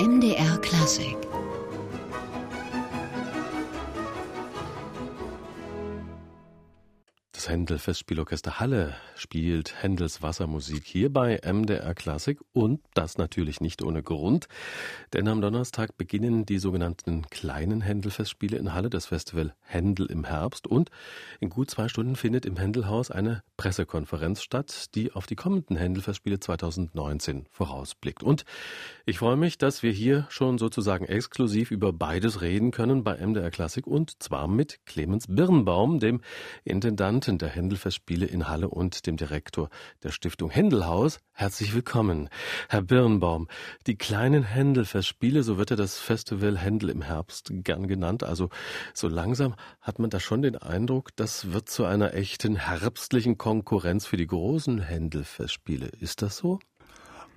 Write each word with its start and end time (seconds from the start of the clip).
MDR 0.00 0.56
Klassik 0.62 1.29
Das 7.50 7.54
Händel-Festspielorchester 7.56 8.60
Halle 8.60 8.94
spielt 9.16 9.82
Händels 9.82 10.22
Wassermusik 10.22 10.84
hier 10.86 11.12
bei 11.12 11.40
MDR 11.44 11.96
Klassik 11.96 12.38
und 12.52 12.80
das 12.94 13.18
natürlich 13.18 13.60
nicht 13.60 13.82
ohne 13.82 14.04
Grund, 14.04 14.46
denn 15.12 15.26
am 15.26 15.40
Donnerstag 15.40 15.98
beginnen 15.98 16.46
die 16.46 16.58
sogenannten 16.58 17.26
kleinen 17.28 17.80
Händel-Festspiele 17.80 18.56
in 18.56 18.72
Halle, 18.72 18.88
das 18.88 19.06
Festival 19.06 19.52
Händel 19.62 20.06
im 20.06 20.22
Herbst 20.22 20.68
und 20.68 20.92
in 21.40 21.50
gut 21.50 21.72
zwei 21.72 21.88
Stunden 21.88 22.14
findet 22.14 22.46
im 22.46 22.56
Händelhaus 22.56 23.10
eine 23.10 23.42
Pressekonferenz 23.56 24.42
statt, 24.42 24.94
die 24.94 25.10
auf 25.10 25.26
die 25.26 25.34
kommenden 25.34 25.74
Händel-Festspiele 25.74 26.38
2019 26.38 27.46
vorausblickt. 27.50 28.22
Und 28.22 28.44
ich 29.06 29.18
freue 29.18 29.36
mich, 29.36 29.58
dass 29.58 29.82
wir 29.82 29.90
hier 29.90 30.28
schon 30.30 30.58
sozusagen 30.58 31.04
exklusiv 31.04 31.72
über 31.72 31.92
beides 31.92 32.42
reden 32.42 32.70
können 32.70 33.02
bei 33.02 33.16
MDR 33.16 33.50
Klassik 33.50 33.88
und 33.88 34.22
zwar 34.22 34.46
mit 34.46 34.86
Clemens 34.86 35.26
Birnbaum, 35.26 35.98
dem 35.98 36.20
Intendanten 36.62 37.39
der 37.40 37.48
Händelfestspiele 37.48 38.26
in 38.26 38.48
Halle 38.48 38.68
und 38.68 39.06
dem 39.06 39.16
Direktor 39.16 39.68
der 40.02 40.10
Stiftung 40.10 40.50
Händelhaus. 40.50 41.18
Herzlich 41.32 41.74
willkommen, 41.74 42.28
Herr 42.68 42.82
Birnbaum. 42.82 43.48
Die 43.86 43.96
kleinen 43.96 44.42
Händelfestspiele, 44.42 45.42
so 45.42 45.58
wird 45.58 45.70
ja 45.70 45.76
das 45.76 45.98
Festival 45.98 46.58
Händel 46.58 46.90
im 46.90 47.02
Herbst 47.02 47.50
gern 47.50 47.88
genannt. 47.88 48.22
Also 48.22 48.50
so 48.94 49.08
langsam 49.08 49.54
hat 49.80 49.98
man 49.98 50.10
da 50.10 50.20
schon 50.20 50.42
den 50.42 50.56
Eindruck, 50.56 51.16
das 51.16 51.52
wird 51.52 51.68
zu 51.68 51.84
einer 51.84 52.14
echten 52.14 52.56
herbstlichen 52.56 53.38
Konkurrenz 53.38 54.06
für 54.06 54.16
die 54.16 54.26
großen 54.26 54.80
Händelfestspiele. 54.80 55.86
Ist 55.86 56.22
das 56.22 56.36
so? 56.36 56.60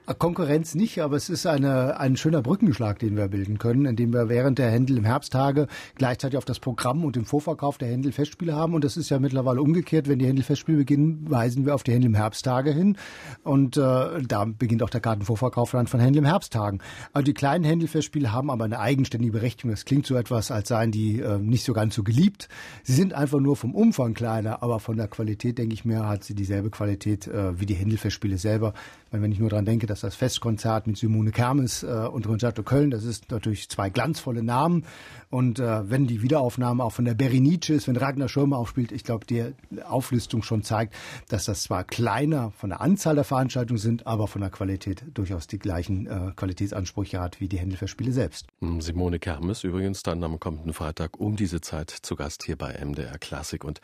Konkurrenz 0.06 0.76
nicht, 0.76 1.02
aber 1.02 1.16
es 1.16 1.30
ist 1.30 1.46
eine, 1.46 1.98
ein 1.98 2.18
schöner 2.18 2.42
Brückenschlag, 2.42 3.00
den 3.00 3.16
wir 3.16 3.30
bilden 3.30 3.58
können, 3.58 3.86
indem 3.86 4.12
wir 4.12 4.28
während 4.28 4.60
der 4.60 4.70
Händel 4.70 4.98
im 4.98 5.06
Herbsttage 5.06 5.68
gleichzeitig 5.96 6.38
auf 6.38 6.44
das 6.44 6.60
Programm 6.60 7.06
und 7.06 7.16
den 7.16 7.24
Vorverkauf 7.24 7.78
der 7.78 7.88
Händel 7.88 8.12
Festspiele 8.12 8.54
haben. 8.54 8.74
Und 8.74 8.84
das 8.84 8.98
ist 8.98 9.10
ja 9.10 9.20
mittlerweile 9.20 9.62
umgekehrt. 9.62 10.10
Wenn 10.10 10.20
die 10.20 10.28
Händel 10.28 10.44
Festspiele 10.44 10.80
beginnen, 10.80 11.26
weisen 11.30 11.66
wir 11.66 11.74
auf 11.74 11.84
die 11.84 11.94
Händel 11.94 12.08
im 12.08 12.16
Herbsttage 12.16 12.72
hin. 12.72 12.98
Und 13.44 13.78
äh, 13.78 14.22
da 14.22 14.46
beginnt 14.46 14.84
auch 14.84 14.90
der 14.90 15.00
Kartenvorverkauf 15.00 15.72
dann 15.72 15.88
von 15.88 16.02
Händel 16.02 16.20
im 16.20 16.26
Herbsttagen. 16.26 16.82
Also 17.14 17.24
die 17.24 17.34
kleinen 17.34 17.64
Händel 17.64 17.88
Festspiele 17.88 18.34
haben 18.34 18.52
aber 18.52 18.66
eine 18.66 18.80
eigenständige 18.80 19.32
Berechtigung. 19.32 19.72
Das 19.72 19.86
klingt 19.86 20.06
so 20.06 20.16
etwas, 20.16 20.52
als 20.52 20.68
seien 20.68 20.92
die 20.92 21.22
äh, 21.22 21.38
nicht 21.38 21.64
so 21.64 21.72
ganz 21.72 21.96
so 21.96 22.04
geliebt. 22.04 22.50
Sie 22.84 22.94
sind 22.94 23.14
einfach 23.14 23.40
nur 23.40 23.56
vom 23.56 23.74
Umfang 23.74 24.14
kleiner, 24.14 24.62
aber 24.64 24.82
von 24.82 24.98
der 24.98 25.08
Qualität, 25.08 25.58
denke 25.58 25.74
ich 25.74 25.86
mir, 25.86 26.10
hat 26.10 26.26
sie 26.26 26.36
dieselbe 26.36 26.72
Qualität 26.72 27.28
äh, 27.28 27.58
wie 27.58 27.66
die 27.66 27.76
Händel 27.76 27.98
Festspiele 27.98 28.38
selber. 28.38 28.74
Wenn 29.12 29.32
ich 29.32 29.40
nur 29.40 29.50
daran 29.50 29.66
denke, 29.66 29.86
dass 29.94 30.02
das 30.02 30.16
Festkonzert 30.16 30.88
mit 30.88 30.98
Simone 30.98 31.30
Kermes 31.30 31.84
äh, 31.84 31.88
und 31.88 32.26
Concerto 32.26 32.64
Köln, 32.64 32.90
das 32.90 33.04
ist 33.04 33.30
natürlich 33.30 33.70
zwei 33.70 33.92
glanzvolle 33.92 34.42
Namen. 34.42 34.86
Und 35.30 35.60
äh, 35.60 35.88
wenn 35.88 36.08
die 36.08 36.24
Wiederaufnahme 36.24 36.84
auch 36.84 36.92
von 36.92 37.06
der 37.06 37.14
Berenice 37.14 37.70
ist, 37.70 37.88
wenn 37.88 37.96
Ragnar 37.96 38.28
Schirmer 38.28 38.58
aufspielt, 38.58 38.92
ich 38.92 39.04
glaube, 39.04 39.28
die 39.28 39.54
Auflistung 39.84 40.42
schon 40.42 40.64
zeigt, 40.64 40.96
dass 41.30 41.46
das 41.46 41.62
zwar 41.62 41.84
kleiner 41.84 42.52
von 42.58 42.72
der 42.72 42.82
Anzahl 42.82 43.14
der 43.14 43.24
Veranstaltungen 43.24 43.78
sind, 43.78 44.08
aber 44.08 44.28
von 44.28 44.42
der 44.42 44.50
Qualität 44.50 45.04
durchaus 45.14 45.46
die 45.46 45.60
gleichen 45.60 46.08
äh, 46.08 46.32
Qualitätsansprüche 46.36 47.20
hat 47.20 47.40
wie 47.40 47.48
die 47.48 47.60
Händelfestspiele 47.60 48.12
selbst. 48.12 48.48
Hm, 48.62 48.82
Simone 48.82 49.20
Kermes 49.20 49.64
übrigens 49.64 50.02
dann 50.02 50.24
am 50.24 50.40
kommenden 50.40 50.74
Freitag 50.74 51.20
um 51.20 51.36
diese 51.36 51.62
Zeit 51.62 51.92
zu 51.92 52.16
Gast 52.16 52.44
hier 52.44 52.58
bei 52.58 52.84
MDR 52.84 53.20
Klassik. 53.20 53.64
Und 53.64 53.80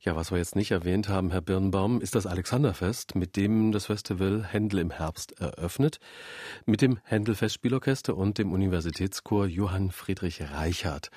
ja, 0.00 0.16
was 0.16 0.32
wir 0.32 0.38
jetzt 0.38 0.56
nicht 0.56 0.72
erwähnt 0.72 1.08
haben, 1.08 1.30
Herr 1.30 1.40
Birnbaum, 1.40 2.00
ist 2.00 2.16
das 2.16 2.26
Alexanderfest, 2.26 3.14
mit 3.14 3.36
dem 3.36 3.70
das 3.70 3.86
Festival 3.86 4.44
Händel 4.44 4.80
im 4.80 4.90
Herbst 4.90 5.38
eröffnet 5.40 5.51
mit 6.66 6.82
dem 6.82 6.98
Händel 7.04 7.34
Festspielorchester 7.34 8.16
und 8.16 8.38
dem 8.38 8.52
Universitätschor 8.52 9.46
Johann 9.46 9.90
Friedrich 9.90 10.42
Reichert. 10.42 11.10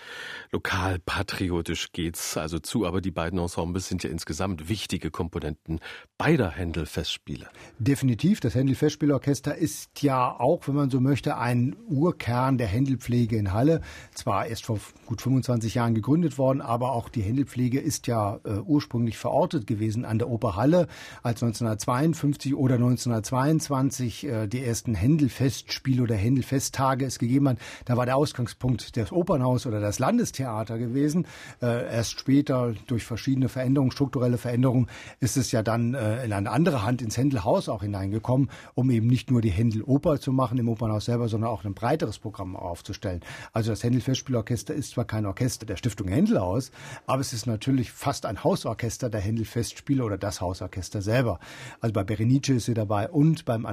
Lokal 0.52 1.00
patriotisch 1.00 1.92
geht's 1.92 2.38
also 2.38 2.60
zu, 2.60 2.86
aber 2.86 3.02
die 3.02 3.12
beiden 3.12 3.40
Ensembles 3.40 3.88
sind 3.88 4.04
ja 4.04 4.10
insgesamt 4.10 4.70
wichtige 4.70 5.12
Komponenten 5.12 5.80
beider 6.18 6.50
Händel 6.50 6.86
Festspiele. 6.86 7.48
Definitiv, 7.80 8.40
das 8.40 8.56
Händel 8.56 8.76
Festspielorchester 8.76 9.56
ist 9.56 10.02
ja 10.02 10.40
auch, 10.40 10.68
wenn 10.68 10.76
man 10.76 10.90
so 10.90 11.00
möchte, 11.00 11.38
ein 11.38 11.76
Urkern 11.88 12.58
der 12.58 12.68
Händelpflege 12.68 13.38
in 13.38 13.54
Halle. 13.54 13.82
Zwar 14.14 14.48
erst 14.48 14.66
vor 14.66 14.80
gut 15.06 15.22
25 15.22 15.76
Jahren 15.76 15.96
gegründet 15.96 16.38
worden, 16.38 16.62
aber 16.62 16.92
auch 16.92 17.10
die 17.10 17.22
Händelpflege 17.22 17.80
ist 17.80 18.08
ja 18.08 18.40
äh, 18.44 18.60
ursprünglich 18.60 19.18
verortet 19.18 19.68
gewesen 19.68 20.06
an 20.06 20.20
der 20.20 20.30
Oper 20.30 20.56
Halle, 20.56 20.88
als 21.24 21.42
1952 21.44 22.56
oder 22.56 22.76
1922 22.76 24.25
äh, 24.26 24.48
die 24.48 24.64
ersten 24.64 24.96
Händelfestspiele 24.96 26.04
oder 26.04 26.16
Händelfesttage 26.16 27.06
es 27.06 27.20
gegeben 27.20 27.50
hat. 27.50 27.58
Da 27.86 27.98
war 27.98 28.06
der 28.06 28.18
Ausgangspunkt 28.18 28.96
das 28.98 29.12
Opernhaus 29.12 29.66
oder 29.66 29.80
das 29.80 30.00
Landestheater 30.00 30.78
gewesen. 30.78 31.28
Äh, 31.62 31.94
erst 31.94 32.20
später 32.20 32.74
durch 32.88 33.04
verschiedene 33.04 33.50
Veränderungen, 33.50 33.92
strukturelle 33.92 34.38
Veränderungen, 34.38 34.88
ist 35.20 35.38
es 35.38 35.52
ja 35.52 35.64
dann 35.64 35.94
äh, 35.94 36.26
in 36.26 36.34
eine 36.34 36.52
andere 36.52 36.84
Hand 36.84 37.02
ins 37.02 37.18
Händelhaus 37.18 37.70
auch 37.70 37.82
hineingekommen, 37.82 38.50
um 38.74 38.90
eben 38.90 39.08
nicht 39.08 39.32
nur 39.32 39.42
die 39.42 39.52
Händeloper 39.52 40.20
zu 40.20 40.32
machen 40.32 40.58
im 40.58 40.70
Opernhaus 40.70 41.06
selber, 41.06 41.28
sondern 41.28 41.50
auch 41.50 41.64
ein 41.64 41.74
breiteres 41.74 42.20
Programm 42.20 42.56
aufzustellen. 42.56 43.22
Also 43.54 43.72
das 43.72 43.84
Händelfestspielorchester 43.84 44.74
ist 44.74 44.92
zwar 44.92 45.06
kein 45.06 45.26
Orchester 45.26 45.66
der 45.66 45.78
Stiftung 45.78 46.08
Händelhaus, 46.08 46.72
aber 47.06 47.22
es 47.22 47.34
ist 47.34 47.46
natürlich 47.48 47.92
fast 47.92 48.26
ein 48.26 48.44
Hausorchester 48.44 49.10
der 49.10 49.22
Händelfestspiele 49.22 50.04
oder 50.04 50.18
das 50.18 50.42
Hausorchester 50.42 51.02
selber. 51.02 51.40
Also 51.82 51.94
bei 51.94 52.04
Berenice 52.04 52.50
ist 52.50 52.66
sie 52.66 52.74
dabei 52.74 53.10
und 53.10 53.46
beim 53.46 53.66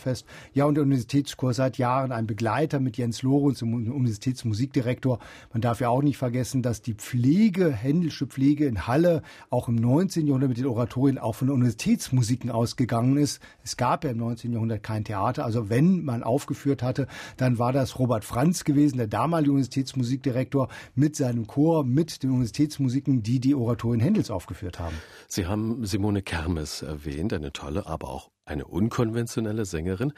Alexanderfest. 0.00 0.26
Ja, 0.52 0.64
und 0.64 0.74
der 0.74 0.82
Universitätschor 0.82 1.54
seit 1.54 1.78
Jahren 1.78 2.12
ein 2.12 2.26
Begleiter 2.26 2.80
mit 2.80 2.96
Jens 2.96 3.22
Lorenz, 3.22 3.60
dem 3.60 3.74
Universitätsmusikdirektor. 3.74 5.18
Man 5.52 5.60
darf 5.60 5.80
ja 5.80 5.88
auch 5.88 6.02
nicht 6.02 6.16
vergessen, 6.16 6.62
dass 6.62 6.82
die 6.82 6.94
Pflege, 6.94 7.70
händelsche 7.72 8.26
Pflege 8.26 8.66
in 8.66 8.86
Halle 8.86 9.22
auch 9.50 9.68
im 9.68 9.76
19. 9.76 10.26
Jahrhundert 10.26 10.48
mit 10.48 10.58
den 10.58 10.66
Oratorien 10.66 11.18
auch 11.18 11.34
von 11.34 11.50
Universitätsmusiken 11.50 12.50
ausgegangen 12.50 13.16
ist. 13.16 13.40
Es 13.62 13.76
gab 13.76 14.04
ja 14.04 14.10
im 14.10 14.18
19. 14.18 14.52
Jahrhundert 14.52 14.82
kein 14.82 15.04
Theater. 15.04 15.44
Also 15.44 15.68
wenn 15.68 16.04
man 16.04 16.22
aufgeführt 16.22 16.82
hatte, 16.82 17.06
dann 17.36 17.58
war 17.58 17.72
das 17.72 17.98
Robert 17.98 18.24
Franz 18.24 18.64
gewesen, 18.64 18.96
der 18.98 19.06
damalige 19.06 19.52
Universitätsmusikdirektor, 19.52 20.68
mit 20.94 21.16
seinem 21.16 21.46
Chor, 21.46 21.84
mit 21.84 22.22
den 22.22 22.30
Universitätsmusiken, 22.30 23.22
die 23.22 23.40
die 23.40 23.54
Oratorien 23.54 24.00
Händels 24.00 24.30
aufgeführt 24.30 24.78
haben. 24.78 24.96
Sie 25.28 25.46
haben 25.46 25.84
Simone 25.84 26.22
Kermes 26.22 26.82
erwähnt, 26.82 27.32
eine 27.32 27.52
tolle, 27.52 27.86
aber 27.86 28.08
auch 28.08 28.30
eine 28.44 28.66
unkonventionelle 28.66 29.64
Sängerin. 29.64 30.12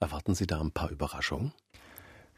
Erwarten 0.00 0.34
Sie 0.34 0.46
da 0.46 0.60
ein 0.60 0.72
paar 0.72 0.90
Überraschungen? 0.90 1.52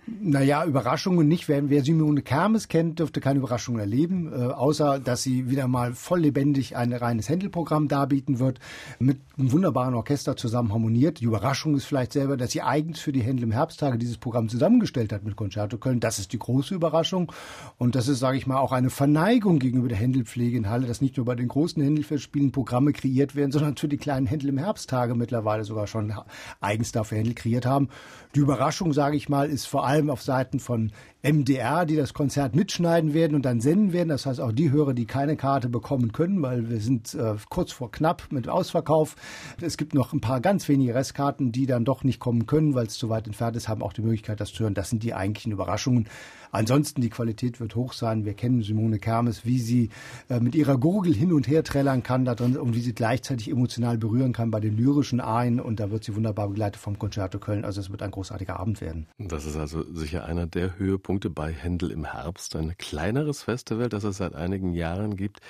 Naja, 0.07 0.67
Überraschungen 0.67 1.27
nicht. 1.27 1.49
Wer, 1.49 1.71
wer 1.71 1.83
Simone 1.83 2.21
Kermes 2.21 2.69
kennt, 2.69 2.99
dürfte 2.99 3.23
keine 3.23 3.39
Überraschungen 3.39 3.81
erleben, 3.81 4.31
äh, 4.33 4.47
außer 4.47 4.99
dass 4.99 5.23
sie 5.23 5.49
wieder 5.49 5.67
mal 5.67 5.95
voll 5.95 6.21
lebendig 6.21 6.77
ein 6.77 6.93
reines 6.93 7.31
Händelprogramm 7.31 7.89
darbieten 7.89 8.39
wird, 8.39 8.61
mit 8.99 9.19
einem 9.39 9.53
wunderbaren 9.53 9.95
Orchester 9.95 10.37
zusammen 10.37 10.75
harmoniert. 10.75 11.21
Die 11.21 11.25
Überraschung 11.25 11.75
ist 11.75 11.87
vielleicht 11.87 12.13
selber, 12.13 12.37
dass 12.37 12.51
sie 12.51 12.61
eigens 12.61 13.01
für 13.01 13.13
die 13.13 13.23
Händel 13.23 13.45
im 13.45 13.53
Herbsttage 13.53 13.97
dieses 13.97 14.19
Programm 14.19 14.51
zusammengestellt 14.51 15.11
hat 15.11 15.25
mit 15.25 15.37
Concerto 15.37 15.79
Köln. 15.79 16.01
Das 16.01 16.19
ist 16.19 16.35
die 16.35 16.39
große 16.39 16.75
Überraschung. 16.75 17.33
Und 17.79 17.95
das 17.95 18.07
ist, 18.07 18.19
sage 18.19 18.37
ich 18.37 18.47
mal, 18.47 18.59
auch 18.59 18.73
eine 18.73 18.91
Verneigung 18.91 19.59
gegenüber 19.59 19.89
der 19.89 19.97
Händelpflege 19.97 20.59
in 20.59 20.69
Halle, 20.69 20.87
dass 20.87 21.01
nicht 21.01 21.17
nur 21.17 21.25
bei 21.25 21.35
den 21.35 21.49
großen 21.49 21.83
Händelfestspielen 21.83 22.53
Programme 22.53 22.93
kreiert 22.93 23.37
werden, 23.37 23.53
sondern 23.53 23.79
für 23.79 23.89
die 23.89 23.97
kleinen 23.97 24.27
Händel 24.27 24.51
im 24.51 24.59
Herbsttage 24.59 25.15
mittlerweile 25.15 25.65
sogar 25.65 25.87
schon 25.87 26.13
eigens 26.61 26.93
dafür 26.93 27.19
Händel 27.19 27.35
kreiert 27.35 27.65
haben. 27.65 27.89
Die 28.35 28.41
Überraschung, 28.41 28.93
sage 28.93 29.17
ich 29.17 29.31
mal, 29.31 29.49
ist 29.49 29.67
vor 29.67 29.87
allem 29.87 29.94
allem 29.95 30.11
auf 30.11 30.23
Seiten 30.23 30.59
von 30.59 30.91
MDR, 31.23 31.87
die 31.87 31.97
das 31.97 32.13
Konzert 32.13 32.57
mitschneiden 32.57 33.15
werden 33.15 33.35
und 33.35 33.45
dann 33.45 33.61
senden 33.61 33.93
werden. 33.93 34.09
Das 34.09 34.27
heißt 34.27 34.41
auch 34.41 34.53
die 34.53 34.73
Hörer, 34.73 34.93
die 34.93 35.07
keine 35.07 35.37
Karte 35.37 35.69
bekommen 35.69 36.13
können, 36.13 36.43
weil 36.43 36.69
wir 36.69 36.81
sind 36.81 37.15
äh, 37.15 37.37
kurz 37.49 37.73
vor 37.73 37.93
knapp 37.93 38.25
mit 38.31 38.49
Ausverkauf. 38.49 39.15
Es 39.61 39.77
gibt 39.77 39.95
noch 39.95 40.13
ein 40.13 40.21
paar 40.21 40.41
ganz 40.41 40.69
wenige 40.69 40.95
Restkarten, 40.95 41.53
die 41.53 41.67
dann 41.67 41.85
doch 41.85 42.03
nicht 42.03 42.19
kommen 42.19 42.47
können, 42.47 42.75
weil 42.75 42.87
es 42.87 42.95
zu 42.95 43.09
weit 43.09 43.27
entfernt 43.27 43.57
ist, 43.57 43.69
haben 43.69 43.83
auch 43.83 43.93
die 43.93 44.03
Möglichkeit, 44.03 44.41
das 44.41 44.53
zu 44.53 44.65
hören. 44.65 44.75
Das 44.75 44.91
sind 44.91 45.03
die 45.05 45.15
eigentlichen 45.15 45.53
Überraschungen. 45.53 46.09
Ansonsten 46.55 47.01
die 47.01 47.11
Qualität 47.11 47.59
wird 47.59 47.75
hoch 47.75 47.93
sein. 47.93 48.25
Wir 48.25 48.35
kennen 48.35 48.63
Simone 48.63 49.01
Kermes, 49.01 49.45
wie 49.45 49.59
sie 49.59 49.91
äh, 50.29 50.39
mit 50.39 50.55
ihrer 50.55 50.79
Gurgel 50.79 51.13
hin 51.13 51.33
und 51.33 51.49
her 51.49 51.65
trällern 51.65 52.05
kann 52.05 52.25
da 52.25 52.37
drin 52.37 52.57
und 52.57 52.77
wie 52.77 52.81
sie 52.81 52.95
gleichzeitig 52.95 53.51
emotional 53.51 53.99
berühren 53.99 54.33
kann 54.33 54.53
bei 54.53 54.61
den 54.61 54.77
lyrischen 54.77 55.21
Arien. 55.21 55.59
Und 55.59 55.81
da 55.81 55.91
wird 55.91 56.05
sie 56.05 56.15
wunderbar 56.15 56.47
begleitet 56.47 56.81
vom 56.81 56.97
Concerto 56.97 57.41
Köln. 57.41 57.65
Also 57.65 57.81
es 57.81 57.91
wird 57.91 58.03
ein 58.03 58.13
großartiger 58.13 58.61
Abend 58.61 58.81
werden. 58.81 59.09
Das 59.19 59.47
ist 59.47 59.57
also 59.57 59.83
sicher 59.93 60.27
einer 60.27 60.47
der 60.47 60.79
Höhepunkte 60.79 61.29
bei 61.29 61.53
Händel 61.53 61.91
im 61.91 62.05
Herbst. 62.05 62.55
Ein 62.55 62.79
kleineres 62.79 63.43
Festival, 63.43 63.89
das 63.89 64.05
es 64.05 64.19
seit 64.19 64.37
einigen 64.37 64.75
Jahren 64.75 65.17
gibt, 65.17 65.41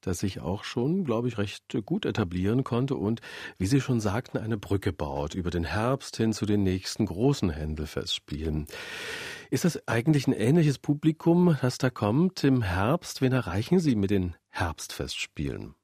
das 0.00 0.20
sich 0.20 0.38
auch 0.38 0.62
schon, 0.62 1.02
glaube 1.02 1.26
ich, 1.26 1.38
recht 1.38 1.76
gut 1.84 2.06
etablieren 2.06 2.62
konnte 2.62 2.94
und, 2.94 3.20
wie 3.58 3.66
Sie 3.66 3.80
schon 3.80 3.98
sagten, 3.98 4.38
eine 4.38 4.58
Brücke 4.58 4.92
baut 4.92 5.34
über 5.34 5.50
den 5.50 5.64
Herbst 5.64 6.16
hin 6.18 6.32
zu 6.32 6.46
den 6.46 6.62
nächsten 6.62 7.06
großen 7.06 7.50
Händelfestspielen. 7.50 8.68
Ist 9.52 9.66
das 9.66 9.86
eigentlich 9.86 10.26
ein 10.26 10.32
ähnliches 10.32 10.78
Publikum, 10.78 11.58
das 11.60 11.76
da 11.76 11.90
kommt 11.90 12.42
im 12.42 12.62
Herbst? 12.62 13.20
Wen 13.20 13.32
erreichen 13.32 13.80
Sie 13.80 13.96
mit 13.96 14.10
den 14.10 14.34
Herbstfestspielen? 14.48 15.74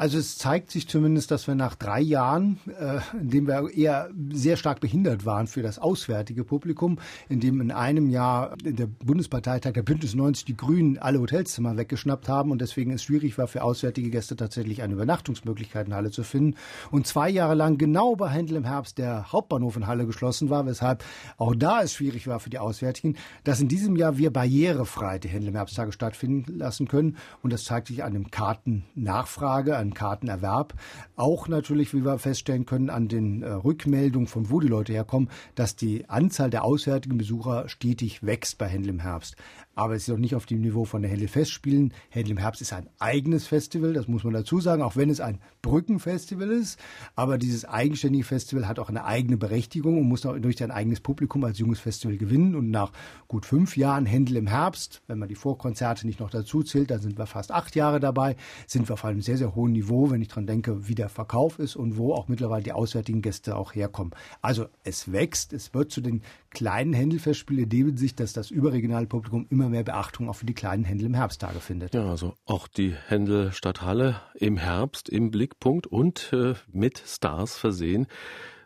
Also 0.00 0.16
es 0.16 0.38
zeigt 0.38 0.70
sich 0.70 0.86
zumindest, 0.86 1.32
dass 1.32 1.48
wir 1.48 1.56
nach 1.56 1.74
drei 1.74 2.00
Jahren, 2.00 2.60
äh, 2.78 3.00
in 3.20 3.30
dem 3.30 3.48
wir 3.48 3.68
eher 3.74 4.08
sehr 4.30 4.56
stark 4.56 4.78
behindert 4.78 5.26
waren 5.26 5.48
für 5.48 5.60
das 5.60 5.80
auswärtige 5.80 6.44
Publikum, 6.44 7.00
in 7.28 7.40
dem 7.40 7.60
in 7.60 7.72
einem 7.72 8.08
Jahr 8.08 8.56
der 8.62 8.86
Bundesparteitag 8.86 9.72
der 9.72 9.82
Bündnis 9.82 10.14
90 10.14 10.44
die 10.44 10.56
Grünen 10.56 10.98
alle 10.98 11.18
Hotelzimmer 11.18 11.76
weggeschnappt 11.76 12.28
haben 12.28 12.52
und 12.52 12.60
deswegen 12.60 12.92
es 12.92 13.02
schwierig 13.02 13.38
war 13.38 13.48
für 13.48 13.64
auswärtige 13.64 14.10
Gäste 14.10 14.36
tatsächlich 14.36 14.82
eine 14.82 14.94
Übernachtungsmöglichkeit 14.94 15.88
in 15.88 15.94
Halle 15.94 16.12
zu 16.12 16.22
finden. 16.22 16.54
Und 16.92 17.08
zwei 17.08 17.28
Jahre 17.28 17.56
lang 17.56 17.76
genau 17.76 18.14
bei 18.14 18.28
Händel 18.28 18.58
im 18.58 18.64
Herbst 18.64 18.98
der 18.98 19.32
Hauptbahnhof 19.32 19.74
in 19.74 19.88
Halle 19.88 20.06
geschlossen 20.06 20.48
war, 20.48 20.64
weshalb 20.64 21.02
auch 21.38 21.56
da 21.56 21.82
es 21.82 21.92
schwierig 21.92 22.28
war 22.28 22.38
für 22.38 22.50
die 22.50 22.60
Auswärtigen, 22.60 23.16
dass 23.42 23.60
in 23.60 23.66
diesem 23.66 23.96
Jahr 23.96 24.16
wir 24.16 24.32
barrierefrei 24.32 25.18
die 25.18 25.28
Händel 25.28 25.48
im 25.48 25.56
Herbsttage 25.56 25.90
stattfinden 25.90 26.56
lassen 26.56 26.86
können. 26.86 27.16
Und 27.42 27.52
das 27.52 27.64
zeigt 27.64 27.88
sich 27.88 28.04
an 28.04 28.12
dem 28.12 28.30
Kartennachfrage, 28.30 29.76
an 29.76 29.87
an 29.88 29.94
Kartenerwerb. 29.94 30.74
Auch 31.16 31.48
natürlich, 31.48 31.94
wie 31.94 32.04
wir 32.04 32.18
feststellen 32.18 32.66
können, 32.66 32.90
an 32.90 33.08
den 33.08 33.42
äh, 33.42 33.50
Rückmeldungen 33.50 34.28
von 34.28 34.50
wo 34.50 34.60
die 34.60 34.68
Leute 34.68 34.92
herkommen, 34.92 35.30
dass 35.54 35.76
die 35.76 36.08
Anzahl 36.08 36.50
der 36.50 36.64
auswärtigen 36.64 37.18
Besucher 37.18 37.68
stetig 37.68 38.22
wächst 38.24 38.58
bei 38.58 38.66
Händel 38.66 38.90
im 38.90 39.00
Herbst 39.00 39.36
aber 39.78 39.94
es 39.94 40.02
ist 40.02 40.08
noch 40.08 40.18
nicht 40.18 40.34
auf 40.34 40.44
dem 40.44 40.60
Niveau 40.60 40.84
von 40.84 41.02
der 41.02 41.10
Händel 41.12 41.28
Festspielen. 41.28 41.94
Händel 42.08 42.32
im 42.32 42.38
Herbst 42.38 42.60
ist 42.60 42.72
ein 42.72 42.88
eigenes 42.98 43.46
Festival, 43.46 43.92
das 43.92 44.08
muss 44.08 44.24
man 44.24 44.32
dazu 44.32 44.60
sagen, 44.60 44.82
auch 44.82 44.96
wenn 44.96 45.08
es 45.08 45.20
ein 45.20 45.38
Brückenfestival 45.62 46.50
ist. 46.50 46.80
Aber 47.14 47.38
dieses 47.38 47.64
eigenständige 47.64 48.24
Festival 48.24 48.66
hat 48.66 48.80
auch 48.80 48.88
eine 48.88 49.04
eigene 49.04 49.36
Berechtigung 49.36 49.96
und 49.98 50.08
muss 50.08 50.26
auch 50.26 50.36
durch 50.36 50.56
sein 50.56 50.72
eigenes 50.72 50.98
Publikum 50.98 51.44
als 51.44 51.60
junges 51.60 51.78
Festival 51.78 52.16
gewinnen. 52.16 52.56
Und 52.56 52.72
nach 52.72 52.90
gut 53.28 53.46
fünf 53.46 53.76
Jahren 53.76 54.04
Händel 54.04 54.38
im 54.38 54.48
Herbst, 54.48 55.00
wenn 55.06 55.20
man 55.20 55.28
die 55.28 55.36
Vorkonzerte 55.36 56.08
nicht 56.08 56.18
noch 56.18 56.30
dazu 56.30 56.64
zählt, 56.64 56.90
dann 56.90 57.00
sind 57.00 57.16
wir 57.16 57.26
fast 57.26 57.52
acht 57.52 57.76
Jahre 57.76 58.00
dabei, 58.00 58.34
sind 58.66 58.88
wir 58.88 58.94
auf 58.94 59.04
einem 59.04 59.20
sehr, 59.20 59.36
sehr 59.36 59.54
hohen 59.54 59.70
Niveau, 59.78 60.10
wenn 60.10 60.20
ich 60.20 60.28
daran 60.28 60.46
denke, 60.46 60.88
wie 60.88 60.94
der 60.94 61.08
Verkauf 61.08 61.58
ist 61.58 61.76
und 61.76 61.96
wo 61.96 62.12
auch 62.12 62.26
mittlerweile 62.28 62.64
die 62.64 62.72
auswärtigen 62.72 63.22
Gäste 63.22 63.56
auch 63.56 63.74
herkommen. 63.74 64.12
Also 64.42 64.66
es 64.82 65.12
wächst, 65.12 65.52
es 65.52 65.72
wird 65.72 65.92
zu 65.92 66.00
den 66.00 66.22
kleinen 66.50 66.92
Händelfestspielen, 66.92 67.64
in 67.64 67.68
dem 67.70 67.96
sich, 67.96 68.14
dass 68.14 68.32
das 68.32 68.50
überregionale 68.50 69.06
Publikum 69.06 69.46
immer 69.50 69.68
mehr 69.68 69.84
Beachtung 69.84 70.28
auch 70.28 70.34
für 70.34 70.46
die 70.46 70.54
kleinen 70.54 70.84
Händel 70.84 71.06
im 71.06 71.14
Herbsttage 71.14 71.60
findet. 71.60 71.94
Ja, 71.94 72.10
also 72.10 72.34
auch 72.44 72.66
die 72.66 72.94
Händel 73.06 73.52
Stadthalle 73.52 74.20
im 74.34 74.56
Herbst 74.56 75.08
im 75.08 75.30
Blickpunkt 75.30 75.86
und 75.86 76.32
äh, 76.32 76.54
mit 76.72 76.98
Stars 77.06 77.56
versehen. 77.56 78.06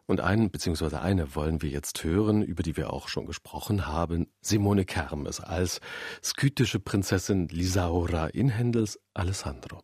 Und 0.06 0.20
einen 0.20 0.50
bzw. 0.50 0.96
eine 0.96 1.34
wollen 1.34 1.62
wir 1.62 1.70
jetzt 1.70 2.02
hören, 2.04 2.42
über 2.42 2.62
die 2.62 2.76
wir 2.76 2.92
auch 2.92 3.08
schon 3.08 3.26
gesprochen 3.26 3.86
haben, 3.86 4.26
Simone 4.40 4.84
Kermes 4.84 5.40
als 5.40 5.80
skytische 6.22 6.80
Prinzessin 6.80 7.48
Lisaura 7.48 8.26
in 8.26 8.48
Händels 8.48 8.98
Alessandro. 9.14 9.80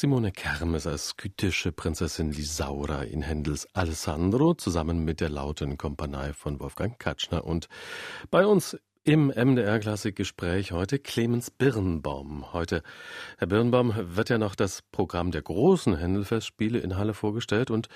Simone 0.00 0.32
Kermes 0.32 0.86
als 0.86 1.08
skytische 1.08 1.72
Prinzessin 1.72 2.32
Lisaura 2.32 3.02
in 3.02 3.20
Händels 3.20 3.68
Alessandro 3.74 4.54
zusammen 4.54 5.04
mit 5.04 5.20
der 5.20 5.28
lauten 5.28 5.76
Kompanie 5.76 6.32
von 6.32 6.58
Wolfgang 6.58 6.98
Katschner 6.98 7.44
und 7.44 7.68
bei 8.30 8.46
uns 8.46 8.78
im 9.04 9.26
MDR-Klassikgespräch 9.26 10.72
heute 10.72 10.98
Clemens 11.00 11.50
Birnbaum. 11.50 12.50
Heute, 12.54 12.82
Herr 13.36 13.48
Birnbaum, 13.48 13.92
wird 14.16 14.30
ja 14.30 14.38
noch 14.38 14.54
das 14.54 14.80
Programm 14.90 15.32
der 15.32 15.42
großen 15.42 15.94
Händelfestspiele 15.94 16.78
in 16.78 16.96
Halle 16.96 17.12
vorgestellt 17.12 17.70
und 17.70 17.90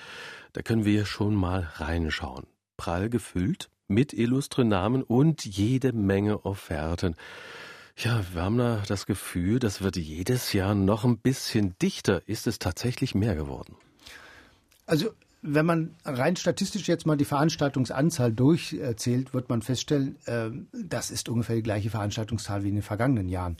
da 0.53 0.61
können 0.61 0.85
wir 0.85 1.07
schon 1.07 1.33
mal 1.33 1.71
reinschauen. 1.77 2.45
Prall 2.77 3.09
gefüllt 3.09 3.71
mit 3.87 4.13
illustren 4.13 4.67
Namen 4.67 5.01
und 5.01 5.43
jede 5.43 5.91
Menge 5.91 6.45
Offerten. 6.45 7.15
Ja, 7.97 8.25
wir 8.33 8.41
haben 8.41 8.57
da 8.57 8.83
das 8.87 9.05
Gefühl, 9.05 9.59
das 9.59 9.81
wird 9.81 9.95
jedes 9.95 10.51
Jahr 10.51 10.75
noch 10.75 11.05
ein 11.05 11.17
bisschen 11.17 11.75
dichter. 11.81 12.21
Ist 12.27 12.45
es 12.45 12.59
tatsächlich 12.59 13.15
mehr 13.15 13.35
geworden? 13.35 13.77
Also 14.85 15.13
wenn 15.47 15.65
man 15.65 15.95
rein 16.03 16.35
statistisch 16.35 16.87
jetzt 16.87 17.05
mal 17.05 17.17
die 17.17 17.25
Veranstaltungsanzahl 17.25 18.33
durchzählt, 18.33 19.33
wird 19.33 19.49
man 19.49 19.61
feststellen, 19.61 20.15
äh, 20.25 20.49
das 20.73 21.11
ist 21.11 21.29
ungefähr 21.29 21.55
die 21.55 21.63
gleiche 21.63 21.89
Veranstaltungszahl 21.89 22.63
wie 22.63 22.69
in 22.69 22.75
den 22.75 22.83
vergangenen 22.83 23.29
Jahren. 23.29 23.57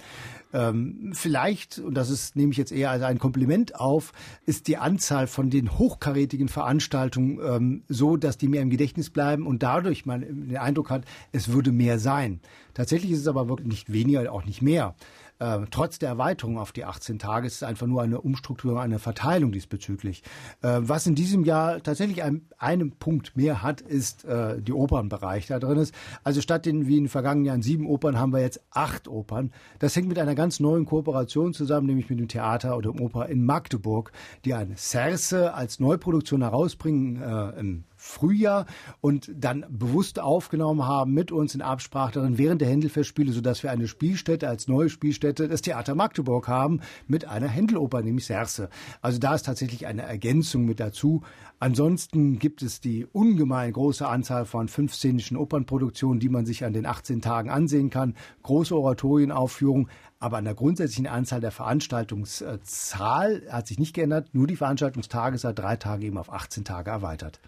Ähm, 0.54 1.12
vielleicht, 1.14 1.80
und 1.80 1.94
das 1.94 2.10
ist, 2.10 2.36
nehme 2.36 2.52
ich 2.52 2.58
jetzt 2.58 2.72
eher 2.72 2.90
als 2.92 3.04
ein 3.04 3.20
Kompliment 3.20 3.76
auf, 3.76 4.14
ist 4.46 4.68
die 4.68 4.78
Anzahl 4.78 5.28
von 5.28 5.50
den 5.50 5.78
hochkarätigen 5.78 6.48
Veranstaltungen 6.48 7.40
ähm, 7.46 7.84
so, 7.88 8.18
dass 8.18 8.38
die 8.38 8.48
mehr 8.48 8.62
im 8.62 8.70
Gedächtnis 8.70 9.10
bleiben 9.10 9.46
und 9.46 9.62
dadurch 9.62 10.06
man 10.06 10.22
den 10.22 10.58
Eindruck 10.58 10.90
hat, 10.90 11.06
es 11.32 11.52
würde 11.52 11.72
mehr 11.72 12.00
sein. 12.00 12.40
Tatsächlich 12.74 13.12
ist 13.12 13.20
es 13.20 13.28
aber 13.28 13.48
wirklich 13.48 13.68
nicht 13.68 13.94
weniger, 13.94 14.32
auch 14.32 14.46
nicht 14.46 14.62
mehr. 14.62 14.96
Äh, 15.40 15.60
trotz 15.70 16.00
der 16.00 16.10
Erweiterung 16.10 16.58
auf 16.58 16.72
die 16.72 16.86
18 16.86 17.20
Tage 17.20 17.48
ist 17.48 17.56
es 17.56 17.64
einfach 17.64 17.88
nur 17.88 18.02
eine 18.02 18.22
Umstrukturierung, 18.22 18.82
eine 18.82 19.00
Verteilung 19.00 19.52
diesbezüglich. 19.52 20.24
Äh, 20.62 20.80
was 20.82 21.08
in 21.08 21.16
diesem 21.16 21.44
Jahr 21.44 21.84
tatsächlich 21.84 22.24
ein, 22.24 22.48
einen 22.58 22.92
Punkt 22.92 23.36
mehr 23.36 23.62
hat, 23.62 23.82
ist 23.82 24.26
äh, 24.26 24.62
die 24.62 24.74
Opernbereich 24.74 25.48
da 25.48 25.60
drin 25.60 25.78
ist. 25.78 25.94
Also 26.24 26.42
statt 26.42 26.66
den 26.66 26.88
wie 26.88 26.98
in 26.98 27.04
den 27.04 27.10
vergangenen 27.10 27.46
Jahren 27.46 27.62
sieben 27.62 27.88
Opern 27.88 28.18
haben 28.18 28.32
wir 28.32 28.40
jetzt 28.40 28.62
acht 28.72 29.08
Opern. 29.08 29.52
Das 29.80 29.96
hängt 29.96 30.08
mit 30.08 30.20
einer 30.20 30.36
ganz 30.36 30.60
neuen 30.60 30.86
Kooperation 30.86 31.54
zusammen, 31.54 31.88
nämlich 31.88 32.10
mit 32.10 32.20
dem 32.20 32.28
Theater 32.28 32.78
oder 32.78 32.92
dem 32.92 33.02
Oper 33.02 33.28
in 33.28 33.46
Magdeburg, 33.46 34.12
die 34.46 34.54
ein 34.54 34.74
Serse 34.76 35.54
als 35.54 35.80
Neuproduktion 35.80 36.42
herausbringen 36.42 37.22
äh, 37.22 37.60
im 37.60 37.84
Frühjahr 38.06 38.66
und 39.02 39.32
dann 39.36 39.66
bewusst 39.70 40.20
aufgenommen 40.20 40.86
haben 40.86 41.14
mit 41.14 41.32
uns 41.32 41.56
in 41.56 41.62
Absprache 41.62 42.14
darin 42.14 42.38
während 42.38 42.62
der 42.62 42.70
Händelfestspiele, 42.70 43.32
sodass 43.32 43.64
wir 43.64 43.72
eine 43.72 43.88
Spielstätte 43.88 44.48
als 44.48 44.68
neue 44.68 44.90
Spielstätte 44.90 45.48
das 45.48 45.62
Theater 45.62 45.96
Magdeburg 45.96 46.48
haben 46.48 46.82
mit 47.08 47.26
einer 47.26 47.48
Händeloper, 47.48 48.02
nämlich 48.02 48.26
Serse. 48.26 48.70
Also 49.02 49.20
da 49.20 49.36
ist 49.36 49.48
tatsächlich 49.48 49.88
eine 49.88 50.04
Ergänzung 50.04 50.66
mit 50.66 50.80
dazu. 50.80 51.24
Ansonsten 51.60 52.38
gibt 52.38 52.62
es 52.62 52.80
die 52.80 53.06
ungemein 53.06 53.74
große 53.74 54.08
Anzahl 54.08 54.46
von 54.46 54.68
fünf 54.68 54.94
szenischen 54.94 55.36
Opernproduktionen, 55.36 56.20
die 56.20 56.30
man 56.30 56.46
sich 56.46 56.64
an 56.64 56.74
den 56.74 56.86
18 56.86 57.22
Tagen 57.22 57.50
ansehen 57.50 57.90
kann. 57.90 58.16
Große 58.44 58.76
Oratorienaufführungen, 58.76 59.90
aber 60.20 60.38
an 60.38 60.46
der 60.46 60.54
grundsätzlichen 60.54 61.08
Anzahl 61.08 61.42
der 61.42 61.52
Veranstaltungszahl 61.52 63.42
hat 63.50 63.68
sich 63.68 63.80
nicht 63.80 63.94
geändert. 63.94 64.30
Nur 64.34 64.48
die 64.48 64.56
Veranstaltungstage 64.56 65.38
seit 65.38 65.58
drei 65.58 65.76
Tagen 65.76 66.04
eben 66.04 66.18
auf 66.18 66.32
18 66.32 66.66
Tage 66.66 66.92
erweitert. 66.92 67.40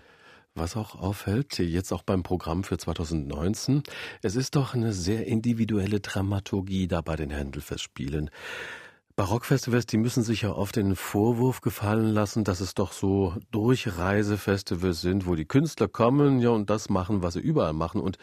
Was 0.60 0.76
auch 0.76 0.96
auffällt, 0.96 1.60
jetzt 1.60 1.92
auch 1.94 2.02
beim 2.02 2.24
Programm 2.24 2.64
für 2.64 2.80
2019, 2.80 3.84
es 4.24 4.36
ist 4.36 4.56
doch 4.56 4.74
eine 4.74 4.92
sehr 4.92 5.28
individuelle 5.28 6.00
Dramaturgie 6.00 6.88
da 6.88 7.02
bei 7.02 7.16
den 7.16 7.30
Händelfestspielen. 7.30 8.32
Barockfestivals, 9.16 9.86
die 9.86 9.98
müssen 9.98 10.24
sich 10.24 10.42
ja 10.42 10.52
oft 10.52 10.76
den 10.76 10.96
Vorwurf 10.96 11.62
gefallen 11.62 12.08
lassen, 12.08 12.44
dass 12.44 12.60
es 12.60 12.74
doch 12.74 12.92
so 12.92 13.36
Durchreisefestivals 13.52 15.00
sind, 15.00 15.28
wo 15.28 15.36
die 15.36 15.46
Künstler 15.46 15.88
kommen, 15.88 16.40
ja, 16.40 16.50
und 16.50 16.72
das 16.72 16.90
machen, 16.90 17.22
was 17.22 17.36
sie 17.36 17.40
überall 17.40 17.74
machen. 17.74 18.02
Und 18.02 18.18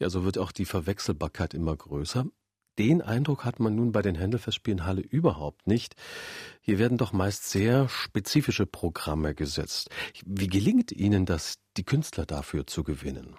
ja, 0.00 0.10
so 0.10 0.24
wird 0.24 0.38
auch 0.38 0.50
die 0.50 0.64
Verwechselbarkeit 0.64 1.54
immer 1.54 1.76
größer. 1.76 2.26
Den 2.80 3.02
Eindruck 3.02 3.44
hat 3.44 3.60
man 3.60 3.74
nun 3.74 3.92
bei 3.92 4.00
den 4.00 4.14
Händelfestspielen 4.14 4.86
Halle 4.86 5.02
überhaupt 5.02 5.66
nicht. 5.66 5.96
Hier 6.62 6.78
werden 6.78 6.96
doch 6.96 7.12
meist 7.12 7.50
sehr 7.50 7.90
spezifische 7.90 8.64
Programme 8.64 9.34
gesetzt. 9.34 9.90
Wie 10.24 10.46
gelingt 10.46 10.90
Ihnen 10.90 11.26
das, 11.26 11.56
die 11.76 11.84
Künstler 11.84 12.24
dafür 12.24 12.66
zu 12.66 12.82
gewinnen? 12.82 13.36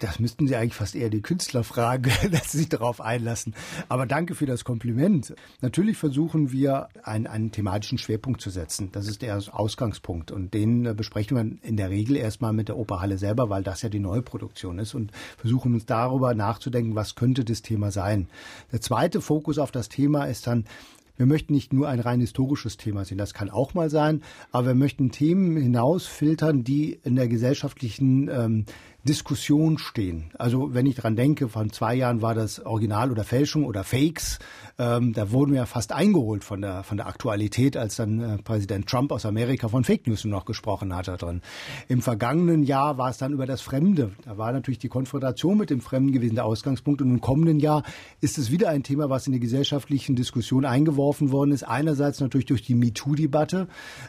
Das 0.00 0.18
müssten 0.18 0.48
Sie 0.48 0.56
eigentlich 0.56 0.74
fast 0.74 0.96
eher 0.96 1.10
die 1.10 1.20
Künstler 1.20 1.62
fragen, 1.62 2.10
dass 2.32 2.52
sie 2.52 2.58
sich 2.58 2.68
darauf 2.70 3.02
einlassen. 3.02 3.54
Aber 3.90 4.06
danke 4.06 4.34
für 4.34 4.46
das 4.46 4.64
Kompliment. 4.64 5.34
Natürlich 5.60 5.98
versuchen 5.98 6.52
wir, 6.52 6.88
einen, 7.02 7.26
einen 7.26 7.52
thematischen 7.52 7.98
Schwerpunkt 7.98 8.40
zu 8.40 8.48
setzen. 8.48 8.88
Das 8.92 9.06
ist 9.06 9.20
der 9.20 9.38
Ausgangspunkt. 9.52 10.30
Und 10.30 10.54
den 10.54 10.86
äh, 10.86 10.94
besprechen 10.94 11.36
wir 11.36 11.68
in 11.68 11.76
der 11.76 11.90
Regel 11.90 12.16
erstmal 12.16 12.54
mit 12.54 12.68
der 12.68 12.78
Operhalle 12.78 13.18
selber, 13.18 13.50
weil 13.50 13.62
das 13.62 13.82
ja 13.82 13.90
die 13.90 14.00
neue 14.00 14.22
Produktion 14.22 14.78
ist 14.78 14.94
und 14.94 15.12
versuchen 15.36 15.74
uns 15.74 15.84
darüber 15.84 16.34
nachzudenken, 16.34 16.94
was 16.94 17.14
könnte 17.14 17.44
das 17.44 17.60
Thema 17.60 17.90
sein. 17.90 18.26
Der 18.72 18.80
zweite 18.80 19.20
Fokus 19.20 19.58
auf 19.58 19.70
das 19.70 19.90
Thema 19.90 20.24
ist 20.24 20.46
dann, 20.46 20.64
wir 21.20 21.26
möchten 21.26 21.52
nicht 21.52 21.74
nur 21.74 21.86
ein 21.86 22.00
rein 22.00 22.20
historisches 22.20 22.78
Thema 22.78 23.04
sehen, 23.04 23.18
das 23.18 23.34
kann 23.34 23.50
auch 23.50 23.74
mal 23.74 23.90
sein, 23.90 24.22
aber 24.52 24.68
wir 24.68 24.74
möchten 24.74 25.10
Themen 25.10 25.58
hinausfiltern, 25.58 26.64
die 26.64 26.98
in 27.04 27.14
der 27.14 27.28
gesellschaftlichen 27.28 28.30
ähm, 28.32 28.64
Diskussion 29.04 29.78
stehen. 29.78 30.30
Also 30.38 30.74
wenn 30.74 30.86
ich 30.86 30.94
dran 30.94 31.16
denke, 31.16 31.48
von 31.48 31.70
zwei 31.72 31.94
Jahren 31.94 32.20
war 32.20 32.34
das 32.34 32.64
Original 32.64 33.10
oder 33.10 33.24
Fälschung 33.24 33.64
oder 33.64 33.82
Fakes. 33.82 34.38
Ähm, 34.78 35.12
da 35.12 35.30
wurden 35.30 35.52
wir 35.52 35.58
ja 35.58 35.66
fast 35.66 35.92
eingeholt 35.92 36.44
von 36.44 36.60
der, 36.60 36.82
von 36.82 36.96
der 36.96 37.06
Aktualität, 37.06 37.76
als 37.76 37.96
dann 37.96 38.20
äh, 38.20 38.38
Präsident 38.38 38.86
Trump 38.86 39.12
aus 39.12 39.24
Amerika 39.24 39.68
von 39.68 39.84
Fake 39.84 40.06
News 40.06 40.24
noch 40.24 40.44
gesprochen 40.44 40.94
hat 40.94 41.08
da 41.08 41.16
drin. 41.16 41.40
Im 41.88 42.02
vergangenen 42.02 42.62
Jahr 42.62 42.98
war 42.98 43.10
es 43.10 43.18
dann 43.18 43.32
über 43.32 43.46
das 43.46 43.60
Fremde. 43.60 44.12
Da 44.24 44.36
war 44.38 44.52
natürlich 44.52 44.78
die 44.78 44.88
Konfrontation 44.88 45.56
mit 45.56 45.70
dem 45.70 45.80
Fremden 45.80 46.12
gewesen 46.12 46.34
der 46.34 46.44
Ausgangspunkt. 46.44 47.00
Und 47.00 47.10
im 47.10 47.20
kommenden 47.20 47.58
Jahr 47.58 47.82
ist 48.20 48.38
es 48.38 48.50
wieder 48.50 48.68
ein 48.68 48.82
Thema, 48.82 49.10
was 49.10 49.26
in 49.26 49.32
die 49.32 49.40
gesellschaftlichen 49.40 50.16
Diskussion 50.16 50.64
eingeworfen 50.64 51.30
worden 51.30 51.52
ist. 51.52 51.62
Einerseits 51.62 52.20
natürlich 52.20 52.46
durch 52.46 52.62
die 52.62 52.74
MeToo-Debatte 52.74 53.68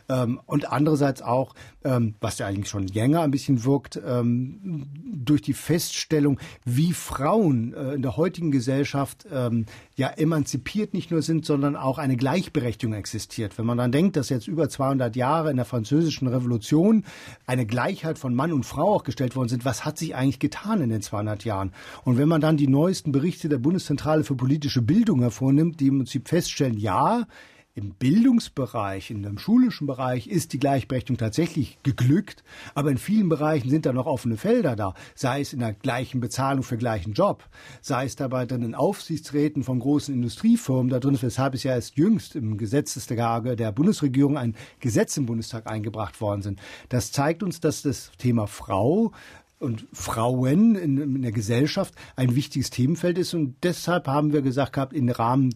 ähm, 0.10 0.40
und 0.46 0.72
andererseits 0.72 1.22
auch, 1.22 1.54
ähm, 1.84 2.16
was 2.20 2.40
ja 2.40 2.48
eigentlich 2.48 2.70
schon 2.70 2.88
länger 2.88 3.22
ein 3.22 3.32
bisschen 3.32 3.64
wirkt, 3.64 4.02
ähm, 4.06 4.81
durch 5.06 5.42
die 5.42 5.54
Feststellung, 5.54 6.40
wie 6.66 6.94
Frauen 6.94 7.74
äh, 7.74 7.94
in 7.94 8.02
der 8.02 8.18
heutigen 8.18 8.52
Gesellschaft 8.52 9.26
ähm, 9.32 9.66
ja 9.96 10.08
emanzipiert 10.08 10.94
nicht 10.94 11.12
nur 11.12 11.22
sind, 11.22 11.46
sondern 11.46 11.76
auch 11.76 11.98
eine 11.98 12.18
Gleichberechtigung 12.18 12.94
existiert. 12.96 13.58
Wenn 13.58 13.66
man 13.66 13.78
dann 13.78 13.92
denkt, 13.92 14.16
dass 14.16 14.30
jetzt 14.30 14.48
über 14.48 14.70
200 14.70 15.16
Jahre 15.16 15.52
in 15.52 15.58
der 15.58 15.66
französischen 15.66 16.28
Revolution 16.28 17.04
eine 17.46 17.66
Gleichheit 17.66 18.18
von 18.18 18.34
Mann 18.34 18.52
und 18.52 18.66
Frau 18.66 18.96
auch 18.96 19.04
gestellt 19.04 19.36
worden 19.36 19.50
sind, 19.50 19.66
was 19.66 19.86
hat 19.86 19.98
sich 19.98 20.16
eigentlich 20.16 20.40
getan 20.40 20.82
in 20.82 20.90
den 20.90 21.02
200 21.02 21.46
Jahren? 21.46 21.72
Und 22.04 22.18
wenn 22.18 22.28
man 22.28 22.42
dann 22.42 22.58
die 22.58 22.68
neuesten 22.68 23.12
Berichte 23.12 23.50
der 23.50 23.60
Bundeszentrale 23.60 24.24
für 24.24 24.36
politische 24.36 24.82
Bildung 24.82 25.22
hervornimmt, 25.22 25.80
die 25.80 25.88
im 25.88 26.00
Prinzip 26.00 26.28
feststellen, 26.28 26.78
ja, 26.78 27.28
im 27.74 27.92
Bildungsbereich, 27.92 29.12
in 29.12 29.24
dem 29.24 29.38
schulischen 29.38 29.88
Bereich 29.88 30.28
ist 30.28 30.52
die 30.52 30.60
Gleichberechtigung 30.60 31.18
tatsächlich 31.18 31.78
geglückt, 31.84 32.44
aber 32.76 32.92
in 32.92 32.98
vielen 32.98 33.30
Bereichen 33.30 33.70
sind 33.70 33.86
da 33.86 33.94
noch 33.94 34.08
offene 34.08 34.36
Felder 34.36 34.76
da, 34.76 34.94
sei 35.16 35.40
es 35.40 35.54
in 35.54 35.60
der 35.60 35.74
gleichen 35.74 36.20
Bezahlung 36.20 36.64
für 36.64 36.78
gleichen 36.78 37.14
Job, 37.14 37.48
sei 37.82 38.06
es 38.06 38.18
dabei 38.18 38.46
dann 38.46 38.64
in 38.64 38.76
Aufsichtsräten 38.76 39.64
von 39.64 39.80
großen 39.80 40.14
Industriefirmen 40.14 40.90
da 40.90 41.00
drin 41.00 41.14
ist, 41.14 41.24
weshalb 41.24 41.54
es 41.54 41.64
ja 41.64 41.74
erst 41.74 41.96
jüngst 41.98 42.36
im 42.36 42.58
Gesetzestage 42.58 43.56
der 43.56 43.72
Bundesregierung 43.72 44.38
ein 44.38 44.56
Gesetz 44.82 45.16
im 45.16 45.26
Bundestag 45.26 45.68
eingebracht 45.68 46.20
worden 46.20 46.42
sind. 46.42 46.60
Das 46.90 47.12
zeigt 47.12 47.42
uns, 47.42 47.62
dass 47.62 47.84
das 47.84 48.12
Thema 48.18 48.48
Frau 48.48 49.14
und 49.60 49.88
Frauen 49.94 50.76
in, 50.76 50.98
in, 50.98 51.22
der 51.22 51.32
Gesellschaft 51.32 51.94
ein 52.16 52.36
wichtiges 52.36 52.70
Themenfeld 52.70 53.18
ist. 53.18 53.34
Und 53.34 53.56
deshalb 53.64 54.08
haben 54.08 54.34
wir 54.34 54.42
gesagt 54.42 54.74
gehabt, 54.74 54.94
im 54.94 55.08
Rahmen 55.10 55.54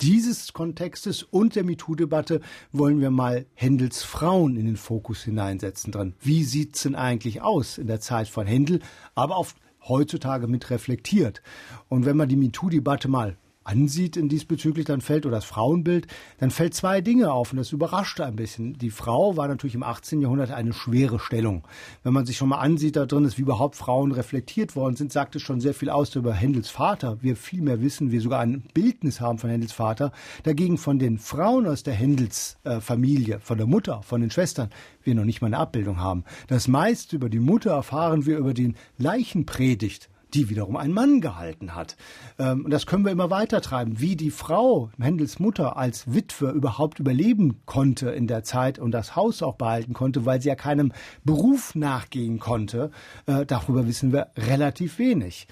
dieses 0.00 0.52
Kontextes 0.52 1.22
und 1.22 1.56
der 1.56 1.64
MeToo-Debatte 1.64 2.40
wollen 2.72 3.00
wir 3.00 3.10
mal 3.10 3.46
Händels 3.54 4.02
Frauen 4.02 4.56
in 4.56 4.66
den 4.66 4.76
Fokus 4.76 5.22
hineinsetzen 5.22 5.92
dran. 5.92 6.14
Wie 6.20 6.44
sieht's 6.44 6.82
denn 6.82 6.94
eigentlich 6.94 7.42
aus 7.42 7.78
in 7.78 7.86
der 7.88 8.00
Zeit 8.00 8.28
von 8.28 8.46
Händel, 8.46 8.80
aber 9.14 9.36
auch 9.36 9.48
heutzutage 9.88 10.46
mit 10.46 10.70
reflektiert? 10.70 11.42
Und 11.88 12.06
wenn 12.06 12.16
man 12.16 12.28
die 12.28 12.36
MeToo-Debatte 12.36 13.08
mal 13.08 13.36
ansieht 13.68 14.16
in 14.16 14.28
diesbezüglich, 14.28 14.86
dann 14.86 15.00
fällt, 15.00 15.26
oder 15.26 15.36
das 15.36 15.44
Frauenbild, 15.44 16.06
dann 16.38 16.50
fällt 16.50 16.74
zwei 16.74 17.00
Dinge 17.00 17.32
auf 17.32 17.52
und 17.52 17.58
das 17.58 17.72
überrascht 17.72 18.20
ein 18.20 18.34
bisschen. 18.34 18.78
Die 18.78 18.90
Frau 18.90 19.36
war 19.36 19.46
natürlich 19.46 19.74
im 19.74 19.82
18. 19.82 20.22
Jahrhundert 20.22 20.50
eine 20.50 20.72
schwere 20.72 21.18
Stellung. 21.18 21.64
Wenn 22.02 22.14
man 22.14 22.24
sich 22.24 22.38
schon 22.38 22.48
mal 22.48 22.58
ansieht, 22.58 22.96
da 22.96 23.04
drin 23.04 23.26
ist, 23.26 23.36
wie 23.36 23.42
überhaupt 23.42 23.76
Frauen 23.76 24.12
reflektiert 24.12 24.74
worden 24.74 24.96
sind, 24.96 25.12
sagt 25.12 25.36
es 25.36 25.42
schon 25.42 25.60
sehr 25.60 25.74
viel 25.74 25.90
aus 25.90 26.14
über 26.14 26.32
Händels 26.32 26.70
Vater. 26.70 27.18
Wir 27.20 27.36
viel 27.36 27.60
mehr 27.60 27.82
wissen, 27.82 28.10
wir 28.10 28.22
sogar 28.22 28.40
ein 28.40 28.62
Bildnis 28.72 29.20
haben 29.20 29.38
von 29.38 29.50
Händels 29.50 29.72
Vater. 29.72 30.12
Dagegen 30.44 30.78
von 30.78 30.98
den 30.98 31.18
Frauen 31.18 31.66
aus 31.66 31.82
der 31.82 31.94
Händels 31.94 32.56
äh, 32.64 32.80
Familie, 32.80 33.38
von 33.40 33.58
der 33.58 33.66
Mutter, 33.66 34.02
von 34.02 34.22
den 34.22 34.30
Schwestern, 34.30 34.70
wir 35.02 35.14
noch 35.14 35.24
nicht 35.24 35.42
mal 35.42 35.48
eine 35.48 35.58
Abbildung 35.58 36.00
haben. 36.00 36.24
Das 36.46 36.68
meiste 36.68 37.16
über 37.16 37.28
die 37.28 37.38
Mutter 37.38 37.72
erfahren 37.72 38.24
wir 38.24 38.38
über 38.38 38.54
den 38.54 38.76
Leichenpredigt 38.96 40.08
die 40.34 40.48
wiederum 40.48 40.76
ein 40.76 40.92
Mann 40.92 41.20
gehalten 41.20 41.74
hat. 41.74 41.96
Ähm, 42.38 42.64
und 42.64 42.70
das 42.70 42.86
können 42.86 43.04
wir 43.04 43.12
immer 43.12 43.30
weiter 43.30 43.60
treiben, 43.60 44.00
wie 44.00 44.16
die 44.16 44.30
Frau, 44.30 44.90
Händels 45.00 45.38
Mutter, 45.38 45.76
als 45.76 46.12
Witwe 46.12 46.50
überhaupt 46.50 46.98
überleben 46.98 47.60
konnte 47.66 48.10
in 48.10 48.26
der 48.26 48.44
Zeit 48.44 48.78
und 48.78 48.92
das 48.92 49.16
Haus 49.16 49.42
auch 49.42 49.56
behalten 49.56 49.92
konnte, 49.92 50.26
weil 50.26 50.40
sie 50.40 50.48
ja 50.48 50.54
keinem 50.54 50.92
Beruf 51.24 51.74
nachgehen 51.74 52.38
konnte. 52.38 52.90
Äh, 53.26 53.46
darüber 53.46 53.86
wissen 53.86 54.12
wir 54.12 54.28
relativ 54.36 54.98
wenig. 54.98 55.46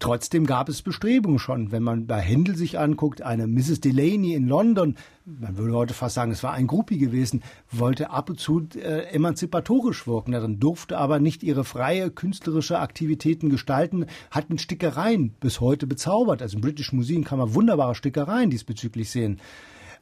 Trotzdem 0.00 0.46
gab 0.46 0.68
es 0.68 0.82
Bestrebungen 0.82 1.40
schon. 1.40 1.72
Wenn 1.72 1.82
man 1.82 2.06
bei 2.06 2.20
Händel 2.20 2.54
sich 2.54 2.78
anguckt, 2.78 3.22
eine 3.22 3.48
Mrs. 3.48 3.80
Delaney 3.80 4.34
in 4.34 4.46
London, 4.46 4.96
man 5.24 5.56
würde 5.56 5.74
heute 5.74 5.94
fast 5.94 6.14
sagen, 6.14 6.30
es 6.30 6.44
war 6.44 6.52
ein 6.52 6.68
Groupie 6.68 6.98
gewesen, 6.98 7.42
wollte 7.72 8.10
ab 8.10 8.30
und 8.30 8.38
zu 8.38 8.68
äh, 8.76 9.08
emanzipatorisch 9.12 10.06
wirken, 10.06 10.32
darin 10.32 10.60
durfte 10.60 10.98
aber 10.98 11.18
nicht 11.18 11.42
ihre 11.42 11.64
freie 11.64 12.12
künstlerische 12.12 12.78
Aktivitäten 12.78 13.50
gestalten, 13.50 14.06
hat 14.30 14.50
mit 14.50 14.60
Stickereien 14.60 15.34
bis 15.40 15.60
heute 15.60 15.88
bezaubert. 15.88 16.42
Also 16.42 16.58
im 16.58 16.62
British 16.62 16.92
Museum 16.92 17.24
kann 17.24 17.38
man 17.38 17.54
wunderbare 17.54 17.96
Stickereien 17.96 18.50
diesbezüglich 18.50 19.10
sehen. 19.10 19.40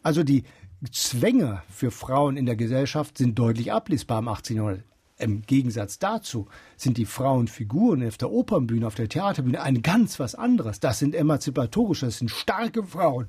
Also 0.03 0.23
die 0.25 0.45
Zwänge 0.93 1.63
für 1.71 1.91
Frauen 1.91 2.37
in 2.37 2.45
der 2.45 2.57
Gesellschaft 2.57 3.17
sind 3.17 3.39
deutlich 3.39 3.73
ablesbar 3.73 4.19
im 4.19 4.29
18. 4.29 4.57
Jahrhundert. 4.57 4.85
Im 5.19 5.43
Gegensatz 5.43 5.99
dazu 5.99 6.47
sind 6.77 6.99
die 6.99 7.07
Frauenfiguren 7.07 8.07
auf 8.07 8.19
der 8.19 8.31
Opernbühne, 8.31 8.87
auf 8.87 8.95
der 8.95 9.09
Theaterbühne 9.09 9.63
ein 9.63 9.83
ganz 9.83 10.21
was 10.21 10.35
anderes. 10.35 10.79
Das 10.81 10.99
sind 10.99 11.15
emanzipatorische, 11.15 12.07
das 12.07 12.19
sind 12.19 12.31
starke 12.31 12.83
Frauen. 12.85 13.29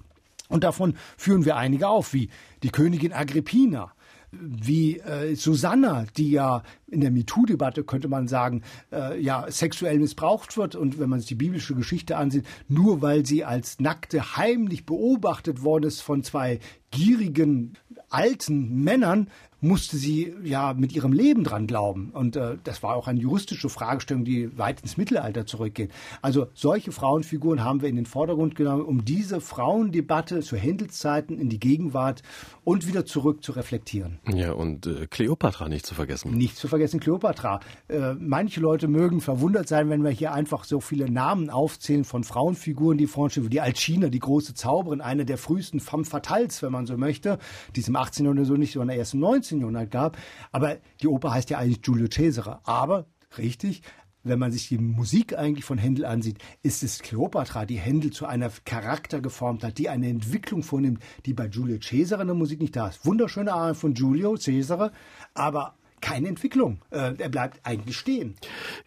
Und 0.49 0.63
davon 0.63 0.95
führen 1.17 1.45
wir 1.45 1.55
einige 1.55 1.87
auf, 1.87 2.13
wie 2.13 2.29
die 2.63 2.69
Königin 2.69 3.13
Agrippina, 3.13 3.91
wie 4.31 4.99
äh, 4.99 5.35
Susanna, 5.35 6.05
die 6.17 6.31
ja 6.31 6.63
in 6.87 6.99
der 6.99 7.11
MeToo-Debatte, 7.11 7.83
könnte 7.83 8.09
man 8.09 8.27
sagen, 8.27 8.63
äh, 8.91 9.21
ja, 9.21 9.49
sexuell 9.49 9.99
missbraucht 9.99 10.57
wird. 10.57 10.75
Und 10.75 10.99
wenn 10.99 11.09
man 11.09 11.19
sich 11.19 11.29
die 11.29 11.35
biblische 11.35 11.75
Geschichte 11.75 12.17
ansieht, 12.17 12.45
nur 12.67 13.01
weil 13.01 13.25
sie 13.25 13.45
als 13.45 13.79
Nackte 13.79 14.35
heimlich 14.35 14.85
beobachtet 14.85 15.63
worden 15.63 15.85
ist 15.85 16.01
von 16.01 16.23
zwei 16.23 16.59
gierigen 16.91 17.73
alten 18.09 18.83
Männern, 18.83 19.29
musste 19.59 19.97
sie 19.97 20.33
ja 20.43 20.73
mit 20.73 20.93
ihrem 20.93 21.13
Leben 21.13 21.43
dran 21.43 21.67
glauben. 21.67 22.11
Und 22.13 22.35
äh, 22.35 22.57
das 22.63 22.83
war 22.83 22.95
auch 22.95 23.07
eine 23.07 23.19
juristische 23.19 23.69
Fragestellung, 23.69 24.23
die 24.23 24.55
weit 24.57 24.81
ins 24.81 24.97
Mittelalter 24.97 25.45
zurückgeht. 25.45 25.91
Also 26.21 26.47
solche 26.53 26.91
Frauenfiguren 26.91 27.63
haben 27.63 27.81
wir 27.81 27.89
in 27.89 27.95
den 27.95 28.05
Vordergrund 28.05 28.55
genommen, 28.55 28.83
um 28.83 29.03
diese 29.03 29.41
Frauendebatte 29.41 30.41
zu 30.41 30.55
Händelszeiten 30.55 31.39
in 31.39 31.49
die 31.49 31.59
Gegenwart 31.59 32.21
und 32.63 32.87
wieder 32.87 33.05
zurück 33.05 33.43
zu 33.43 33.53
reflektieren. 33.53 34.19
Ja, 34.31 34.51
und 34.51 34.85
äh, 34.85 35.07
Kleopatra 35.07 35.69
nicht 35.69 35.85
zu 35.85 35.95
vergessen. 35.95 36.31
Nicht 36.31 36.57
zu 36.57 36.67
vergessen, 36.67 36.99
Kleopatra. 36.99 37.59
Äh, 37.87 38.13
manche 38.13 38.59
Leute 38.59 38.87
mögen 38.87 39.21
verwundert 39.21 39.67
sein, 39.67 39.89
wenn 39.89 40.03
wir 40.03 40.11
hier 40.11 40.33
einfach 40.33 40.65
so 40.65 40.79
viele 40.79 41.09
Namen 41.09 41.49
aufzählen 41.49 42.03
von 42.03 42.23
Frauenfiguren, 42.23 42.97
die 42.97 43.07
vorstehen, 43.07 43.49
die 43.49 43.61
Alcina, 43.61 44.09
die 44.09 44.19
große 44.19 44.53
Zauberin, 44.53 45.01
eine 45.01 45.25
der 45.25 45.37
frühesten 45.37 45.79
femme 45.79 46.05
fatales, 46.05 46.61
wenn 46.61 46.71
man 46.71 46.85
so 46.85 46.97
möchte, 46.97 47.39
die 47.75 47.79
es 47.79 47.87
im 47.87 47.95
18. 47.95 48.25
Jahrhundert 48.25 48.45
so 48.45 48.53
nicht, 48.53 48.73
sondern 48.73 48.97
erst 48.97 49.15
im 49.15 49.21
19. 49.21 49.46
19. 49.47 49.59
Jahrhundert 49.59 49.91
gab. 49.91 50.17
Aber 50.51 50.77
die 51.01 51.07
Oper 51.07 51.31
heißt 51.31 51.49
ja 51.49 51.57
eigentlich 51.57 51.81
Giulio 51.81 52.07
Cesare. 52.07 52.59
Aber, 52.63 53.07
richtig, 53.37 53.81
wenn 54.23 54.39
man 54.39 54.51
sich 54.51 54.67
die 54.67 54.77
Musik 54.77 55.37
eigentlich 55.37 55.65
von 55.65 55.77
Händel 55.77 56.05
ansieht, 56.05 56.37
ist 56.61 56.83
es 56.83 56.99
Kleopatra, 56.99 57.65
die 57.65 57.77
Händel 57.77 58.11
zu 58.11 58.25
einer 58.25 58.51
Charakter 58.65 59.21
geformt 59.21 59.63
hat, 59.63 59.77
die 59.77 59.89
eine 59.89 60.09
Entwicklung 60.09 60.63
vornimmt, 60.63 61.01
die 61.25 61.33
bei 61.33 61.47
Giulio 61.47 61.77
Cesare 61.81 62.21
in 62.21 62.27
der 62.27 62.35
Musik 62.35 62.59
nicht 62.59 62.75
da 62.75 62.89
ist. 62.89 63.05
Wunderschöne 63.05 63.53
Art 63.53 63.77
von 63.77 63.93
Giulio 63.93 64.35
Cesare, 64.35 64.91
aber 65.33 65.75
keine 66.01 66.27
Entwicklung. 66.27 66.81
Äh, 66.91 67.15
er 67.17 67.29
bleibt 67.29 67.59
eigentlich 67.63 67.97
stehen. 67.97 68.35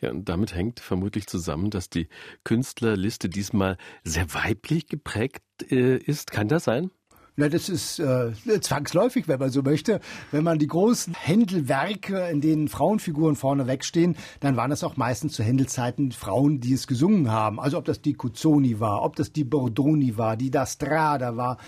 Ja, 0.01 0.11
und 0.11 0.29
damit 0.29 0.55
hängt 0.55 0.79
vermutlich 0.79 1.27
zusammen, 1.27 1.71
dass 1.71 1.91
die 1.91 2.09
Künstlerliste 2.45 3.29
diesmal 3.29 3.79
sehr 4.05 4.33
weiblich 4.35 4.87
geprägt 4.87 5.43
äh, 5.71 5.97
ist. 5.97 6.31
Kann 6.31 6.49
das 6.49 6.65
sein? 6.65 6.91
Na, 7.37 7.49
das 7.49 7.69
ist 7.69 7.99
äh, 8.01 8.33
zwangsläufig, 8.61 9.29
wenn 9.29 9.39
man 9.39 9.51
so 9.51 9.63
möchte. 9.63 10.01
Wenn 10.31 10.45
man 10.45 10.59
die 10.59 10.67
großen 10.67 11.15
Händelwerke, 11.15 12.29
in 12.29 12.41
denen 12.41 12.69
Frauenfiguren 12.69 13.37
vorne 13.37 13.67
wegstehen, 13.67 14.17
dann 14.41 14.57
waren 14.57 14.71
das 14.71 14.85
auch 14.85 14.97
meistens 14.97 15.35
zu 15.35 15.43
Händelzeiten 15.43 16.13
Frauen, 16.13 16.61
die 16.61 16.73
es 16.73 16.87
gesungen 16.87 17.31
haben. 17.31 17.61
Also 17.61 17.79
ob 17.79 17.85
das 17.85 18.03
die 18.03 18.15
Cuzzoni 18.15 18.81
war, 18.81 19.03
ob 19.03 19.17
das 19.17 19.33
die 19.33 19.45
Bordoni 19.45 20.19
war, 20.19 20.37
die 20.37 20.51
da 20.51 20.67
Strada 20.67 21.37
war. 21.37 21.59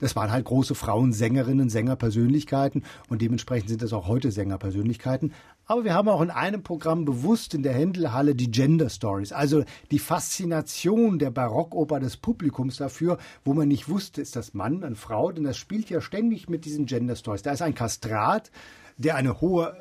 Das 0.00 0.16
waren 0.16 0.32
halt 0.32 0.44
große 0.44 0.74
Frauensängerinnen, 0.74 1.70
Sängerpersönlichkeiten 1.70 2.82
und 3.08 3.22
dementsprechend 3.22 3.68
sind 3.68 3.82
das 3.82 3.92
auch 3.92 4.08
heute 4.08 4.30
Sängerpersönlichkeiten. 4.30 5.32
Aber 5.66 5.84
wir 5.84 5.94
haben 5.94 6.08
auch 6.08 6.20
in 6.20 6.30
einem 6.30 6.62
Programm 6.62 7.04
bewusst 7.04 7.54
in 7.54 7.62
der 7.62 7.72
Händelhalle 7.72 8.34
die 8.34 8.50
Gender 8.50 8.90
Stories, 8.90 9.32
also 9.32 9.64
die 9.90 9.98
Faszination 9.98 11.18
der 11.18 11.30
Barockoper 11.30 12.00
des 12.00 12.18
Publikums 12.18 12.76
dafür, 12.76 13.18
wo 13.44 13.54
man 13.54 13.68
nicht 13.68 13.88
wusste, 13.88 14.20
ist 14.20 14.36
das 14.36 14.52
Mann, 14.52 14.84
eine 14.84 14.94
Frau, 14.94 15.32
denn 15.32 15.44
das 15.44 15.56
spielt 15.56 15.88
ja 15.88 16.00
ständig 16.00 16.48
mit 16.48 16.66
diesen 16.66 16.84
Gender 16.84 17.16
Stories. 17.16 17.42
Da 17.42 17.52
ist 17.52 17.62
ein 17.62 17.74
Kastrat, 17.74 18.50
der 18.98 19.16
eine 19.16 19.40
hohe 19.40 19.74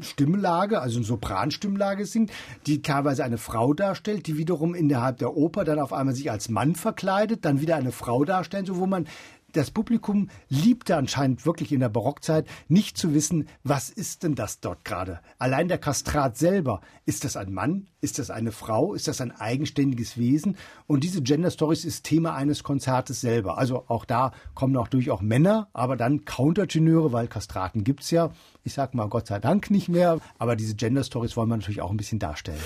Stimmlage, 0.00 0.80
also 0.80 0.98
eine 0.98 1.06
Sopranstimmlage 1.06 2.06
singt, 2.06 2.30
die 2.66 2.82
teilweise 2.82 3.24
eine 3.24 3.38
Frau 3.38 3.72
darstellt, 3.72 4.26
die 4.26 4.36
wiederum 4.36 4.74
innerhalb 4.74 5.18
der 5.18 5.36
Oper 5.36 5.64
dann 5.64 5.78
auf 5.78 5.92
einmal 5.92 6.14
sich 6.14 6.30
als 6.30 6.48
Mann 6.48 6.74
verkleidet, 6.74 7.44
dann 7.44 7.60
wieder 7.60 7.76
eine 7.76 7.92
Frau 7.92 8.24
darstellt, 8.24 8.66
so 8.66 8.76
wo 8.76 8.86
man 8.86 9.06
das 9.52 9.70
Publikum 9.70 10.28
liebte 10.48 10.96
anscheinend 10.96 11.46
wirklich 11.46 11.72
in 11.72 11.80
der 11.80 11.88
Barockzeit 11.88 12.46
nicht 12.68 12.96
zu 12.96 13.14
wissen, 13.14 13.48
was 13.62 13.90
ist 13.90 14.22
denn 14.22 14.34
das 14.34 14.60
dort 14.60 14.84
gerade? 14.84 15.20
Allein 15.38 15.68
der 15.68 15.78
Kastrat 15.78 16.36
selber, 16.36 16.80
ist 17.06 17.24
das 17.24 17.36
ein 17.36 17.52
Mann? 17.52 17.88
Ist 18.00 18.18
das 18.18 18.30
eine 18.30 18.52
Frau? 18.52 18.94
Ist 18.94 19.08
das 19.08 19.20
ein 19.20 19.30
eigenständiges 19.30 20.16
Wesen? 20.16 20.56
Und 20.86 21.04
diese 21.04 21.22
Gender 21.22 21.50
Stories 21.50 21.84
ist 21.84 22.04
Thema 22.04 22.34
eines 22.34 22.62
Konzertes 22.62 23.20
selber. 23.20 23.58
Also 23.58 23.84
auch 23.88 24.04
da 24.04 24.32
kommen 24.54 24.76
auch 24.76 24.88
durch 24.88 25.10
auch 25.10 25.20
Männer, 25.20 25.68
aber 25.72 25.96
dann 25.96 26.24
Countertenöre, 26.24 27.12
weil 27.12 27.28
Kastraten 27.28 27.84
gibt's 27.84 28.10
ja. 28.10 28.30
Ich 28.62 28.74
sag 28.74 28.94
mal 28.94 29.08
Gott 29.08 29.26
sei 29.26 29.38
Dank 29.38 29.70
nicht 29.70 29.88
mehr, 29.88 30.18
aber 30.38 30.56
diese 30.56 30.74
Gender 30.74 31.02
Stories 31.02 31.36
wollen 31.36 31.48
wir 31.48 31.56
natürlich 31.56 31.80
auch 31.80 31.90
ein 31.90 31.96
bisschen 31.96 32.18
darstellen. 32.18 32.60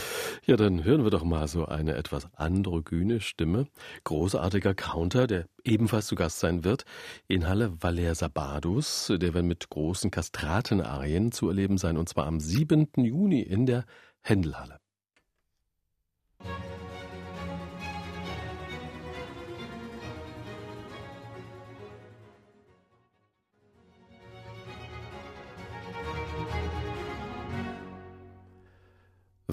Ja, 0.44 0.56
dann 0.56 0.84
hören 0.84 1.04
wir 1.04 1.10
doch 1.10 1.24
mal 1.24 1.46
so 1.46 1.66
eine 1.66 1.94
etwas 1.94 2.28
androgyne 2.34 3.20
Stimme. 3.20 3.66
Großartiger 4.04 4.74
Counter, 4.74 5.26
der 5.26 5.46
ebenfalls 5.62 6.06
zu 6.06 6.14
Gast 6.14 6.40
sein 6.40 6.64
wird 6.64 6.84
in 7.28 7.48
Halle 7.48 7.82
Valer 7.82 8.14
Sabadus. 8.14 9.12
Der 9.14 9.34
wird 9.34 9.44
mit 9.44 9.70
großen 9.70 10.10
Kastratenarien 10.10 11.32
zu 11.32 11.48
erleben 11.48 11.78
sein 11.78 11.96
und 11.96 12.08
zwar 12.08 12.26
am 12.26 12.40
7. 12.40 12.88
Juni 12.96 13.40
in 13.40 13.66
der 13.66 13.84
Händelhalle. 14.20 14.78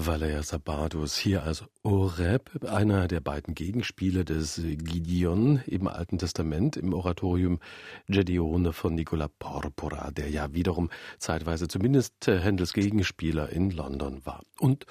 Valeria 0.05 0.41
Sabadus 0.41 1.15
hier 1.15 1.43
als 1.43 1.63
Oreb, 1.84 2.63
einer 2.65 3.08
der 3.08 3.20
beiden 3.20 3.53
Gegenspiele 3.53 4.25
des 4.25 4.60
Gideon 4.63 5.62
im 5.67 5.88
Alten 5.88 6.17
Testament 6.17 6.75
im 6.75 6.93
Oratorium 6.93 7.60
Gedeone 8.08 8.74
von 8.74 8.96
Nicola 8.96 9.27
Porpora, 9.27 10.10
der 10.10 10.29
ja 10.29 10.53
wiederum 10.53 10.89
zeitweise 11.20 11.67
zumindest 11.67 12.15
Händels 12.25 12.74
Gegenspieler 12.74 13.50
in 13.50 13.70
London 13.70 14.25
war. 14.25 14.41
Und 14.60 14.86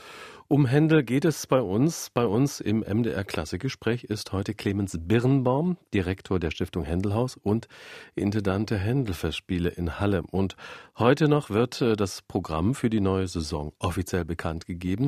um 0.52 0.66
Händel 0.66 1.04
geht 1.04 1.24
es 1.24 1.46
bei 1.46 1.60
uns. 1.60 2.10
Bei 2.12 2.26
uns 2.26 2.58
im 2.58 2.80
MDR 2.80 3.22
Klassikgespräch 3.22 4.02
ist 4.02 4.32
heute 4.32 4.52
Clemens 4.52 4.98
Birnbaum, 5.00 5.76
Direktor 5.94 6.40
der 6.40 6.50
Stiftung 6.50 6.82
Händelhaus 6.82 7.36
und 7.36 7.68
Intendant 8.16 8.70
der 8.70 8.78
Händelfestspiele 8.78 9.68
in 9.68 10.00
Halle. 10.00 10.24
Und 10.28 10.56
heute 10.98 11.28
noch 11.28 11.50
wird 11.50 11.80
äh, 11.80 11.94
das 11.94 12.22
Programm 12.22 12.74
für 12.74 12.90
die 12.90 12.98
neue 12.98 13.28
Saison 13.28 13.72
offiziell 13.78 14.24
bekannt 14.24 14.66
gegeben. 14.66 14.99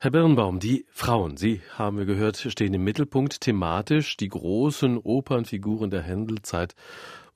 Herr 0.00 0.10
Birnbaum, 0.10 0.58
die 0.58 0.86
Frauen, 0.90 1.36
Sie 1.36 1.60
haben 1.76 1.96
wir 1.96 2.06
gehört, 2.06 2.36
stehen 2.36 2.74
im 2.74 2.82
Mittelpunkt 2.84 3.40
thematisch. 3.40 4.16
Die 4.16 4.28
großen 4.28 4.98
Opernfiguren 4.98 5.90
der 5.90 6.02
Händelzeit 6.02 6.74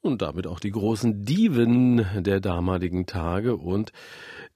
und 0.01 0.23
damit 0.23 0.47
auch 0.47 0.61
die 0.61 0.71
großen 0.71 1.25
Diven 1.25 2.05
der 2.23 2.41
damaligen 2.41 3.07
Tage 3.07 3.57
und 3.57 3.93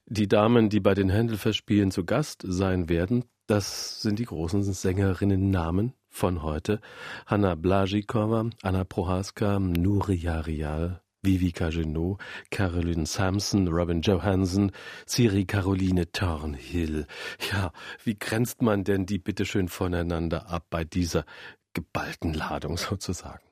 die 0.05 0.27
Damen, 0.27 0.69
die 0.69 0.79
bei 0.79 0.93
den 0.93 1.09
Händelfestspielen 1.09 1.91
zu 1.91 2.03
Gast 2.05 2.43
sein 2.45 2.89
werden, 2.89 3.25
das 3.47 4.01
sind 4.01 4.19
die 4.19 4.25
großen 4.25 4.63
Sängerinnen-Namen 4.63 5.93
von 6.09 6.43
heute. 6.43 6.79
Hanna 7.25 7.55
Blazikova, 7.55 8.49
Anna 8.61 8.83
Prohaska, 8.83 9.59
Nuria 9.59 10.41
Rial, 10.41 11.00
Vivica 11.23 11.69
Genot, 11.69 12.19
Caroline 12.49 13.05
Sampson, 13.05 13.67
Robin 13.67 14.01
Johansson, 14.01 14.71
Siri 15.05 15.45
Caroline 15.45 16.11
Thornhill. 16.11 17.05
Ja, 17.51 17.71
wie 18.03 18.17
grenzt 18.17 18.61
man 18.61 18.83
denn 18.83 19.05
die 19.05 19.19
bitteschön 19.19 19.67
voneinander 19.67 20.49
ab 20.49 20.65
bei 20.69 20.83
dieser 20.83 21.25
geballten 21.73 22.33
Ladung 22.33 22.77
sozusagen? 22.77 23.50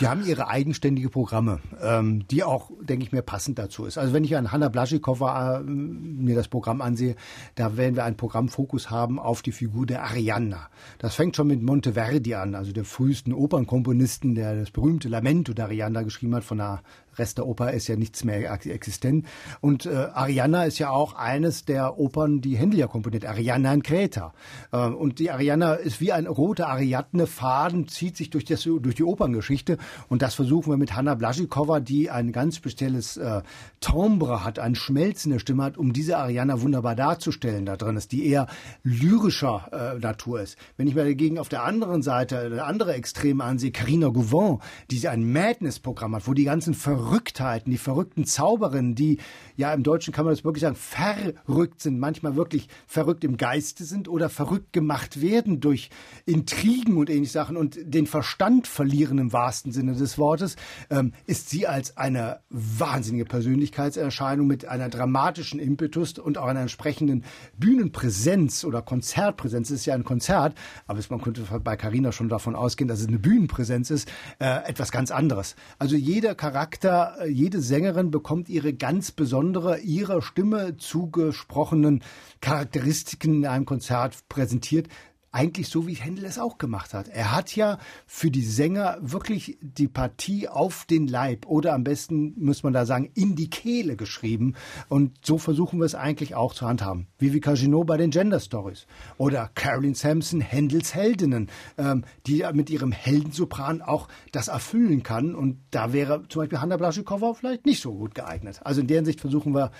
Die 0.00 0.06
haben 0.06 0.24
ihre 0.24 0.48
eigenständige 0.48 1.08
Programme, 1.08 1.60
ähm, 1.82 2.26
die 2.28 2.44
auch, 2.44 2.70
denke 2.80 3.04
ich 3.04 3.12
mir, 3.12 3.22
passend 3.22 3.58
dazu 3.58 3.84
ist. 3.84 3.98
Also 3.98 4.12
wenn 4.12 4.24
ich 4.24 4.36
an 4.36 4.52
Hanna 4.52 4.68
Blaschikova 4.68 5.58
äh, 5.58 5.62
mir 5.62 6.36
das 6.36 6.48
Programm 6.48 6.80
ansehe, 6.80 7.16
da 7.56 7.76
werden 7.76 7.96
wir 7.96 8.04
einen 8.04 8.16
Programmfokus 8.16 8.90
haben 8.90 9.18
auf 9.18 9.42
die 9.42 9.52
Figur 9.52 9.86
der 9.86 10.04
Arianna. 10.04 10.68
Das 10.98 11.14
fängt 11.14 11.36
schon 11.36 11.48
mit 11.48 11.62
Monteverdi 11.62 12.34
an, 12.34 12.54
also 12.54 12.72
der 12.72 12.84
frühesten 12.84 13.32
Opernkomponisten, 13.32 14.34
der 14.34 14.54
das 14.54 14.70
berühmte 14.70 15.08
Lamento 15.08 15.52
d'Arianna 15.52 16.04
geschrieben 16.04 16.34
hat 16.34 16.44
von 16.44 16.60
einer 16.60 16.82
Rest 17.18 17.38
der 17.38 17.46
Oper 17.46 17.72
ist 17.72 17.88
ja 17.88 17.96
nichts 17.96 18.24
mehr 18.24 18.50
existent. 18.66 19.26
Und 19.60 19.86
äh, 19.86 19.94
Arianna 19.94 20.64
ist 20.64 20.78
ja 20.78 20.90
auch 20.90 21.14
eines 21.14 21.64
der 21.64 21.98
Opern, 21.98 22.40
die 22.40 22.56
Händel 22.56 22.80
ja 22.80 22.86
komponiert, 22.86 23.24
Arianna 23.24 23.72
in 23.74 23.82
Kreta. 23.82 24.32
Äh, 24.72 24.86
und 24.86 25.18
die 25.18 25.30
Arianna 25.30 25.74
ist 25.74 26.00
wie 26.00 26.12
ein 26.12 26.26
roter 26.26 26.68
Ariadne-Faden, 26.68 27.88
zieht 27.88 28.16
sich 28.16 28.30
durch, 28.30 28.44
das, 28.44 28.62
durch 28.62 28.94
die 28.94 29.04
Operngeschichte. 29.04 29.78
Und 30.08 30.22
das 30.22 30.34
versuchen 30.34 30.72
wir 30.72 30.76
mit 30.76 30.94
Hanna 30.94 31.14
Blaschikova, 31.14 31.80
die 31.80 32.10
ein 32.10 32.32
ganz 32.32 32.56
spezielles 32.56 33.16
äh, 33.16 33.42
Timbre 33.80 34.44
hat, 34.44 34.58
eine 34.58 34.76
schmelzende 34.76 35.40
Stimme 35.40 35.64
hat, 35.64 35.78
um 35.78 35.92
diese 35.92 36.18
Arianna 36.18 36.60
wunderbar 36.60 36.94
darzustellen 36.94 37.66
da 37.66 37.76
drin 37.76 37.96
ist, 37.96 38.12
die 38.12 38.26
eher 38.26 38.46
lyrischer 38.82 39.94
äh, 39.96 39.98
Natur 39.98 40.40
ist. 40.40 40.56
Wenn 40.76 40.86
ich 40.86 40.94
mir 40.94 41.04
dagegen 41.04 41.38
auf 41.38 41.48
der 41.48 41.64
anderen 41.64 42.02
Seite, 42.02 42.50
der 42.50 42.66
andere 42.66 42.94
Extreme 42.94 43.44
ansehe, 43.44 43.72
Carina 43.72 44.08
Gouvin, 44.08 44.58
die 44.90 45.08
ein 45.08 45.30
Madness-Programm 45.32 46.14
hat, 46.16 46.26
wo 46.26 46.34
die 46.34 46.44
ganzen 46.44 46.74
Ver 46.74 46.98
Verrücktheiten, 47.08 47.70
die 47.70 47.78
verrückten 47.78 48.26
Zauberinnen, 48.26 48.94
die 48.94 49.16
ja 49.56 49.72
im 49.72 49.82
Deutschen 49.82 50.12
kann 50.12 50.26
man 50.26 50.34
das 50.34 50.44
wirklich 50.44 50.60
sagen, 50.60 50.76
verrückt 50.76 51.80
sind, 51.80 51.98
manchmal 51.98 52.36
wirklich 52.36 52.68
verrückt 52.86 53.24
im 53.24 53.38
Geiste 53.38 53.84
sind 53.84 54.08
oder 54.08 54.28
verrückt 54.28 54.74
gemacht 54.74 55.22
werden 55.22 55.58
durch 55.60 55.88
Intrigen 56.26 56.98
und 56.98 57.08
ähnliche 57.08 57.32
Sachen 57.32 57.56
und 57.56 57.78
den 57.82 58.06
Verstand 58.06 58.66
verlieren 58.66 59.16
im 59.16 59.32
wahrsten 59.32 59.72
Sinne 59.72 59.94
des 59.94 60.18
Wortes, 60.18 60.56
ähm, 60.90 61.14
ist 61.24 61.48
sie 61.48 61.66
als 61.66 61.96
eine 61.96 62.40
wahnsinnige 62.50 63.24
Persönlichkeitserscheinung 63.24 64.46
mit 64.46 64.66
einer 64.66 64.90
dramatischen 64.90 65.60
Impetus 65.60 66.18
und 66.18 66.36
auch 66.36 66.46
einer 66.46 66.60
entsprechenden 66.60 67.24
Bühnenpräsenz 67.56 68.64
oder 68.64 68.82
Konzertpräsenz. 68.82 69.70
Es 69.70 69.80
ist 69.80 69.86
ja 69.86 69.94
ein 69.94 70.04
Konzert, 70.04 70.58
aber 70.86 71.00
man 71.08 71.22
könnte 71.22 71.42
bei 71.64 71.76
Carina 71.78 72.12
schon 72.12 72.28
davon 72.28 72.54
ausgehen, 72.54 72.86
dass 72.86 73.00
es 73.00 73.08
eine 73.08 73.18
Bühnenpräsenz 73.18 73.90
ist, 73.90 74.12
äh, 74.40 74.68
etwas 74.68 74.92
ganz 74.92 75.10
anderes. 75.10 75.56
Also 75.78 75.96
jeder 75.96 76.34
Charakter 76.34 76.97
jede 77.28 77.60
Sängerin 77.60 78.10
bekommt 78.10 78.48
ihre 78.48 78.72
ganz 78.72 79.12
besondere, 79.12 79.78
ihrer 79.80 80.22
Stimme 80.22 80.76
zugesprochenen 80.76 82.02
Charakteristiken 82.40 83.34
in 83.38 83.46
einem 83.46 83.64
Konzert 83.64 84.28
präsentiert 84.28 84.88
eigentlich 85.30 85.68
so, 85.68 85.86
wie 85.86 85.94
Händel 85.94 86.24
es 86.24 86.38
auch 86.38 86.58
gemacht 86.58 86.94
hat. 86.94 87.08
Er 87.08 87.34
hat 87.34 87.54
ja 87.54 87.78
für 88.06 88.30
die 88.30 88.42
Sänger 88.42 88.98
wirklich 89.00 89.58
die 89.60 89.88
Partie 89.88 90.48
auf 90.48 90.86
den 90.86 91.06
Leib 91.06 91.46
oder 91.46 91.74
am 91.74 91.84
besten, 91.84 92.34
muss 92.38 92.62
man 92.62 92.72
da 92.72 92.86
sagen, 92.86 93.10
in 93.14 93.36
die 93.36 93.50
Kehle 93.50 93.96
geschrieben. 93.96 94.54
Und 94.88 95.18
so 95.24 95.38
versuchen 95.38 95.78
wir 95.78 95.84
es 95.84 95.94
eigentlich 95.94 96.34
auch 96.34 96.54
zu 96.54 96.66
handhaben. 96.66 97.08
Vivica 97.18 97.54
Ginot 97.54 97.86
bei 97.86 97.96
den 97.96 98.10
Gender 98.10 98.40
Stories. 98.40 98.86
Oder 99.18 99.50
Caroline 99.54 99.94
Sampson, 99.94 100.40
Händels 100.40 100.94
Heldinnen, 100.94 101.50
ähm, 101.76 102.04
die 102.26 102.44
mit 102.52 102.70
ihrem 102.70 102.92
Heldensopran 102.92 103.82
auch 103.82 104.08
das 104.32 104.48
erfüllen 104.48 105.02
kann. 105.02 105.34
Und 105.34 105.58
da 105.70 105.92
wäre 105.92 106.26
zum 106.28 106.42
Beispiel 106.42 106.60
Hanna 106.60 106.76
Blaschikova 106.76 107.34
vielleicht 107.34 107.66
nicht 107.66 107.82
so 107.82 107.92
gut 107.92 108.14
geeignet. 108.14 108.60
Also 108.64 108.80
in 108.80 108.86
der 108.86 108.98
Hinsicht 108.98 109.20
versuchen 109.20 109.54
wir 109.54 109.72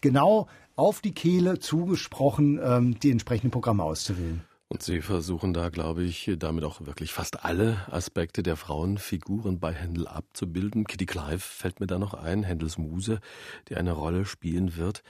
genau 0.00 0.48
auf 0.74 1.00
die 1.00 1.12
Kehle 1.12 1.58
zugesprochen, 1.58 2.60
ähm, 2.62 3.00
die 3.00 3.10
entsprechenden 3.10 3.50
Programme 3.50 3.84
auszuwählen. 3.84 4.42
Und 4.68 4.82
Sie 4.82 5.00
versuchen 5.00 5.54
da, 5.54 5.68
glaube 5.68 6.02
ich, 6.02 6.28
damit 6.38 6.64
auch 6.64 6.80
wirklich 6.80 7.12
fast 7.12 7.44
alle 7.44 7.86
Aspekte 7.88 8.42
der 8.42 8.56
Frauenfiguren 8.56 9.60
bei 9.60 9.72
Händel 9.72 10.08
abzubilden. 10.08 10.84
Kitty 10.84 11.06
Clive 11.06 11.38
fällt 11.38 11.78
mir 11.78 11.86
da 11.86 12.00
noch 12.00 12.14
ein, 12.14 12.42
Händels 12.42 12.76
Muse, 12.76 13.20
die 13.68 13.76
eine 13.76 13.92
Rolle 13.92 14.24
spielen 14.24 14.76
wird. 14.76 15.04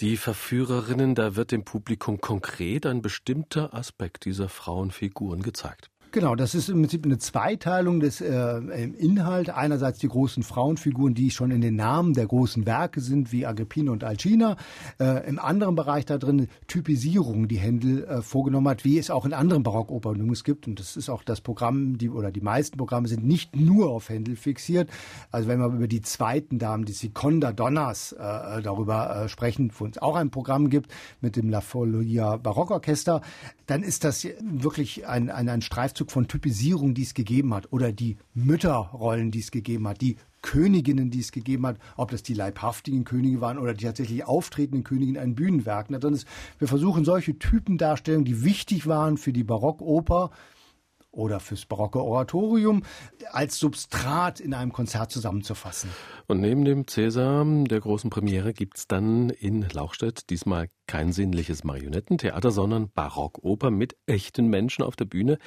Die 0.00 0.16
Verführerinnen, 0.16 1.14
da 1.14 1.36
wird 1.36 1.52
dem 1.52 1.64
Publikum 1.64 2.20
konkret 2.20 2.84
ein 2.84 3.00
bestimmter 3.00 3.74
Aspekt 3.74 4.24
dieser 4.24 4.48
Frauenfiguren 4.48 5.42
gezeigt. 5.42 5.88
Genau, 6.12 6.34
das 6.34 6.54
ist 6.54 6.68
im 6.68 6.80
Prinzip 6.80 7.04
eine 7.04 7.18
Zweiteilung 7.18 8.00
des 8.00 8.20
äh, 8.20 8.58
Inhalts. 8.98 9.50
Einerseits 9.50 9.98
die 9.98 10.08
großen 10.08 10.42
Frauenfiguren, 10.42 11.14
die 11.14 11.30
schon 11.30 11.50
in 11.50 11.60
den 11.60 11.76
Namen 11.76 12.14
der 12.14 12.26
großen 12.26 12.64
Werke 12.64 13.00
sind, 13.00 13.32
wie 13.32 13.44
Agrippina 13.44 13.92
und 13.92 14.02
Alcina. 14.02 14.56
Äh, 14.98 15.28
Im 15.28 15.38
anderen 15.38 15.74
Bereich 15.74 16.06
da 16.06 16.16
drin 16.16 16.48
Typisierung, 16.68 17.48
die 17.48 17.58
Händel 17.58 18.04
äh, 18.04 18.22
vorgenommen 18.22 18.68
hat, 18.68 18.84
wie 18.84 18.98
es 18.98 19.10
auch 19.10 19.26
in 19.26 19.34
anderen 19.34 19.62
Barockopern 19.62 20.32
gibt. 20.44 20.66
Und 20.66 20.80
das 20.80 20.96
ist 20.96 21.10
auch 21.10 21.22
das 21.22 21.40
Programm, 21.40 21.98
die 21.98 22.08
oder 22.08 22.32
die 22.32 22.40
meisten 22.40 22.78
Programme 22.78 23.08
sind 23.08 23.24
nicht 23.24 23.54
nur 23.54 23.90
auf 23.90 24.08
Händel 24.08 24.36
fixiert. 24.36 24.88
Also 25.30 25.48
wenn 25.48 25.58
wir 25.58 25.66
über 25.66 25.88
die 25.88 26.02
zweiten 26.02 26.58
Damen, 26.58 26.84
die 26.84 26.92
Seconda 26.92 27.52
Donnas, 27.52 28.12
äh, 28.12 28.62
darüber 28.62 29.24
äh, 29.24 29.28
sprechen, 29.28 29.70
wo 29.76 29.86
es 29.86 29.98
auch 29.98 30.16
ein 30.16 30.30
Programm 30.30 30.70
gibt 30.70 30.92
mit 31.20 31.36
dem 31.36 31.50
La 31.50 31.60
Follia 31.60 32.36
Barockorchester, 32.36 33.20
dann 33.66 33.82
ist 33.82 34.04
das 34.04 34.26
wirklich 34.40 35.06
ein, 35.06 35.30
ein, 35.30 35.48
ein 35.48 35.60
Streifzug 35.60 35.95
Ausdruck 35.96 36.10
von 36.10 36.28
Typisierung, 36.28 36.92
die 36.92 37.04
es 37.04 37.14
gegeben 37.14 37.54
hat, 37.54 37.72
oder 37.72 37.90
die 37.90 38.18
Mütterrollen, 38.34 39.30
die 39.30 39.38
es 39.38 39.50
gegeben 39.50 39.88
hat, 39.88 40.02
die 40.02 40.16
Königinnen, 40.42 41.10
die 41.10 41.20
es 41.20 41.32
gegeben 41.32 41.66
hat, 41.66 41.78
ob 41.96 42.10
das 42.10 42.22
die 42.22 42.34
leibhaftigen 42.34 43.04
Könige 43.04 43.40
waren 43.40 43.56
oder 43.56 43.72
die 43.72 43.86
tatsächlich 43.86 44.26
auftretenden 44.26 44.84
Königinnen 44.84 45.22
in 45.22 45.34
Bühnenwerken. 45.34 45.98
wir 46.58 46.68
versuchen 46.68 47.06
solche 47.06 47.38
Typendarstellungen, 47.38 48.26
die 48.26 48.44
wichtig 48.44 48.86
waren 48.86 49.16
für 49.16 49.32
die 49.32 49.42
Barockoper, 49.42 50.32
oder 51.16 51.40
fürs 51.40 51.66
barocke 51.66 52.02
Oratorium 52.02 52.82
als 53.32 53.58
Substrat 53.58 54.38
in 54.38 54.54
einem 54.54 54.72
Konzert 54.72 55.10
zusammenzufassen. 55.10 55.90
Und 56.26 56.40
neben 56.40 56.64
dem 56.64 56.86
Cäsar, 56.86 57.44
der 57.44 57.80
großen 57.80 58.10
Premiere, 58.10 58.52
gibt 58.52 58.78
es 58.78 58.86
dann 58.86 59.30
in 59.30 59.66
Lauchstädt 59.68 60.30
diesmal 60.30 60.68
kein 60.86 61.12
sinnliches 61.12 61.64
Marionettentheater, 61.64 62.50
sondern 62.50 62.90
Barockoper 62.90 63.70
mit 63.70 63.96
echten 64.06 64.48
Menschen 64.48 64.82
auf 64.84 64.96
der 64.96 65.06
Bühne. 65.06 65.38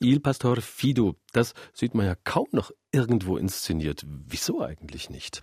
Il 0.00 0.20
Pastor 0.20 0.56
Fido, 0.60 1.14
das 1.32 1.54
sieht 1.72 1.94
man 1.94 2.06
ja 2.06 2.14
kaum 2.24 2.48
noch 2.52 2.70
irgendwo 2.90 3.36
inszeniert. 3.36 4.04
Wieso 4.06 4.60
eigentlich 4.60 5.08
nicht? 5.08 5.42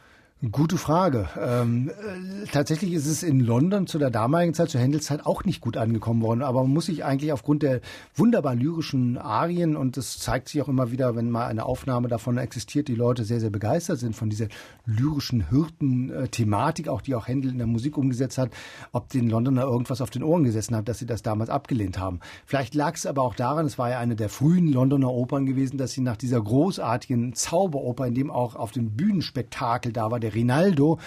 Gute 0.54 0.78
Frage. 0.78 1.28
Ähm, 1.38 1.90
äh, 1.90 2.46
tatsächlich 2.50 2.94
ist 2.94 3.08
es 3.08 3.24
in 3.24 3.42
London 3.42 3.88
zu 3.88 4.00
der 4.00 4.10
damaligen 4.10 4.54
Zeit, 4.54 4.70
zur 4.70 4.80
Händelszeit, 4.80 5.26
auch 5.26 5.44
nicht 5.44 5.60
gut 5.60 5.76
angekommen 5.76 6.22
worden. 6.22 6.44
Aber 6.44 6.62
man 6.62 6.72
muss 6.72 6.86
sich 6.86 7.04
eigentlich 7.04 7.34
aufgrund 7.34 7.62
der 7.62 7.82
wunderbar 8.16 8.56
lyrischen 8.56 9.18
Arien, 9.18 9.76
und 9.76 9.98
das 9.98 10.18
zeigt 10.18 10.48
sich 10.48 10.62
auch 10.62 10.70
immer 10.70 10.92
wieder, 10.92 11.18
wenn 11.18 11.30
mal 11.30 11.48
eine 11.48 11.66
Aufnahme 11.66 12.08
davon 12.08 12.38
existiert, 12.38 12.88
die 12.88 12.96
Leute 12.96 13.26
sehr, 13.26 13.42
sehr 13.42 13.50
begeistert 13.50 14.00
sind 14.00 14.16
von 14.16 14.30
dieser 14.30 14.48
lyrischen 14.86 15.50
Hirten-Thematik, 15.50 16.88
auch 16.88 17.02
die 17.02 17.16
auch 17.16 17.28
Händel 17.28 17.52
in 17.52 17.58
der 17.58 17.68
Musik 17.68 17.98
umgesetzt 17.98 18.38
hat, 18.38 18.52
ob 18.94 19.10
den 19.10 19.30
Londoner 19.30 19.64
irgendwas 19.64 20.00
auf 20.00 20.10
den 20.10 20.24
Ohren 20.24 20.46
gesessen 20.46 20.74
hat, 20.74 20.88
dass 20.88 21.00
sie 21.00 21.06
das 21.06 21.22
damals 21.22 21.50
abgelehnt 21.50 22.00
haben. 22.00 22.22
Vielleicht 22.46 22.76
lag 22.76 22.96
es 22.96 23.06
aber 23.06 23.24
auch 23.24 23.36
daran, 23.36 23.66
es 23.66 23.78
war 23.78 23.90
ja 23.90 24.00
eine 24.00 24.16
der 24.16 24.30
frühen 24.30 24.72
Londoner 24.72 25.12
Opern 25.12 25.46
gewesen, 25.46 25.78
dass 25.78 25.92
sie 25.92 26.02
nach 26.02 26.16
dieser 26.16 26.42
großartigen 26.42 27.34
Zauberoper, 27.34 28.08
in 28.08 28.14
dem 28.14 28.32
auch 28.32 28.56
auf 28.56 28.72
dem 28.72 28.92
Bühnenspektakel 28.92 29.92
da 29.92 30.10
war, 30.12 30.22
der 30.22 30.29
Rinaldo 30.34 31.00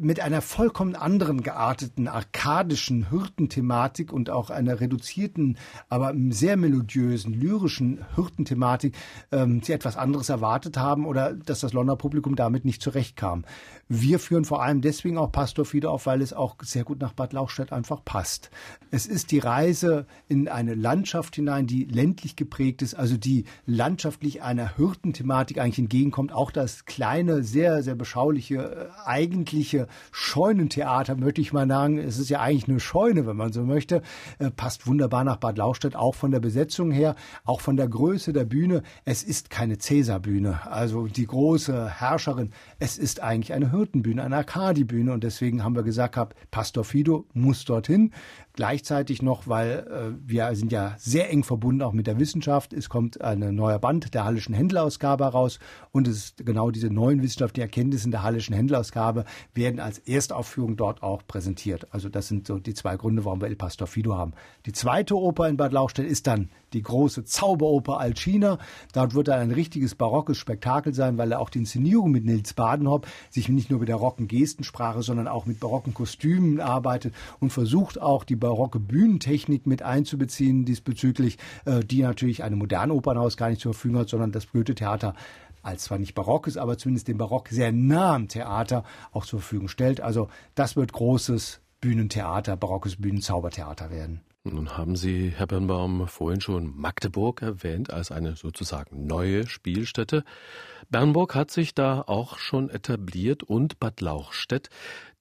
mit 0.00 0.20
einer 0.20 0.40
vollkommen 0.40 0.94
anderen 0.94 1.42
gearteten 1.42 2.08
arkadischen 2.08 3.10
Hürtenthematik 3.10 4.12
und 4.12 4.30
auch 4.30 4.50
einer 4.50 4.80
reduzierten, 4.80 5.58
aber 5.88 6.14
sehr 6.30 6.56
melodiösen, 6.56 7.34
lyrischen 7.34 8.04
Hürtenthematik 8.14 8.94
ähm, 9.30 9.62
sie 9.62 9.72
etwas 9.72 9.96
anderes 9.96 10.28
erwartet 10.28 10.76
haben 10.76 11.06
oder 11.06 11.34
dass 11.34 11.60
das 11.60 11.72
Londoner 11.72 11.96
Publikum 11.96 12.36
damit 12.36 12.64
nicht 12.64 12.82
zurechtkam. 12.82 13.44
Wir 13.94 14.18
führen 14.18 14.46
vor 14.46 14.62
allem 14.62 14.80
deswegen 14.80 15.18
auch 15.18 15.30
Pastor 15.30 15.66
Fido 15.66 15.90
auf, 15.90 16.06
weil 16.06 16.22
es 16.22 16.32
auch 16.32 16.56
sehr 16.62 16.82
gut 16.82 16.98
nach 16.98 17.12
Bad 17.12 17.34
Lauchstädt 17.34 17.74
einfach 17.74 18.02
passt. 18.02 18.50
Es 18.90 19.04
ist 19.04 19.32
die 19.32 19.38
Reise 19.38 20.06
in 20.28 20.48
eine 20.48 20.74
Landschaft 20.74 21.36
hinein, 21.36 21.66
die 21.66 21.84
ländlich 21.84 22.34
geprägt 22.34 22.80
ist, 22.80 22.94
also 22.94 23.18
die 23.18 23.44
landschaftlich 23.66 24.40
einer 24.40 24.78
Hürtenthematik 24.78 25.58
eigentlich 25.58 25.78
entgegenkommt. 25.78 26.32
Auch 26.32 26.50
das 26.50 26.86
kleine, 26.86 27.42
sehr, 27.42 27.82
sehr 27.82 27.94
beschauliche 27.94 28.54
äh, 28.54 28.86
eigentliche 29.04 29.88
Scheunentheater, 30.10 31.16
möchte 31.16 31.42
ich 31.42 31.52
mal 31.52 31.68
sagen, 31.68 31.98
es 31.98 32.18
ist 32.18 32.30
ja 32.30 32.40
eigentlich 32.40 32.68
eine 32.68 32.80
Scheune, 32.80 33.26
wenn 33.26 33.36
man 33.36 33.52
so 33.52 33.62
möchte, 33.62 34.00
äh, 34.38 34.50
passt 34.50 34.86
wunderbar 34.86 35.22
nach 35.22 35.36
Bad 35.36 35.58
Lauchstädt, 35.58 35.96
auch 35.96 36.14
von 36.14 36.30
der 36.30 36.40
Besetzung 36.40 36.92
her, 36.92 37.14
auch 37.44 37.60
von 37.60 37.76
der 37.76 37.88
Größe 37.88 38.32
der 38.32 38.46
Bühne. 38.46 38.84
Es 39.04 39.22
ist 39.22 39.50
keine 39.50 39.76
Cäsarbühne, 39.76 40.66
also 40.66 41.08
die 41.08 41.26
große 41.26 42.00
Herrscherin. 42.00 42.52
Es 42.78 42.96
ist 42.96 43.20
eigentlich 43.20 43.52
eine 43.52 43.70
Hirtenbühne, 43.82 44.22
eine 44.22 44.36
Arkadibühne 44.36 45.12
und 45.12 45.24
deswegen 45.24 45.64
haben 45.64 45.74
wir 45.74 45.82
gesagt, 45.82 46.16
Pastor 46.52 46.84
Fido 46.84 47.26
muss 47.34 47.64
dorthin. 47.64 48.12
Gleichzeitig 48.52 49.22
noch, 49.22 49.48
weil 49.48 49.86
äh, 49.88 50.14
wir 50.24 50.54
sind 50.54 50.70
ja 50.72 50.94
sehr 50.98 51.30
eng 51.30 51.42
verbunden 51.42 51.82
auch 51.82 51.92
mit 51.92 52.06
der 52.06 52.20
Wissenschaft. 52.20 52.72
Es 52.72 52.88
kommt 52.88 53.20
ein 53.20 53.54
neuer 53.54 53.78
Band 53.78 54.14
der 54.14 54.24
Hallischen 54.24 54.54
Händlerausgabe 54.54 55.24
heraus 55.24 55.58
und 55.90 56.06
es 56.06 56.16
ist 56.16 56.46
genau 56.46 56.70
diese 56.70 56.90
neuen 56.90 57.22
wissenschaftlichen 57.22 57.66
Erkenntnisse 57.66 58.10
der 58.10 58.22
Hallischen 58.22 58.54
Händlerausgabe 58.54 59.24
werden 59.54 59.80
als 59.80 59.98
Erstaufführung 59.98 60.76
dort 60.76 61.02
auch 61.02 61.26
präsentiert. 61.26 61.92
Also 61.92 62.08
das 62.08 62.28
sind 62.28 62.46
so 62.46 62.58
die 62.58 62.74
zwei 62.74 62.96
Gründe, 62.96 63.24
warum 63.24 63.40
wir 63.40 63.48
El 63.48 63.56
Pastor 63.56 63.86
Fido 63.88 64.16
haben. 64.16 64.34
Die 64.66 64.72
zweite 64.72 65.16
Oper 65.16 65.48
in 65.48 65.56
Bad 65.56 65.72
Lauchstädt 65.72 66.06
ist 66.06 66.26
dann 66.26 66.50
die 66.74 66.82
große 66.82 67.24
Zauberoper 67.24 67.98
Alcina. 67.98 68.58
Dort 68.92 69.14
wird 69.14 69.28
dann 69.28 69.40
ein 69.40 69.50
richtiges 69.50 69.94
barockes 69.94 70.38
Spektakel 70.38 70.94
sein, 70.94 71.18
weil 71.18 71.32
er 71.32 71.40
auch 71.40 71.50
die 71.50 71.58
Inszenierung 71.58 72.10
mit 72.10 72.24
Nils 72.24 72.54
Badenhop 72.54 73.06
sich 73.30 73.48
nicht 73.48 73.70
nur 73.70 73.80
mit 73.80 73.88
der 73.88 73.96
rocken 73.96 74.28
Gestensprache, 74.28 75.02
sondern 75.02 75.28
auch 75.28 75.46
mit 75.46 75.60
barocken 75.60 75.94
Kostümen 75.94 76.60
arbeitet 76.60 77.14
und 77.40 77.50
versucht 77.50 78.00
auch 78.00 78.24
die 78.24 78.36
barocke 78.36 78.78
Bühnentechnik 78.78 79.66
mit 79.66 79.82
einzubeziehen 79.82 80.64
diesbezüglich, 80.64 81.38
äh, 81.64 81.80
die 81.80 82.02
natürlich 82.02 82.42
eine 82.42 82.56
moderne 82.56 82.94
Opernhaus 82.94 83.36
gar 83.36 83.50
nicht 83.50 83.60
zur 83.60 83.74
Verfügung 83.74 84.00
hat, 84.00 84.08
sondern 84.08 84.32
das 84.32 84.50
Goethe-Theater 84.50 85.14
als 85.62 85.84
zwar 85.84 85.98
nicht 85.98 86.14
barockes, 86.14 86.56
aber 86.56 86.76
zumindest 86.76 87.08
dem 87.08 87.18
Barock 87.18 87.48
sehr 87.48 87.72
nahen 87.72 88.28
Theater 88.28 88.84
auch 89.12 89.24
zur 89.24 89.40
Verfügung 89.40 89.68
stellt. 89.68 90.00
Also 90.00 90.28
das 90.54 90.76
wird 90.76 90.92
großes 90.92 91.60
Bühnentheater, 91.80 92.56
barockes 92.56 92.96
Bühnenzaubertheater 92.96 93.90
werden. 93.90 94.22
Nun 94.44 94.76
haben 94.76 94.96
Sie, 94.96 95.28
Herr 95.28 95.46
Birnbaum, 95.46 96.08
vorhin 96.08 96.40
schon 96.40 96.76
Magdeburg 96.76 97.42
erwähnt 97.42 97.92
als 97.92 98.10
eine 98.10 98.34
sozusagen 98.34 99.06
neue 99.06 99.46
Spielstätte. 99.46 100.24
Bernburg 100.90 101.36
hat 101.36 101.52
sich 101.52 101.74
da 101.74 102.02
auch 102.02 102.38
schon 102.38 102.68
etabliert 102.68 103.44
und 103.44 103.78
Bad 103.78 104.00
Lauchstädt. 104.00 104.68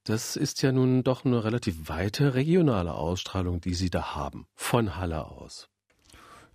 Das 0.06 0.36
ist 0.36 0.64
ja 0.64 0.72
nun 0.72 1.04
doch 1.04 1.24
eine 1.24 1.44
relativ 1.44 1.88
weite 1.88 2.34
regionale 2.34 2.96
Ausstrahlung, 2.96 3.62
die 3.62 3.76
Sie 3.76 3.92
da 3.92 4.16
haben, 4.16 4.48
von 4.56 4.96
Halle 4.98 5.28
aus. 5.28 5.71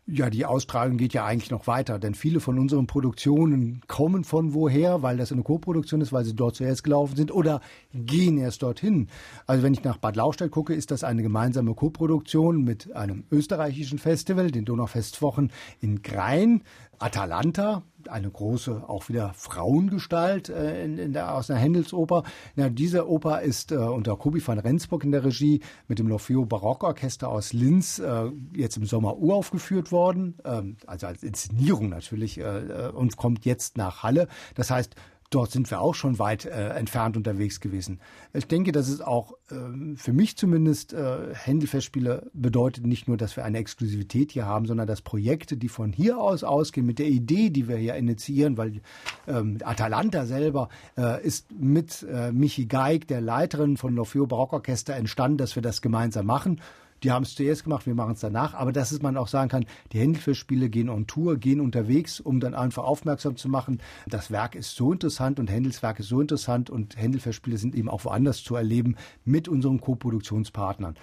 Ja, 0.08 0.30
die 0.30 0.46
Ausstrahlung 0.46 0.98
geht 0.98 1.14
ja 1.14 1.24
eigentlich 1.24 1.50
noch 1.50 1.66
weiter, 1.66 1.98
denn 1.98 2.14
viele 2.14 2.38
von 2.38 2.60
unseren 2.60 2.86
Produktionen 2.86 3.80
kommen 3.88 4.22
von 4.22 4.54
woher, 4.54 5.02
weil 5.02 5.16
das 5.16 5.32
eine 5.32 5.42
Co-Produktion 5.42 6.00
ist, 6.00 6.12
weil 6.12 6.24
sie 6.24 6.36
dort 6.36 6.54
zuerst 6.54 6.84
gelaufen 6.84 7.16
sind 7.16 7.32
oder 7.32 7.60
gehen 7.92 8.38
erst 8.38 8.62
dorthin. 8.62 9.08
Also 9.48 9.64
wenn 9.64 9.72
ich 9.72 9.82
nach 9.82 9.96
Bad 9.96 10.14
Lauchstädt 10.14 10.52
gucke, 10.52 10.74
ist 10.74 10.92
das 10.92 11.02
eine 11.02 11.24
gemeinsame 11.24 11.74
Co-Produktion 11.74 12.62
mit 12.62 12.94
einem 12.94 13.24
österreichischen 13.32 13.98
Festival, 13.98 14.52
den 14.52 14.64
Donaufestwochen 14.64 15.50
in 15.80 16.02
Grein. 16.02 16.62
Atalanta, 16.98 17.82
eine 18.08 18.30
große, 18.30 18.84
auch 18.88 19.08
wieder 19.08 19.32
Frauengestalt 19.34 20.48
äh, 20.48 20.84
in, 20.84 20.98
in 20.98 21.12
der, 21.12 21.34
aus 21.34 21.50
einer 21.50 21.60
Händelsoper. 21.60 22.22
Ja, 22.54 22.68
diese 22.68 23.08
Oper 23.08 23.42
ist 23.42 23.72
äh, 23.72 23.76
unter 23.76 24.16
Kobi 24.16 24.46
van 24.46 24.58
Rensburg 24.58 25.04
in 25.04 25.12
der 25.12 25.24
Regie 25.24 25.60
mit 25.88 25.98
dem 25.98 26.08
L'Orfeo 26.08 26.46
Barockorchester 26.46 27.28
aus 27.28 27.52
Linz 27.52 27.98
äh, 27.98 28.30
jetzt 28.54 28.76
im 28.76 28.86
Sommer 28.86 29.18
uraufgeführt 29.18 29.92
worden, 29.92 30.38
ähm, 30.44 30.76
also 30.86 31.06
als 31.06 31.22
Inszenierung 31.22 31.88
natürlich, 31.88 32.38
äh, 32.38 32.42
äh, 32.42 32.90
und 32.90 33.16
kommt 33.16 33.44
jetzt 33.44 33.76
nach 33.76 34.02
Halle. 34.02 34.28
Das 34.54 34.70
heißt, 34.70 34.94
dort 35.30 35.50
sind 35.50 35.70
wir 35.70 35.80
auch 35.80 35.94
schon 35.94 36.18
weit 36.18 36.44
äh, 36.44 36.68
entfernt 36.70 37.16
unterwegs 37.16 37.60
gewesen. 37.60 38.00
Ich 38.32 38.46
denke, 38.46 38.72
dass 38.72 38.88
es 38.88 39.00
auch 39.00 39.32
äh, 39.50 39.96
für 39.96 40.12
mich 40.12 40.36
zumindest 40.36 40.92
äh, 40.92 41.34
Händelfestspiele 41.34 42.30
bedeutet 42.32 42.86
nicht 42.86 43.08
nur, 43.08 43.16
dass 43.16 43.36
wir 43.36 43.44
eine 43.44 43.58
Exklusivität 43.58 44.32
hier 44.32 44.46
haben, 44.46 44.66
sondern 44.66 44.86
dass 44.86 45.02
Projekte, 45.02 45.56
die 45.56 45.68
von 45.68 45.92
hier 45.92 46.18
aus 46.18 46.44
ausgehen, 46.44 46.86
mit 46.86 46.98
der 46.98 47.08
Idee, 47.08 47.50
die 47.50 47.68
wir 47.68 47.76
hier 47.76 47.94
initiieren, 47.94 48.56
weil 48.56 48.80
ähm, 49.26 49.58
Atalanta 49.64 50.26
selber 50.26 50.68
äh, 50.96 51.24
ist 51.24 51.52
mit 51.52 52.06
äh, 52.10 52.32
Michi 52.32 52.66
Geig, 52.66 53.08
der 53.08 53.20
Leiterin 53.20 53.76
von 53.76 53.96
L'Orfeo 53.96 54.26
Barockorchester, 54.26 54.94
entstanden, 54.94 55.38
dass 55.38 55.56
wir 55.56 55.62
das 55.62 55.82
gemeinsam 55.82 56.26
machen. 56.26 56.60
Die 57.02 57.10
haben 57.10 57.24
es 57.24 57.34
zuerst 57.34 57.64
gemacht, 57.64 57.86
wir 57.86 57.94
machen 57.94 58.12
es 58.12 58.20
danach. 58.20 58.54
Aber 58.54 58.72
dass 58.72 58.92
es 58.92 59.02
man 59.02 59.16
auch 59.16 59.28
sagen 59.28 59.48
kann, 59.48 59.66
die 59.92 60.00
Händelfestspiele 60.00 60.68
gehen 60.68 60.88
on 60.88 61.06
Tour, 61.06 61.36
gehen 61.36 61.60
unterwegs, 61.60 62.20
um 62.20 62.40
dann 62.40 62.54
einfach 62.54 62.84
aufmerksam 62.84 63.36
zu 63.36 63.48
machen. 63.48 63.80
Das 64.06 64.30
Werk 64.30 64.54
ist 64.54 64.76
so 64.76 64.92
interessant 64.92 65.38
und 65.38 65.50
Händels 65.50 65.82
Werk 65.82 66.00
ist 66.00 66.08
so 66.08 66.20
interessant 66.20 66.70
und 66.70 66.96
Händelfestspiele 66.96 67.58
sind 67.58 67.74
eben 67.74 67.88
auch 67.88 68.04
woanders 68.04 68.42
zu 68.42 68.56
erleben 68.56 68.96
mit 69.24 69.48
unseren 69.48 69.80
Co-Produktionspartnern. 69.80 70.96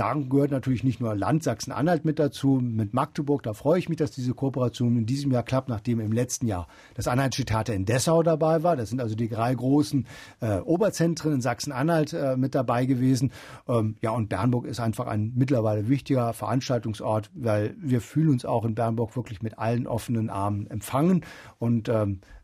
Da 0.00 0.14
gehört 0.14 0.50
natürlich 0.50 0.82
nicht 0.82 0.98
nur 0.98 1.14
Land 1.14 1.42
Sachsen-Anhalt 1.42 2.06
mit 2.06 2.18
dazu, 2.18 2.58
mit 2.62 2.94
Magdeburg. 2.94 3.42
Da 3.42 3.52
freue 3.52 3.78
ich 3.78 3.90
mich, 3.90 3.98
dass 3.98 4.10
diese 4.10 4.32
Kooperation 4.32 4.96
in 4.96 5.04
diesem 5.04 5.30
Jahr 5.30 5.42
klappt, 5.42 5.68
nachdem 5.68 6.00
im 6.00 6.10
letzten 6.10 6.46
Jahr 6.46 6.68
das 6.94 7.06
Anhaltische 7.06 7.44
Theater 7.44 7.74
in 7.74 7.84
Dessau 7.84 8.22
dabei 8.22 8.62
war. 8.62 8.76
Das 8.76 8.88
sind 8.88 9.02
also 9.02 9.14
die 9.14 9.28
drei 9.28 9.54
großen 9.54 10.06
äh, 10.40 10.56
Oberzentren 10.60 11.34
in 11.34 11.40
Sachsen-Anhalt 11.42 12.14
äh, 12.14 12.38
mit 12.38 12.54
dabei 12.54 12.86
gewesen. 12.86 13.30
Ähm, 13.68 13.96
ja, 14.00 14.12
und 14.12 14.30
Bernburg 14.30 14.64
ist 14.64 14.80
einfach 14.80 15.06
ein 15.06 15.34
mittlerweile 15.36 15.86
wichtiger 15.90 16.32
Veranstaltungsort, 16.32 17.30
weil 17.34 17.76
wir 17.78 18.00
fühlen 18.00 18.30
uns 18.30 18.46
auch 18.46 18.64
in 18.64 18.74
Bernburg 18.74 19.14
wirklich 19.16 19.42
mit 19.42 19.58
allen 19.58 19.86
offenen 19.86 20.30
Armen 20.30 20.66
empfangen 20.70 21.26
und 21.58 21.90
ähm, 21.90 22.20
äh, 22.22 22.39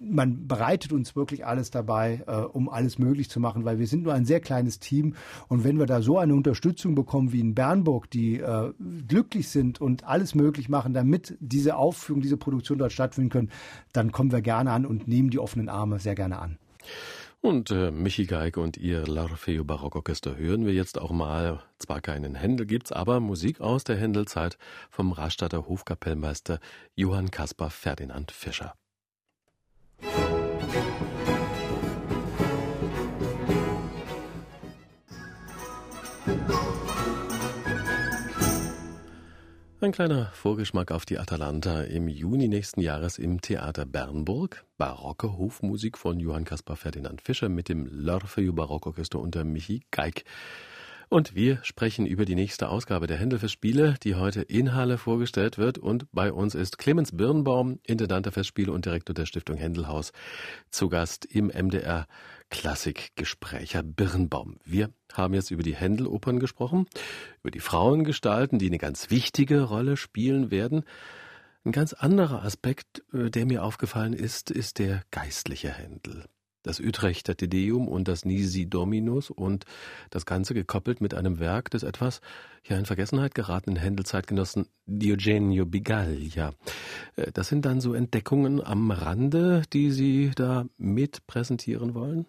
man 0.00 0.46
bereitet 0.46 0.92
uns 0.92 1.14
wirklich 1.14 1.44
alles 1.46 1.70
dabei, 1.70 2.22
äh, 2.26 2.36
um 2.36 2.68
alles 2.68 2.98
möglich 2.98 3.28
zu 3.28 3.40
machen, 3.40 3.64
weil 3.64 3.78
wir 3.78 3.86
sind 3.86 4.04
nur 4.04 4.14
ein 4.14 4.24
sehr 4.24 4.40
kleines 4.40 4.78
Team 4.78 5.14
und 5.48 5.64
wenn 5.64 5.78
wir 5.78 5.86
da 5.86 6.00
so 6.02 6.18
eine 6.18 6.34
Unterstützung 6.34 6.94
bekommen 6.94 7.32
wie 7.32 7.40
in 7.40 7.54
Bernburg, 7.54 8.10
die 8.10 8.40
äh, 8.40 8.72
glücklich 9.06 9.48
sind 9.48 9.80
und 9.80 10.04
alles 10.04 10.34
möglich 10.34 10.68
machen, 10.68 10.94
damit 10.94 11.36
diese 11.40 11.76
Aufführung, 11.76 12.22
diese 12.22 12.36
Produktion 12.36 12.78
dort 12.78 12.92
stattfinden 12.92 13.30
können, 13.30 13.50
dann 13.92 14.12
kommen 14.12 14.32
wir 14.32 14.40
gerne 14.40 14.72
an 14.72 14.86
und 14.86 15.06
nehmen 15.06 15.30
die 15.30 15.38
offenen 15.38 15.68
Arme 15.68 15.98
sehr 15.98 16.14
gerne 16.14 16.38
an. 16.38 16.58
Und 17.42 17.70
äh, 17.70 17.92
Michi 17.92 18.24
Geige 18.24 18.60
und 18.60 18.76
ihr 18.76 19.04
L'Orfeo 19.04 19.62
Barockorchester 19.62 20.36
hören 20.36 20.66
wir 20.66 20.72
jetzt 20.72 20.98
auch 20.98 21.12
mal. 21.12 21.62
Zwar 21.78 22.00
keinen 22.00 22.34
Händel 22.34 22.66
gibt's, 22.66 22.90
aber 22.90 23.20
Musik 23.20 23.60
aus 23.60 23.84
der 23.84 23.96
Händelzeit 23.96 24.58
vom 24.90 25.12
Rastatter 25.12 25.68
Hofkapellmeister 25.68 26.58
Johann 26.96 27.30
Caspar 27.30 27.70
Ferdinand 27.70 28.32
Fischer. 28.32 28.74
Ein 39.78 39.92
kleiner 39.92 40.32
Vorgeschmack 40.32 40.90
auf 40.90 41.04
die 41.04 41.18
Atalanta 41.18 41.82
im 41.82 42.08
Juni 42.08 42.48
nächsten 42.48 42.80
Jahres 42.80 43.18
im 43.18 43.40
Theater 43.40 43.84
Bernburg. 43.86 44.64
Barocke 44.78 45.36
Hofmusik 45.36 45.96
von 45.96 46.18
Johann 46.18 46.44
Caspar 46.44 46.76
Ferdinand 46.76 47.20
Fischer 47.20 47.48
mit 47.48 47.68
dem 47.68 47.86
L'Orfeo 47.86 48.52
Barockorchester 48.52 49.20
unter 49.20 49.44
Michi 49.44 49.82
Geig. 49.92 50.24
Und 51.08 51.36
wir 51.36 51.60
sprechen 51.62 52.04
über 52.04 52.24
die 52.24 52.34
nächste 52.34 52.68
Ausgabe 52.68 53.06
der 53.06 53.16
Händelfestspiele, 53.16 53.94
die 54.02 54.16
heute 54.16 54.42
in 54.42 54.74
Halle 54.74 54.98
vorgestellt 54.98 55.56
wird. 55.56 55.78
Und 55.78 56.10
bei 56.10 56.32
uns 56.32 56.56
ist 56.56 56.78
Clemens 56.78 57.16
Birnbaum, 57.16 57.78
Intendant 57.84 58.26
der 58.26 58.32
Festspiele 58.32 58.72
und 58.72 58.86
Direktor 58.86 59.14
der 59.14 59.26
Stiftung 59.26 59.56
Händelhaus, 59.56 60.12
zu 60.70 60.88
Gast 60.88 61.24
im 61.24 61.46
MDR 61.46 62.08
Klassikgespräch. 62.50 63.74
Herr 63.74 63.84
Birnbaum, 63.84 64.58
wir 64.64 64.90
haben 65.12 65.34
jetzt 65.34 65.52
über 65.52 65.62
die 65.62 65.76
Händelopern 65.76 66.40
gesprochen, 66.40 66.86
über 67.42 67.52
die 67.52 67.60
Frauengestalten, 67.60 68.58
die 68.58 68.66
eine 68.66 68.78
ganz 68.78 69.08
wichtige 69.08 69.62
Rolle 69.62 69.96
spielen 69.96 70.50
werden. 70.50 70.84
Ein 71.64 71.72
ganz 71.72 71.92
anderer 71.92 72.42
Aspekt, 72.44 73.04
äh, 73.12 73.30
der 73.30 73.46
mir 73.46 73.62
aufgefallen 73.62 74.12
ist, 74.12 74.50
ist 74.50 74.80
der 74.80 75.02
geistliche 75.12 75.70
Händel. 75.70 76.24
Das 76.66 76.80
Utrechter 76.80 77.36
Tedeum 77.36 77.86
und 77.86 78.08
das 78.08 78.24
Nisi 78.24 78.68
Dominus 78.68 79.30
und 79.30 79.66
das 80.10 80.26
Ganze 80.26 80.52
gekoppelt 80.52 81.00
mit 81.00 81.14
einem 81.14 81.38
Werk 81.38 81.70
des 81.70 81.84
etwas 81.84 82.20
ja 82.64 82.76
in 82.76 82.86
Vergessenheit 82.86 83.36
geratenen 83.36 83.78
Händelzeitgenossen 83.78 84.66
Diogenio 84.84 85.64
Bigaglia. 85.64 86.54
Äh, 87.14 87.30
das 87.32 87.46
sind 87.46 87.64
dann 87.66 87.80
so 87.80 87.94
Entdeckungen 87.94 88.60
am 88.60 88.90
Rande, 88.90 89.62
die 89.72 89.92
Sie 89.92 90.32
da 90.34 90.66
mit 90.76 91.28
präsentieren 91.28 91.94
wollen? 91.94 92.26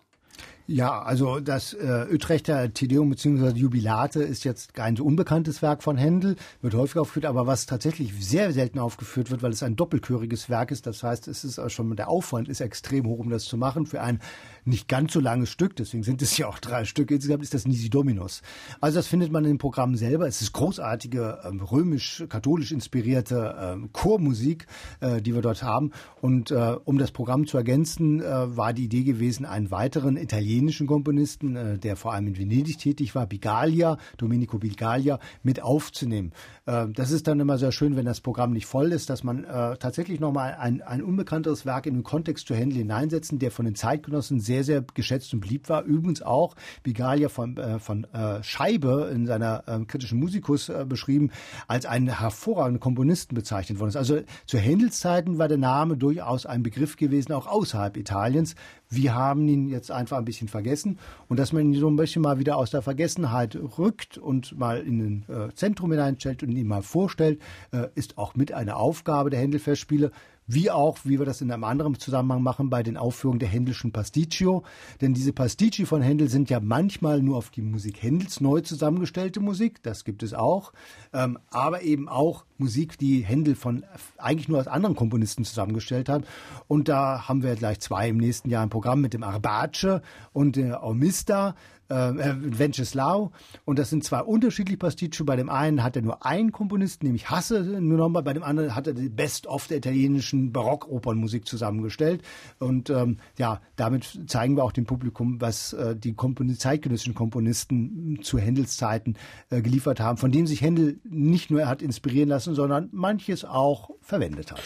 Ja, 0.69 1.01
also 1.01 1.39
das 1.39 1.71
äh, 1.73 2.07
Utrechter 2.11 2.73
Tedeum 2.73 3.09
bzw. 3.09 3.57
Jubilate 3.57 4.21
ist 4.21 4.43
jetzt 4.43 4.73
kein 4.73 4.97
so 4.97 5.05
unbekanntes 5.05 5.61
Werk 5.61 5.81
von 5.81 5.95
Händel, 5.95 6.35
wird 6.61 6.73
häufig 6.73 6.97
aufgeführt, 6.97 7.25
aber 7.25 7.47
was 7.47 7.67
tatsächlich 7.67 8.13
sehr 8.19 8.51
selten 8.51 8.77
aufgeführt 8.77 9.31
wird, 9.31 9.41
weil 9.43 9.53
es 9.53 9.63
ein 9.63 9.77
doppelchöriges 9.77 10.49
Werk 10.49 10.71
ist, 10.71 10.85
das 10.85 11.03
heißt, 11.03 11.29
es 11.29 11.45
ist 11.45 11.57
auch 11.57 11.69
schon 11.69 11.95
der 11.95 12.09
Aufwand 12.09 12.49
ist 12.49 12.59
extrem 12.59 13.07
hoch, 13.07 13.19
um 13.19 13.29
das 13.29 13.45
zu 13.45 13.55
machen 13.55 13.85
für 13.85 14.01
ein 14.01 14.19
nicht 14.67 14.87
ganz 14.87 15.13
so 15.13 15.19
langes 15.19 15.49
Stück, 15.49 15.75
deswegen 15.75 16.03
sind 16.03 16.21
es 16.21 16.37
ja 16.37 16.47
auch 16.47 16.59
drei 16.59 16.85
Stücke 16.85 17.15
insgesamt, 17.15 17.43
ist 17.43 17.53
das 17.53 17.65
Nisi 17.65 17.89
Dominus. 17.89 18.41
Also 18.81 18.99
das 18.99 19.07
findet 19.07 19.31
man 19.31 19.45
im 19.45 19.57
Programm 19.57 19.95
selber. 19.95 20.27
Es 20.27 20.41
ist 20.41 20.53
großartige 20.53 21.39
ähm, 21.45 21.61
römisch-katholisch 21.61 22.71
inspirierte 22.71 23.55
ähm, 23.59 23.91
Chormusik, 23.93 24.67
äh, 24.99 25.21
die 25.21 25.33
wir 25.33 25.41
dort 25.41 25.63
haben. 25.63 25.91
Und 26.21 26.51
äh, 26.51 26.75
um 26.83 26.97
das 26.97 27.11
Programm 27.11 27.47
zu 27.47 27.57
ergänzen, 27.57 28.21
äh, 28.21 28.57
war 28.57 28.73
die 28.73 28.85
Idee 28.85 29.03
gewesen, 29.03 29.45
einen 29.45 29.71
weiteren 29.71 30.17
Italienischen 30.17 30.87
Komponisten, 30.87 31.55
äh, 31.55 31.77
der 31.79 31.95
vor 31.95 32.13
allem 32.13 32.27
in 32.27 32.37
Venedig 32.37 32.77
tätig 32.77 33.15
war, 33.15 33.25
Bigaglia, 33.25 33.97
Domenico 34.17 34.57
Bigaglia, 34.57 35.19
mit 35.43 35.61
aufzunehmen. 35.61 36.33
Äh, 36.67 36.87
das 36.89 37.11
ist 37.11 37.27
dann 37.27 37.39
immer 37.39 37.57
sehr 37.57 37.71
schön, 37.71 37.95
wenn 37.95 38.05
das 38.05 38.21
Programm 38.21 38.51
nicht 38.51 38.67
voll 38.67 38.91
ist, 38.91 39.09
dass 39.09 39.23
man 39.23 39.45
äh, 39.45 39.77
tatsächlich 39.77 40.19
nochmal 40.19 40.55
ein, 40.59 40.81
ein 40.81 41.01
unbekannteres 41.01 41.65
Werk 41.65 41.87
in 41.87 41.95
den 41.95 42.03
Kontext 42.03 42.47
zu 42.47 42.53
Händel 42.53 42.77
hineinsetzen, 42.77 43.39
der 43.39 43.49
von 43.51 43.65
den 43.65 43.75
Zeitgenossen 43.75 44.39
sehr, 44.39 44.63
sehr 44.63 44.83
geschätzt 44.93 45.33
und 45.33 45.39
beliebt 45.39 45.69
war. 45.69 45.83
Übrigens 45.83 46.21
auch 46.21 46.55
Bigaglia 46.83 47.29
von, 47.29 47.57
äh, 47.57 47.79
von 47.79 48.03
äh, 48.13 48.43
Scheibe 48.43 49.09
in 49.13 49.25
seiner 49.25 49.63
äh, 49.67 49.85
kritischen 49.85 50.19
Musikus 50.19 50.69
äh, 50.69 50.85
beschrieben, 50.87 51.31
als 51.67 51.85
einen 51.85 52.19
hervorragenden 52.19 52.79
Komponisten 52.79 53.33
bezeichnet 53.33 53.79
worden 53.79 53.89
ist. 53.89 53.97
Also 53.97 54.19
zu 54.45 54.57
Händels 54.57 54.99
Zeiten 54.99 55.37
war 55.37 55.47
der 55.47 55.57
Name 55.57 55.97
durchaus 55.97 56.45
ein 56.45 56.63
Begriff 56.63 56.97
gewesen, 56.97 57.31
auch 57.31 57.47
außerhalb 57.47 57.95
Italiens. 57.97 58.55
Wir 58.89 59.15
haben 59.15 59.47
ihn 59.47 59.67
jetzt 59.67 59.91
einfach 59.91 60.17
ein 60.17 60.25
bisschen 60.25 60.47
vergessen. 60.47 60.99
Und 61.27 61.39
dass 61.39 61.53
man 61.53 61.73
ihn 61.73 61.79
so 61.79 61.89
ein 61.89 61.95
bisschen 61.95 62.21
mal 62.21 62.39
wieder 62.39 62.57
aus 62.57 62.71
der 62.71 62.81
Vergessenheit 62.81 63.57
rückt 63.77 64.17
und 64.17 64.57
mal 64.57 64.79
in 64.79 64.99
ein 64.99 65.25
äh, 65.27 65.53
Zentrum 65.53 65.91
hineinstellt 65.91 66.43
und 66.43 66.51
ihn 66.51 66.67
mal 66.67 66.83
vorstellt, 66.83 67.41
äh, 67.71 67.87
ist 67.95 68.17
auch 68.17 68.35
mit 68.35 68.51
einer 68.51 68.77
Aufgabe 68.77 69.29
der 69.29 69.39
Händelfestspiele. 69.39 70.11
Wie 70.49 70.71
auch, 70.71 70.99
wie 71.03 71.19
wir 71.19 71.25
das 71.25 71.41
in 71.41 71.51
einem 71.51 71.65
anderen 71.65 71.99
Zusammenhang 71.99 72.41
machen, 72.41 72.69
bei 72.69 72.81
den 72.81 72.95
Aufführungen 72.95 73.39
der 73.39 73.49
Händelschen 73.49 73.91
Pasticcio. 73.91 74.63
Denn 75.01 75.13
diese 75.13 75.33
Pasticci 75.33 75.85
von 75.85 76.01
Händel 76.01 76.29
sind 76.29 76.49
ja 76.49 76.61
manchmal 76.61 77.21
nur 77.21 77.35
auf 77.35 77.49
die 77.49 77.61
Musik 77.61 78.01
Händels 78.01 78.39
neu 78.39 78.61
zusammengestellte 78.61 79.41
Musik, 79.41 79.83
das 79.83 80.05
gibt 80.05 80.23
es 80.23 80.33
auch, 80.33 80.71
ähm, 81.11 81.37
aber 81.49 81.81
eben 81.81 82.07
auch 82.07 82.45
Musik, 82.59 82.97
die 82.97 83.21
Händel 83.21 83.55
von 83.55 83.83
eigentlich 84.17 84.47
nur 84.47 84.59
aus 84.59 84.67
anderen 84.67 84.95
Komponisten 84.95 85.45
zusammengestellt 85.45 86.09
hat. 86.09 86.25
Und 86.67 86.89
da 86.89 87.27
haben 87.27 87.43
wir 87.43 87.55
gleich 87.55 87.79
zwei 87.79 88.09
im 88.09 88.17
nächsten 88.17 88.49
Jahr 88.49 88.63
im 88.63 88.69
Programm 88.69 89.01
mit 89.01 89.13
dem 89.13 89.23
Arbace 89.23 90.01
und 90.33 90.55
der 90.55 90.83
Omista 90.83 91.55
äh, 91.89 92.09
äh 92.09 92.35
Venceslau. 92.37 93.31
Und 93.65 93.79
das 93.79 93.89
sind 93.89 94.03
zwei 94.03 94.21
unterschiedliche 94.21 94.77
Pasticcio. 94.77 95.25
Bei 95.25 95.35
dem 95.35 95.49
einen 95.49 95.83
hat 95.83 95.95
er 95.95 96.01
nur 96.01 96.25
einen 96.25 96.51
Komponisten, 96.51 97.05
nämlich 97.05 97.29
Hasse 97.29 97.63
genommen. 97.63 98.23
Bei 98.23 98.33
dem 98.33 98.43
anderen 98.43 98.75
hat 98.75 98.87
er 98.87 98.93
die 98.93 99.09
Best-of 99.09 99.67
der 99.67 99.77
italienischen 99.77 100.51
Barockopernmusik 100.51 101.47
zusammengestellt. 101.47 102.21
Und 102.59 102.89
ähm, 102.89 103.17
ja, 103.37 103.61
damit 103.75 104.19
zeigen 104.27 104.55
wir 104.55 104.63
auch 104.63 104.71
dem 104.71 104.85
Publikum, 104.85 105.39
was 105.41 105.73
äh, 105.73 105.95
die 105.95 106.13
Kompon 106.13 106.53
zeitgenössischen 106.55 107.15
Komponisten 107.15 108.19
zu 108.21 108.37
Händels 108.37 108.77
Zeiten 108.77 109.15
äh, 109.49 109.61
geliefert 109.61 109.99
haben, 109.99 110.17
von 110.17 110.31
dem 110.31 110.47
sich 110.47 110.61
Händel 110.61 110.99
nicht 111.03 111.51
nur 111.51 111.67
hat 111.67 111.81
inspirieren 111.81 112.29
lassen, 112.29 112.46
sondern 112.55 112.89
manches 112.91 113.45
auch 113.45 113.89
verwendet 114.01 114.51
hat. 114.51 114.61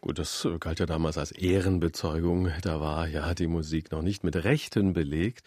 Gut, 0.00 0.18
das 0.18 0.46
galt 0.60 0.80
ja 0.80 0.86
damals 0.86 1.18
als 1.18 1.32
Ehrenbezeugung. 1.32 2.50
Da 2.62 2.80
war 2.80 3.08
ja 3.08 3.34
die 3.34 3.46
Musik 3.46 3.92
noch 3.92 4.02
nicht 4.02 4.24
mit 4.24 4.36
Rechten 4.36 4.92
belegt. 4.92 5.42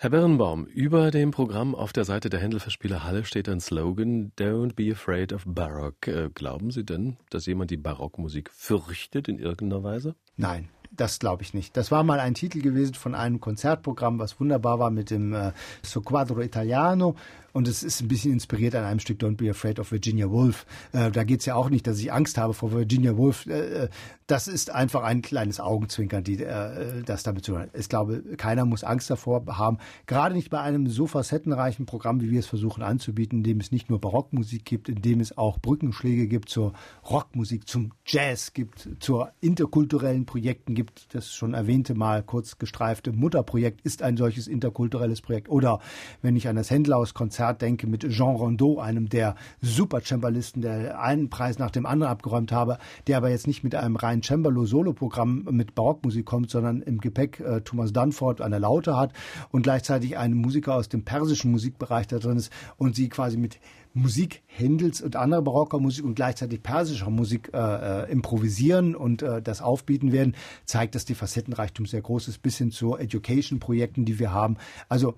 Herr 0.00 0.10
Birnbaum, 0.10 0.64
über 0.66 1.10
dem 1.10 1.32
Programm 1.32 1.74
auf 1.74 1.92
der 1.92 2.04
Seite 2.04 2.30
der 2.30 2.38
Händelverspieler 2.38 3.02
Halle 3.02 3.24
steht 3.24 3.48
ein 3.48 3.58
Slogan 3.58 4.30
Don't 4.38 4.76
be 4.76 4.92
afraid 4.92 5.32
of 5.32 5.42
Baroque. 5.44 6.06
Äh, 6.06 6.30
glauben 6.32 6.70
Sie 6.70 6.84
denn, 6.84 7.16
dass 7.30 7.46
jemand 7.46 7.72
die 7.72 7.78
Barockmusik 7.78 8.48
fürchtet 8.52 9.26
in 9.26 9.40
irgendeiner 9.40 9.82
Weise? 9.82 10.14
Nein, 10.36 10.68
das 10.92 11.18
glaube 11.18 11.42
ich 11.42 11.52
nicht. 11.52 11.76
Das 11.76 11.90
war 11.90 12.04
mal 12.04 12.20
ein 12.20 12.34
Titel 12.34 12.62
gewesen 12.62 12.94
von 12.94 13.16
einem 13.16 13.40
Konzertprogramm, 13.40 14.20
was 14.20 14.38
wunderbar 14.38 14.78
war 14.78 14.92
mit 14.92 15.10
dem 15.10 15.32
äh, 15.32 15.50
So 15.82 16.00
Quadro 16.00 16.42
Italiano. 16.42 17.16
Und 17.52 17.66
es 17.66 17.82
ist 17.82 18.00
ein 18.00 18.08
bisschen 18.08 18.32
inspiriert 18.32 18.74
an 18.74 18.84
einem 18.84 19.00
Stück 19.00 19.20
Don't 19.20 19.36
Be 19.36 19.50
Afraid 19.50 19.80
of 19.80 19.90
Virginia 19.90 20.30
Woolf. 20.30 20.66
Äh, 20.92 21.10
da 21.10 21.24
geht 21.24 21.40
es 21.40 21.46
ja 21.46 21.54
auch 21.54 21.70
nicht, 21.70 21.86
dass 21.86 21.98
ich 21.98 22.12
Angst 22.12 22.38
habe 22.38 22.54
vor 22.54 22.72
Virginia 22.72 23.16
Woolf. 23.16 23.46
Äh, 23.46 23.84
äh, 23.84 23.88
das 24.26 24.46
ist 24.46 24.70
einfach 24.70 25.04
ein 25.04 25.22
kleines 25.22 25.58
Augenzwinkern, 25.58 26.22
die 26.22 26.42
äh, 26.42 27.02
das 27.02 27.22
damit 27.22 27.44
zu 27.44 27.52
tun 27.52 27.68
Ich 27.72 27.88
glaube, 27.88 28.22
keiner 28.36 28.66
muss 28.66 28.84
Angst 28.84 29.08
davor 29.08 29.42
haben. 29.46 29.78
Gerade 30.06 30.34
nicht 30.34 30.50
bei 30.50 30.60
einem 30.60 30.86
so 30.88 31.06
facettenreichen 31.06 31.86
Programm, 31.86 32.20
wie 32.20 32.30
wir 32.30 32.40
es 32.40 32.46
versuchen 32.46 32.82
anzubieten, 32.82 33.38
in 33.38 33.44
dem 33.44 33.60
es 33.60 33.72
nicht 33.72 33.88
nur 33.88 34.00
Barockmusik 34.00 34.66
gibt, 34.66 34.90
in 34.90 35.00
dem 35.00 35.20
es 35.20 35.38
auch 35.38 35.58
Brückenschläge 35.58 36.28
gibt 36.28 36.50
zur 36.50 36.74
Rockmusik, 37.08 37.66
zum 37.66 37.92
Jazz 38.04 38.52
gibt, 38.52 38.88
zur 39.00 39.32
interkulturellen 39.40 40.26
Projekten 40.26 40.74
gibt. 40.74 41.14
Das 41.14 41.32
schon 41.32 41.54
erwähnte 41.54 41.94
mal 41.94 42.22
kurz 42.22 42.58
gestreifte 42.58 43.12
Mutterprojekt 43.12 43.80
ist 43.80 44.02
ein 44.02 44.18
solches 44.18 44.46
interkulturelles 44.46 45.22
Projekt. 45.22 45.48
Oder 45.48 45.80
wenn 46.20 46.36
ich 46.36 46.48
an 46.48 46.56
das 46.56 46.70
Händlerhaus-Konzert 46.70 47.37
Konzert 47.38 47.62
denke 47.62 47.86
mit 47.86 48.02
Jean 48.10 48.34
Rondeau, 48.34 48.80
einem 48.80 49.08
der 49.08 49.36
Super-Cembalisten, 49.60 50.60
der 50.60 51.00
einen 51.00 51.30
Preis 51.30 51.60
nach 51.60 51.70
dem 51.70 51.86
anderen 51.86 52.10
abgeräumt 52.10 52.50
habe, 52.50 52.78
der 53.06 53.16
aber 53.16 53.30
jetzt 53.30 53.46
nicht 53.46 53.62
mit 53.62 53.76
einem 53.76 53.94
reinen 53.94 54.24
Cembalo-Solo-Programm 54.24 55.46
mit 55.52 55.76
Barockmusik 55.76 56.26
kommt, 56.26 56.50
sondern 56.50 56.82
im 56.82 56.98
Gepäck 56.98 57.38
äh, 57.38 57.60
Thomas 57.60 57.92
Dunford 57.92 58.40
an 58.40 58.50
der 58.50 58.58
Laute 58.58 58.96
hat 58.96 59.12
und 59.52 59.62
gleichzeitig 59.62 60.18
einen 60.18 60.34
Musiker 60.34 60.74
aus 60.74 60.88
dem 60.88 61.04
persischen 61.04 61.52
Musikbereich 61.52 62.08
da 62.08 62.18
drin 62.18 62.38
ist 62.38 62.52
und 62.76 62.96
sie 62.96 63.08
quasi 63.08 63.36
mit 63.36 63.60
Musik 63.94 64.42
Händels 64.46 65.00
und 65.00 65.14
anderer 65.14 65.42
barocker 65.42 65.78
Musik 65.78 66.04
und 66.04 66.16
gleichzeitig 66.16 66.64
persischer 66.64 67.10
Musik 67.10 67.52
äh, 67.54 67.58
äh, 68.02 68.10
improvisieren 68.10 68.96
und 68.96 69.22
äh, 69.22 69.40
das 69.40 69.62
aufbieten 69.62 70.10
werden, 70.10 70.34
zeigt, 70.64 70.96
dass 70.96 71.04
die 71.04 71.14
Facettenreichtum 71.14 71.86
sehr 71.86 72.02
groß 72.02 72.26
ist, 72.26 72.42
bis 72.42 72.58
hin 72.58 72.72
zu 72.72 72.96
Education-Projekten, 72.96 74.04
die 74.04 74.18
wir 74.18 74.32
haben. 74.32 74.56
Also 74.88 75.14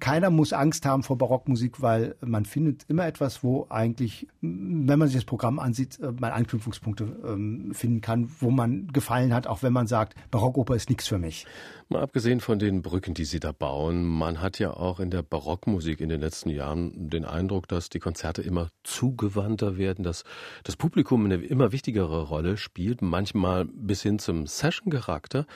keiner 0.00 0.30
muss 0.30 0.52
Angst 0.52 0.86
haben 0.86 1.02
vor 1.02 1.18
Barockmusik, 1.18 1.82
weil 1.82 2.14
man 2.20 2.44
findet 2.44 2.84
immer 2.88 3.06
etwas, 3.06 3.42
wo 3.42 3.66
eigentlich, 3.68 4.28
wenn 4.40 4.98
man 4.98 5.08
sich 5.08 5.16
das 5.16 5.24
Programm 5.24 5.58
ansieht, 5.58 5.98
äh, 6.00 6.12
man 6.12 6.32
Anknüpfungspunkte 6.32 7.04
ähm, 7.26 7.72
finden 7.74 8.00
kann, 8.00 8.30
wo 8.40 8.50
man 8.50 8.88
gefallen 8.88 9.32
hat, 9.34 9.46
auch 9.46 9.62
wenn 9.62 9.72
man 9.72 9.86
sagt, 9.86 10.14
Barockoper 10.30 10.74
ist 10.74 10.90
nichts 10.90 11.08
für 11.08 11.18
mich. 11.18 11.46
Mal 11.88 12.02
abgesehen 12.02 12.40
von 12.40 12.58
den 12.58 12.82
Brücken, 12.82 13.14
die 13.14 13.24
Sie 13.24 13.40
da 13.40 13.52
bauen, 13.52 14.04
man 14.04 14.40
hat 14.40 14.58
ja 14.58 14.72
auch 14.72 15.00
in 15.00 15.10
der 15.10 15.22
Barockmusik 15.22 16.00
in 16.00 16.08
den 16.08 16.20
letzten 16.20 16.50
Jahren 16.50 17.10
den 17.10 17.24
Eindruck, 17.24 17.68
dass 17.68 17.88
die 17.88 18.00
Konzerte 18.00 18.42
immer 18.42 18.68
zugewandter 18.84 19.76
werden, 19.76 20.04
dass 20.04 20.24
das 20.64 20.76
Publikum 20.76 21.24
eine 21.24 21.36
immer 21.36 21.72
wichtigere 21.72 22.22
Rolle 22.22 22.56
spielt, 22.56 23.02
manchmal 23.02 23.64
bis 23.64 24.02
hin 24.02 24.18
zum 24.18 24.46
Session-Charakter. 24.46 25.46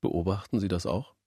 Beobachten 0.00 0.60
Sie 0.60 0.68
das 0.68 0.86
auch? 0.86 1.17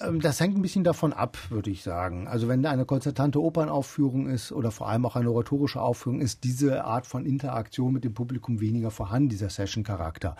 Ähm, 0.00 0.20
das 0.20 0.40
hängt 0.40 0.56
ein 0.56 0.62
bisschen 0.62 0.84
davon 0.84 1.12
ab, 1.12 1.36
würde 1.50 1.70
ich 1.70 1.82
sagen. 1.82 2.28
Also 2.28 2.48
wenn 2.48 2.64
eine 2.64 2.84
konzertante 2.84 3.40
Opernaufführung 3.40 4.28
ist 4.28 4.52
oder 4.52 4.70
vor 4.70 4.88
allem 4.88 5.06
auch 5.06 5.16
eine 5.16 5.30
oratorische 5.30 5.80
Aufführung, 5.80 6.20
ist 6.20 6.44
diese 6.44 6.84
Art 6.84 7.06
von 7.06 7.24
Interaktion 7.24 7.92
mit 7.92 8.04
dem 8.04 8.14
Publikum 8.14 8.60
weniger 8.60 8.90
vorhanden, 8.90 9.28
dieser 9.28 9.50
Session-Charakter. 9.50 10.36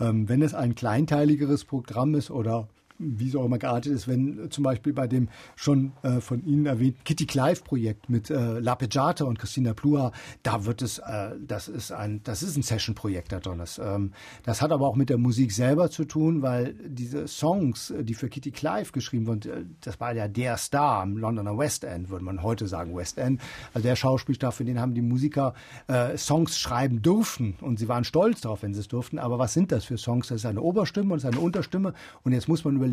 Ähm, 0.00 0.28
wenn 0.28 0.42
es 0.42 0.54
ein 0.54 0.74
kleinteiligeres 0.74 1.64
Programm 1.64 2.14
ist 2.14 2.30
oder 2.30 2.68
wie 3.00 3.28
es 3.28 3.36
auch 3.36 3.46
immer 3.46 3.58
geartet 3.58 3.92
ist, 3.92 4.06
wenn 4.06 4.50
zum 4.50 4.64
Beispiel 4.64 4.92
bei 4.92 5.06
dem 5.06 5.28
schon 5.56 5.92
äh, 6.02 6.20
von 6.20 6.44
Ihnen 6.44 6.66
erwähnten 6.66 7.02
Kitty 7.04 7.26
Clive-Projekt 7.26 8.10
mit 8.10 8.30
äh, 8.30 8.58
La 8.58 8.74
Peggiata 8.74 9.24
und 9.24 9.38
Christina 9.38 9.72
Plua, 9.72 10.12
da 10.42 10.64
wird 10.66 10.82
es, 10.82 10.98
äh, 10.98 11.30
das 11.40 11.68
ist 11.68 11.92
ein, 11.92 12.20
das 12.24 12.42
ist 12.42 12.56
ein 12.56 12.62
Session-Projekt, 12.62 13.32
Herr 13.32 13.40
Donners. 13.40 13.80
Ähm, 13.82 14.12
das 14.44 14.60
hat 14.60 14.70
aber 14.70 14.86
auch 14.86 14.96
mit 14.96 15.08
der 15.08 15.18
Musik 15.18 15.52
selber 15.52 15.90
zu 15.90 16.04
tun, 16.04 16.42
weil 16.42 16.74
diese 16.86 17.26
Songs, 17.26 17.90
äh, 17.90 18.04
die 18.04 18.14
für 18.14 18.28
Kitty 18.28 18.50
Clive 18.50 18.92
geschrieben 18.92 19.26
wurden, 19.26 19.50
äh, 19.50 19.64
das 19.80 19.98
war 19.98 20.14
ja 20.14 20.28
der 20.28 20.56
Star 20.58 21.02
am 21.02 21.16
Londoner 21.16 21.56
West 21.56 21.84
End, 21.84 22.10
würde 22.10 22.24
man 22.24 22.42
heute 22.42 22.68
sagen 22.68 22.94
West 22.94 23.18
End. 23.18 23.40
Also 23.72 23.88
der 23.88 23.96
Schauspielstar, 23.96 24.52
für 24.52 24.64
den 24.64 24.80
haben 24.80 24.94
die 24.94 25.02
Musiker 25.02 25.54
äh, 25.86 26.16
Songs 26.16 26.58
schreiben 26.58 27.02
dürfen 27.02 27.54
und 27.60 27.78
sie 27.78 27.88
waren 27.88 28.04
stolz 28.04 28.42
darauf, 28.42 28.62
wenn 28.62 28.74
sie 28.74 28.80
es 28.80 28.88
durften. 28.88 29.18
Aber 29.18 29.38
was 29.38 29.54
sind 29.54 29.72
das 29.72 29.84
für 29.84 29.96
Songs? 29.96 30.28
Das 30.28 30.36
ist 30.38 30.46
eine 30.46 30.60
Oberstimme 30.60 31.12
und 31.12 31.18
es 31.18 31.24
ist 31.24 31.32
eine 31.32 31.40
Unterstimme 31.40 31.94
und 32.22 32.32
jetzt 32.32 32.48
muss 32.48 32.64
man 32.64 32.76
überlegen, 32.76 32.89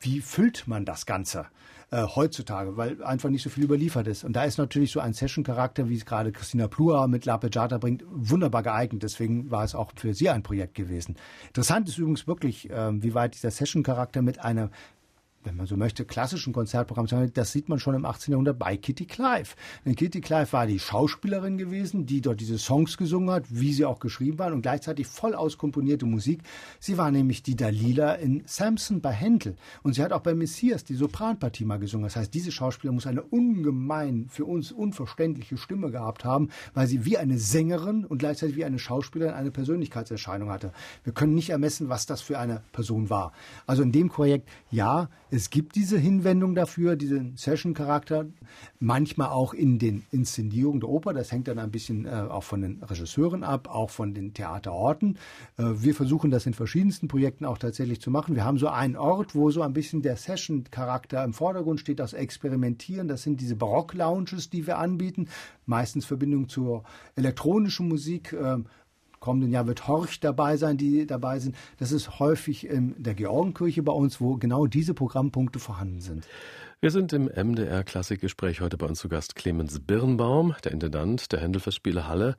wie 0.00 0.20
füllt 0.20 0.66
man 0.66 0.84
das 0.84 1.06
Ganze 1.06 1.46
äh, 1.90 2.02
heutzutage, 2.02 2.76
weil 2.76 3.02
einfach 3.04 3.30
nicht 3.30 3.42
so 3.42 3.50
viel 3.50 3.64
überliefert 3.64 4.06
ist. 4.06 4.24
Und 4.24 4.34
da 4.34 4.44
ist 4.44 4.58
natürlich 4.58 4.90
so 4.90 5.00
ein 5.00 5.12
Session-Charakter, 5.12 5.88
wie 5.88 5.96
es 5.96 6.04
gerade 6.04 6.32
Christina 6.32 6.66
Plua 6.66 7.06
mit 7.06 7.24
La 7.24 7.38
Peggiata 7.38 7.78
bringt, 7.78 8.04
wunderbar 8.10 8.62
geeignet. 8.62 9.02
Deswegen 9.02 9.50
war 9.50 9.64
es 9.64 9.74
auch 9.74 9.92
für 9.94 10.12
sie 10.12 10.28
ein 10.28 10.42
Projekt 10.42 10.74
gewesen. 10.74 11.16
Interessant 11.48 11.88
ist 11.88 11.98
übrigens 11.98 12.26
wirklich, 12.26 12.68
äh, 12.70 13.02
wie 13.02 13.14
weit 13.14 13.34
dieser 13.34 13.50
Session-Charakter 13.50 14.22
mit 14.22 14.40
einer 14.40 14.70
wenn 15.44 15.56
man 15.56 15.66
so 15.66 15.76
möchte, 15.76 16.04
klassischen 16.04 16.52
Konzertprogramm, 16.52 17.06
das 17.32 17.52
sieht 17.52 17.68
man 17.68 17.78
schon 17.78 17.94
im 17.94 18.04
18. 18.04 18.32
Jahrhundert 18.32 18.58
bei 18.58 18.76
Kitty 18.76 19.06
Clive. 19.06 19.54
Denn 19.84 19.94
Kitty 19.94 20.20
Clive 20.20 20.52
war 20.52 20.66
die 20.66 20.78
Schauspielerin 20.78 21.58
gewesen, 21.58 22.06
die 22.06 22.20
dort 22.20 22.40
diese 22.40 22.58
Songs 22.58 22.96
gesungen 22.96 23.30
hat, 23.30 23.44
wie 23.48 23.72
sie 23.72 23.84
auch 23.84 24.00
geschrieben 24.00 24.38
waren 24.38 24.52
und 24.52 24.62
gleichzeitig 24.62 25.06
voll 25.06 25.34
auskomponierte 25.34 26.06
Musik. 26.06 26.42
Sie 26.80 26.98
war 26.98 27.10
nämlich 27.10 27.42
die 27.42 27.56
Dalila 27.56 28.14
in 28.14 28.42
Samson 28.46 29.00
bei 29.00 29.12
Händel 29.12 29.56
und 29.82 29.94
sie 29.94 30.02
hat 30.02 30.12
auch 30.12 30.20
bei 30.20 30.34
Messias 30.34 30.84
die 30.84 30.94
Sopranpartie 30.94 31.64
mal 31.64 31.78
gesungen. 31.78 32.04
Das 32.04 32.16
heißt, 32.16 32.32
diese 32.32 32.52
Schauspieler 32.52 32.92
muss 32.92 33.06
eine 33.06 33.22
ungemein 33.22 34.26
für 34.28 34.44
uns 34.44 34.72
unverständliche 34.72 35.56
Stimme 35.56 35.90
gehabt 35.90 36.24
haben, 36.24 36.48
weil 36.72 36.86
sie 36.86 37.04
wie 37.04 37.18
eine 37.18 37.38
Sängerin 37.38 38.04
und 38.04 38.18
gleichzeitig 38.18 38.56
wie 38.56 38.64
eine 38.64 38.78
Schauspielerin 38.78 39.34
eine 39.34 39.50
Persönlichkeitserscheinung 39.50 40.50
hatte. 40.50 40.72
Wir 41.02 41.12
können 41.12 41.34
nicht 41.34 41.50
ermessen, 41.50 41.88
was 41.88 42.06
das 42.06 42.20
für 42.20 42.38
eine 42.38 42.62
Person 42.72 43.10
war. 43.10 43.32
Also 43.66 43.82
in 43.82 43.92
dem 43.92 44.08
Projekt, 44.08 44.48
ja, 44.70 45.08
es 45.34 45.50
gibt 45.50 45.74
diese 45.74 45.98
Hinwendung 45.98 46.54
dafür, 46.54 46.94
diesen 46.94 47.36
Session-Charakter, 47.36 48.26
manchmal 48.78 49.30
auch 49.30 49.52
in 49.52 49.80
den 49.80 50.04
Inszenierungen 50.12 50.78
der 50.78 50.88
Oper. 50.88 51.12
Das 51.12 51.32
hängt 51.32 51.48
dann 51.48 51.58
ein 51.58 51.72
bisschen 51.72 52.06
äh, 52.06 52.10
auch 52.10 52.44
von 52.44 52.62
den 52.62 52.80
Regisseuren 52.84 53.42
ab, 53.42 53.68
auch 53.68 53.90
von 53.90 54.14
den 54.14 54.32
Theaterorten. 54.32 55.18
Äh, 55.56 55.64
wir 55.74 55.96
versuchen 55.96 56.30
das 56.30 56.46
in 56.46 56.54
verschiedensten 56.54 57.08
Projekten 57.08 57.46
auch 57.46 57.58
tatsächlich 57.58 58.00
zu 58.00 58.12
machen. 58.12 58.36
Wir 58.36 58.44
haben 58.44 58.58
so 58.58 58.68
einen 58.68 58.94
Ort, 58.94 59.34
wo 59.34 59.50
so 59.50 59.62
ein 59.62 59.72
bisschen 59.72 60.02
der 60.02 60.16
Session-Charakter 60.16 61.24
im 61.24 61.32
Vordergrund 61.32 61.80
steht, 61.80 61.98
das 61.98 62.12
Experimentieren. 62.12 63.08
Das 63.08 63.24
sind 63.24 63.40
diese 63.40 63.56
Barock-Lounges, 63.56 64.50
die 64.50 64.68
wir 64.68 64.78
anbieten, 64.78 65.26
meistens 65.66 66.06
Verbindung 66.06 66.48
zur 66.48 66.84
elektronischen 67.16 67.88
Musik. 67.88 68.32
Äh, 68.34 68.58
kommenden 69.24 69.50
Jahr 69.50 69.66
wird 69.66 69.88
Horch 69.88 70.20
dabei 70.20 70.58
sein, 70.58 70.76
die 70.76 71.06
dabei 71.06 71.38
sind. 71.38 71.56
Das 71.78 71.92
ist 71.92 72.18
häufig 72.18 72.68
in 72.68 72.94
der 73.02 73.14
Georgenkirche 73.14 73.82
bei 73.82 73.92
uns, 73.92 74.20
wo 74.20 74.36
genau 74.36 74.66
diese 74.66 74.92
Programmpunkte 74.92 75.58
vorhanden 75.58 76.00
sind. 76.00 76.28
Wir 76.82 76.90
sind 76.90 77.14
im 77.14 77.30
MDR 77.34 77.82
Klassikgespräch 77.84 78.60
heute 78.60 78.76
bei 78.76 78.84
uns 78.84 78.98
zu 78.98 79.08
Gast 79.08 79.34
Clemens 79.34 79.80
Birnbaum, 79.80 80.54
der 80.62 80.72
Intendant 80.72 81.32
der 81.32 81.40
Händelfestspiele 81.40 82.06
Halle, 82.06 82.36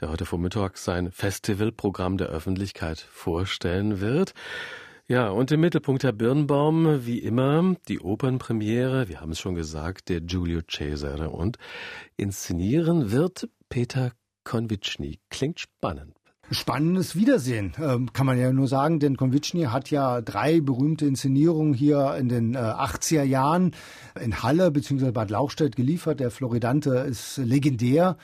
der 0.00 0.10
heute 0.10 0.24
Vormittag 0.24 0.78
sein 0.78 1.10
Festivalprogramm 1.10 2.16
der 2.16 2.28
Öffentlichkeit 2.28 3.00
vorstellen 3.00 4.00
wird. 4.00 4.32
Ja, 5.08 5.30
und 5.30 5.50
im 5.50 5.62
Mittelpunkt 5.62 6.04
Herr 6.04 6.12
Birnbaum, 6.12 7.04
wie 7.04 7.18
immer, 7.18 7.74
die 7.88 7.98
Opernpremiere, 7.98 9.08
wir 9.08 9.20
haben 9.20 9.32
es 9.32 9.40
schon 9.40 9.56
gesagt, 9.56 10.08
der 10.08 10.20
Giulio 10.20 10.60
Cesare. 10.70 11.30
Und 11.30 11.56
inszenieren 12.16 13.10
wird 13.10 13.48
Peter 13.68 14.12
Konvitschny. 14.44 15.18
Klingt 15.28 15.58
spannend. 15.58 16.19
Spannendes 16.52 17.14
Wiedersehen, 17.14 17.74
ähm, 17.80 18.12
kann 18.12 18.26
man 18.26 18.36
ja 18.36 18.52
nur 18.52 18.66
sagen, 18.66 18.98
denn 18.98 19.16
Konvitschny 19.16 19.64
hat 19.64 19.90
ja 19.92 20.20
drei 20.20 20.60
berühmte 20.60 21.06
Inszenierungen 21.06 21.74
hier 21.74 22.16
in 22.18 22.28
den 22.28 22.54
äh, 22.54 22.58
80er 22.58 23.22
Jahren 23.22 23.70
in 24.20 24.42
Halle 24.42 24.72
bzw. 24.72 25.12
Bad 25.12 25.30
Lauchstädt 25.30 25.76
geliefert. 25.76 26.18
Der 26.18 26.32
Floridante 26.32 26.90
ist 26.90 27.36
legendär. 27.36 28.16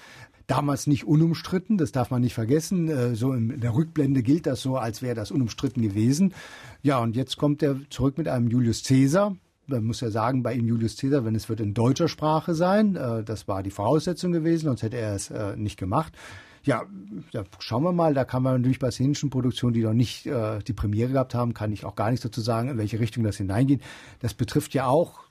Damals 0.49 0.89
nicht 0.89 1.07
unumstritten, 1.07 1.79
das 1.79 1.93
darf 1.93 2.11
man 2.11 2.21
nicht 2.21 2.35
vergessen. 2.35 2.89
Äh, 2.89 3.15
so 3.15 3.33
in 3.33 3.61
der 3.61 3.75
Rückblende 3.75 4.25
gilt 4.25 4.47
das 4.47 4.61
so, 4.61 4.77
als 4.77 5.03
wäre 5.03 5.15
das 5.15 5.31
unumstritten 5.31 5.83
gewesen. 5.83 6.35
Ja, 6.83 6.99
und 6.99 7.15
jetzt 7.15 7.37
kommt 7.37 7.63
er 7.63 7.77
zurück 7.91 8.19
mit 8.19 8.27
einem 8.27 8.49
Julius 8.49 8.83
Caesar, 8.83 9.37
man 9.69 9.85
muss 9.85 10.01
ja 10.01 10.11
sagen, 10.11 10.43
bei 10.43 10.55
ihm 10.55 10.67
Julius 10.67 10.97
Caesar, 10.97 11.25
wenn 11.25 11.35
es 11.35 11.49
wird 11.49 11.61
in 11.61 11.75
deutscher 11.75 12.09
Sprache 12.09 12.55
sein, 12.55 12.97
äh, 12.97 13.23
das 13.23 13.47
war 13.47 13.63
die 13.63 13.71
Voraussetzung 13.71 14.33
gewesen, 14.33 14.67
sonst 14.67 14.83
hätte 14.83 14.97
er 14.97 15.15
es 15.15 15.31
äh, 15.31 15.57
nicht 15.57 15.79
gemacht. 15.79 16.13
Ja, 16.67 16.85
ja, 17.33 17.45
schauen 17.61 17.85
wir 17.85 17.93
mal. 17.93 18.13
Da 18.13 18.25
kann 18.25 18.43
man 18.43 18.55
natürlich 18.55 18.81
bei 18.81 18.91
szenischen 18.91 19.31
Produktionen, 19.31 19.73
die 19.73 19.83
noch 19.83 19.93
nicht 19.93 20.27
äh, 20.27 20.59
die 20.59 20.73
Premiere 20.73 21.13
gehabt 21.13 21.35
haben, 21.35 21.55
kann 21.55 21.73
ich 21.73 21.85
auch 21.85 21.95
gar 21.95 22.11
nichts 22.11 22.25
dazu 22.25 22.41
sagen, 22.41 22.69
in 22.69 22.77
welche 22.77 22.99
Richtung 22.99 23.23
das 23.23 23.37
hineingeht. 23.37 23.83
Das 24.19 24.35
betrifft 24.35 24.75
ja 24.75 24.87
auch 24.87 25.26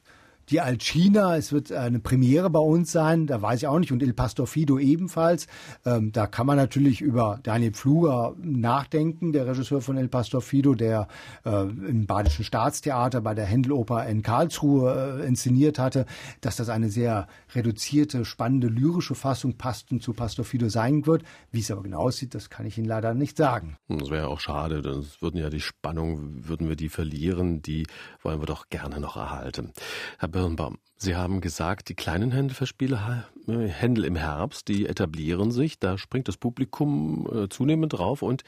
die 0.49 0.62
Alcina, 0.62 1.38
es 1.38 1.51
wird 1.51 1.71
eine 1.71 1.99
Premiere 1.99 2.49
bei 2.49 2.60
uns 2.60 2.91
sein, 2.91 3.27
da 3.27 3.41
weiß 3.41 3.62
ich 3.62 3.67
auch 3.67 3.79
nicht, 3.79 3.91
und 3.91 4.03
Il 4.03 4.13
Pastor 4.13 4.45
Fido 4.45 4.77
ebenfalls. 4.77 5.47
Ähm, 5.86 6.12
da 6.12 6.27
kann 6.27 6.45
man 6.45 6.58
natürlich 6.58 7.01
über 7.01 7.39
Daniel 7.41 7.71
Pfluger 7.71 8.36
nachdenken, 8.38 9.31
der 9.31 9.47
Regisseur 9.47 9.81
von 9.81 9.97
Il 9.97 10.08
Pastor 10.08 10.41
Fido, 10.41 10.75
der 10.75 11.08
äh, 11.45 11.62
im 11.63 12.05
Badischen 12.05 12.45
Staatstheater 12.45 13.21
bei 13.21 13.34
der 13.34 13.45
Händeloper 13.45 14.05
in 14.05 14.21
Karlsruhe 14.21 15.21
äh, 15.21 15.27
inszeniert 15.27 15.79
hatte, 15.79 16.05
dass 16.41 16.58
das 16.58 16.69
eine 16.69 16.89
sehr 16.89 17.27
reduzierte, 17.53 18.25
spannende, 18.25 18.67
lyrische 18.67 19.15
Fassung 19.15 19.58
passt 19.58 19.91
und 19.91 20.03
zu 20.03 20.13
Pastor 20.13 20.45
Fido 20.45 20.69
sein 20.69 21.08
wird. 21.08 21.23
Wie 21.51 21.62
es 21.62 21.71
aber 21.71 21.81
genau 21.81 22.01
aussieht, 22.01 22.36
das 22.36 22.49
kann 22.49 22.65
ich 22.65 22.77
Ihnen 22.77 22.88
leider 22.88 23.13
nicht 23.13 23.38
sagen. 23.38 23.77
Das 23.88 24.10
wäre 24.10 24.27
auch 24.27 24.39
schade, 24.39 24.81
dann 24.81 25.05
würden 25.19 25.38
ja 25.38 25.49
die 25.49 25.60
Spannung, 25.60 26.47
würden 26.47 26.69
wir 26.69 26.75
die 26.75 26.89
verlieren, 26.89 27.62
die 27.62 27.88
wollen 28.21 28.39
wir 28.41 28.45
doch 28.45 28.69
gerne 28.69 28.99
noch 28.99 29.17
erhalten. 29.17 29.71
Herr 30.19 30.35
Birnbaum, 30.36 30.80
Sie 30.98 31.15
haben 31.15 31.39
gesagt, 31.39 31.88
die 31.88 31.95
kleinen 31.95 32.30
Händelverspiele, 32.30 33.24
äh, 33.48 33.67
Händel 33.69 34.04
im 34.04 34.17
Herbst, 34.17 34.67
die 34.67 34.86
etablieren 34.86 35.50
sich, 35.50 35.80
da 35.80 35.98
springt 35.98 36.28
das 36.28 36.36
Publikum 36.36 37.26
äh, 37.34 37.48
zunehmend 37.48 37.93
drauf. 37.93 38.21
Und 38.21 38.43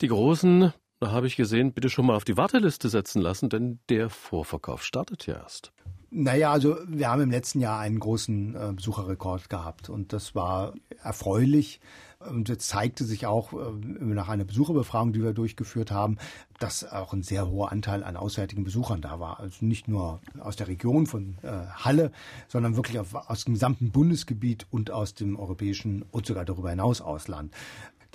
die 0.00 0.06
großen, 0.06 0.72
da 1.00 1.10
habe 1.10 1.26
ich 1.26 1.34
gesehen, 1.34 1.72
bitte 1.72 1.90
schon 1.90 2.06
mal 2.06 2.14
auf 2.14 2.22
die 2.22 2.36
Warteliste 2.36 2.88
setzen 2.88 3.20
lassen, 3.20 3.48
denn 3.48 3.80
der 3.88 4.10
Vorverkauf 4.10 4.84
startet 4.84 5.26
ja 5.26 5.34
erst. 5.34 5.72
Naja, 6.16 6.52
also 6.52 6.76
wir 6.86 7.10
haben 7.10 7.22
im 7.22 7.30
letzten 7.32 7.58
Jahr 7.58 7.80
einen 7.80 7.98
großen 7.98 8.54
äh, 8.54 8.72
Besucherrekord 8.72 9.50
gehabt 9.50 9.88
und 9.88 10.12
das 10.12 10.36
war 10.36 10.74
erfreulich. 11.02 11.80
Und 12.20 12.48
es 12.48 12.58
zeigte 12.58 13.04
sich 13.04 13.26
auch 13.26 13.52
äh, 13.52 13.56
nach 13.98 14.28
einer 14.28 14.44
Besucherbefragung, 14.44 15.12
die 15.12 15.24
wir 15.24 15.32
durchgeführt 15.32 15.90
haben, 15.90 16.18
dass 16.60 16.90
auch 16.90 17.12
ein 17.12 17.24
sehr 17.24 17.50
hoher 17.50 17.72
Anteil 17.72 18.04
an 18.04 18.16
auswärtigen 18.16 18.62
Besuchern 18.62 19.00
da 19.00 19.18
war. 19.18 19.40
Also 19.40 19.64
nicht 19.64 19.88
nur 19.88 20.20
aus 20.38 20.54
der 20.54 20.68
Region 20.68 21.06
von 21.06 21.36
äh, 21.42 21.50
Halle, 21.74 22.12
sondern 22.46 22.76
wirklich 22.76 23.00
auf, 23.00 23.14
aus 23.14 23.44
dem 23.44 23.54
gesamten 23.54 23.90
Bundesgebiet 23.90 24.68
und 24.70 24.92
aus 24.92 25.14
dem 25.14 25.36
europäischen 25.36 26.04
und 26.12 26.26
sogar 26.26 26.44
darüber 26.44 26.70
hinaus 26.70 27.00
Ausland. 27.00 27.52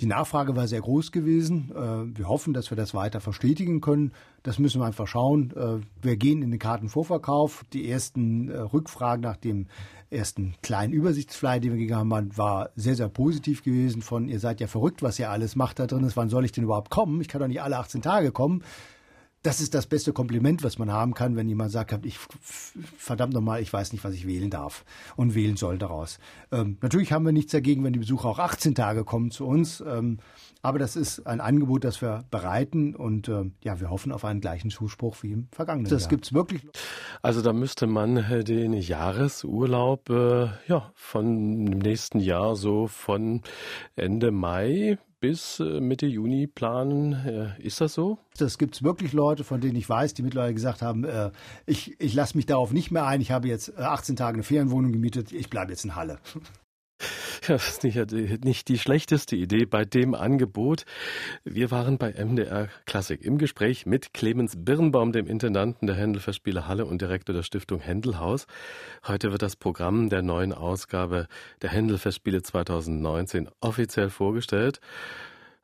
Die 0.00 0.06
Nachfrage 0.06 0.56
war 0.56 0.66
sehr 0.66 0.80
groß 0.80 1.12
gewesen. 1.12 1.70
Äh, 1.74 2.18
wir 2.18 2.26
hoffen, 2.26 2.54
dass 2.54 2.70
wir 2.70 2.76
das 2.76 2.94
weiter 2.94 3.20
verstetigen 3.20 3.82
können. 3.82 4.12
Das 4.42 4.58
müssen 4.58 4.80
wir 4.80 4.86
einfach 4.86 5.06
schauen. 5.06 5.52
Äh, 5.54 5.84
wir 6.00 6.16
gehen 6.16 6.40
in 6.40 6.50
den 6.50 6.58
Kartenvorverkauf. 6.58 7.64
Die 7.74 7.90
ersten 7.90 8.48
äh, 8.48 8.56
Rückfragen 8.58 9.22
nach 9.22 9.36
dem 9.36 9.66
ersten 10.08 10.54
kleinen 10.62 10.94
Übersichtsfly, 10.94 11.60
den 11.60 11.72
wir 11.72 11.78
gegangen 11.78 12.12
haben, 12.14 12.36
war 12.38 12.70
sehr, 12.76 12.94
sehr 12.94 13.08
positiv 13.08 13.62
gewesen 13.62 14.00
von, 14.00 14.28
ihr 14.28 14.40
seid 14.40 14.60
ja 14.60 14.66
verrückt, 14.66 15.02
was 15.02 15.18
ihr 15.18 15.30
alles 15.30 15.54
macht 15.54 15.78
da 15.78 15.86
drin 15.86 16.04
ist. 16.04 16.16
Wann 16.16 16.30
soll 16.30 16.46
ich 16.46 16.52
denn 16.52 16.64
überhaupt 16.64 16.90
kommen? 16.90 17.20
Ich 17.20 17.28
kann 17.28 17.40
doch 17.40 17.48
nicht 17.48 17.62
alle 17.62 17.76
18 17.76 18.00
Tage 18.00 18.32
kommen 18.32 18.64
das 19.42 19.60
ist 19.60 19.74
das 19.74 19.86
beste 19.86 20.12
Kompliment, 20.12 20.62
was 20.62 20.78
man 20.78 20.92
haben 20.92 21.14
kann, 21.14 21.34
wenn 21.34 21.48
jemand 21.48 21.72
sagt, 21.72 22.04
ich 22.04 22.18
verdammt 22.98 23.32
nochmal, 23.32 23.62
ich 23.62 23.72
weiß 23.72 23.92
nicht, 23.92 24.04
was 24.04 24.14
ich 24.14 24.26
wählen 24.26 24.50
darf 24.50 24.84
und 25.16 25.34
wählen 25.34 25.56
soll 25.56 25.78
daraus. 25.78 26.18
Ähm, 26.52 26.76
natürlich 26.82 27.12
haben 27.12 27.24
wir 27.24 27.32
nichts 27.32 27.52
dagegen, 27.52 27.82
wenn 27.82 27.94
die 27.94 27.98
Besucher 27.98 28.28
auch 28.28 28.38
18 28.38 28.74
Tage 28.74 29.04
kommen 29.04 29.30
zu 29.30 29.46
uns, 29.46 29.80
ähm, 29.80 30.18
aber 30.62 30.78
das 30.78 30.94
ist 30.94 31.26
ein 31.26 31.40
Angebot, 31.40 31.84
das 31.84 32.02
wir 32.02 32.24
bereiten 32.30 32.94
und 32.94 33.28
ähm, 33.30 33.54
ja, 33.62 33.80
wir 33.80 33.88
hoffen 33.88 34.12
auf 34.12 34.26
einen 34.26 34.42
gleichen 34.42 34.70
Zuspruch 34.70 35.16
wie 35.22 35.32
im 35.32 35.48
vergangenen 35.52 35.84
das 35.84 35.92
Jahr. 35.92 35.98
Das 36.00 36.08
gibt's 36.10 36.32
wirklich. 36.34 36.66
Also 37.22 37.40
da 37.40 37.54
müsste 37.54 37.86
man 37.86 38.18
äh, 38.18 38.44
den 38.44 38.74
Jahresurlaub 38.74 40.10
äh, 40.10 40.48
ja 40.66 40.92
von 40.94 41.64
dem 41.64 41.78
nächsten 41.78 42.20
Jahr 42.20 42.56
so 42.56 42.88
von 42.88 43.40
Ende 43.96 44.32
Mai 44.32 44.98
bis 45.20 45.60
äh, 45.60 45.80
Mitte 45.80 46.06
Juni 46.06 46.46
planen. 46.46 47.12
Äh, 47.12 47.62
ist 47.62 47.80
das 47.80 47.94
so? 47.94 48.18
Das 48.38 48.58
gibt 48.58 48.76
es 48.76 48.82
wirklich 48.82 49.12
Leute, 49.12 49.44
von 49.44 49.60
denen 49.60 49.76
ich 49.76 49.88
weiß, 49.88 50.14
die 50.14 50.22
mittlerweile 50.22 50.54
gesagt 50.54 50.82
haben, 50.82 51.04
äh, 51.04 51.30
ich, 51.66 52.00
ich 52.00 52.14
lasse 52.14 52.36
mich 52.36 52.46
darauf 52.46 52.72
nicht 52.72 52.90
mehr 52.90 53.06
ein. 53.06 53.20
Ich 53.20 53.30
habe 53.30 53.48
jetzt 53.48 53.76
18 53.76 54.16
Tage 54.16 54.36
eine 54.36 54.42
Ferienwohnung 54.42 54.92
gemietet. 54.92 55.32
Ich 55.32 55.50
bleibe 55.50 55.72
jetzt 55.72 55.84
in 55.84 55.94
Halle. 55.94 56.18
Das 57.50 57.66
ist 57.66 57.82
nicht, 57.82 58.44
nicht 58.44 58.68
die 58.68 58.78
schlechteste 58.78 59.34
Idee 59.34 59.64
bei 59.64 59.84
dem 59.84 60.14
Angebot. 60.14 60.84
Wir 61.42 61.72
waren 61.72 61.98
bei 61.98 62.12
MDR 62.12 62.68
Klassik 62.86 63.22
im 63.22 63.38
Gespräch 63.38 63.86
mit 63.86 64.14
Clemens 64.14 64.54
Birnbaum, 64.56 65.10
dem 65.10 65.26
Intendanten 65.26 65.88
der 65.88 65.96
Händelfestspiele 65.96 66.68
Halle 66.68 66.86
und 66.86 67.02
Direktor 67.02 67.34
der 67.34 67.42
Stiftung 67.42 67.80
Händelhaus. 67.80 68.46
Heute 69.04 69.32
wird 69.32 69.42
das 69.42 69.56
Programm 69.56 70.10
der 70.10 70.22
neuen 70.22 70.52
Ausgabe 70.52 71.26
der 71.60 71.70
Händelfestspiele 71.70 72.40
2019 72.40 73.48
offiziell 73.60 74.10
vorgestellt. 74.10 74.78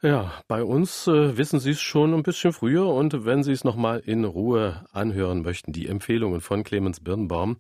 Ja, 0.03 0.31
bei 0.47 0.63
uns 0.63 1.07
äh, 1.07 1.39
wissen 1.39 1.59
Sie 1.59 1.71
es 1.71 1.81
schon 1.81 2.13
ein 2.13 2.23
bisschen 2.23 2.53
früher 2.53 2.87
und 2.87 3.25
wenn 3.25 3.43
Sie 3.43 3.53
es 3.53 3.65
nochmal 3.65 4.01
in 4.01 4.25
Ruhe 4.25 4.85
anhören 4.93 5.41
möchten, 5.41 5.73
die 5.73 5.89
Empfehlungen 5.89 6.43
von 6.43 6.65
Clemens 6.65 7.01
Birnbaum, 7.01 7.57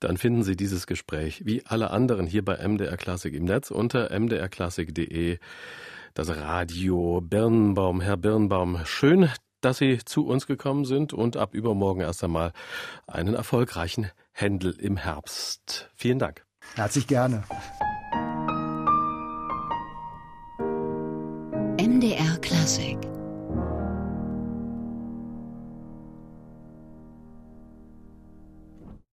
dann 0.00 0.16
finden 0.16 0.44
Sie 0.44 0.56
dieses 0.56 0.86
Gespräch 0.86 1.44
wie 1.44 1.62
alle 1.66 1.90
anderen 1.90 2.26
hier 2.26 2.42
bei 2.42 2.56
MDR 2.56 2.96
Klassik 2.96 3.34
im 3.34 3.44
Netz 3.44 3.70
unter 3.70 4.18
mdrklassik.de. 4.18 5.38
Das 6.14 6.34
Radio 6.34 7.20
Birnbaum, 7.20 8.00
Herr 8.00 8.16
Birnbaum, 8.16 8.80
schön, 8.86 9.28
dass 9.60 9.76
Sie 9.78 9.98
zu 10.06 10.26
uns 10.26 10.46
gekommen 10.46 10.86
sind 10.86 11.12
und 11.12 11.36
ab 11.36 11.52
übermorgen 11.54 12.00
erst 12.00 12.24
einmal 12.24 12.52
einen 13.06 13.34
erfolgreichen 13.34 14.10
Händel 14.32 14.74
im 14.78 14.96
Herbst. 14.96 15.90
Vielen 15.96 16.18
Dank. 16.18 16.46
Herzlich 16.76 17.06
gerne. 17.06 17.44
MDR 21.94 22.40
Klassik 22.42 22.98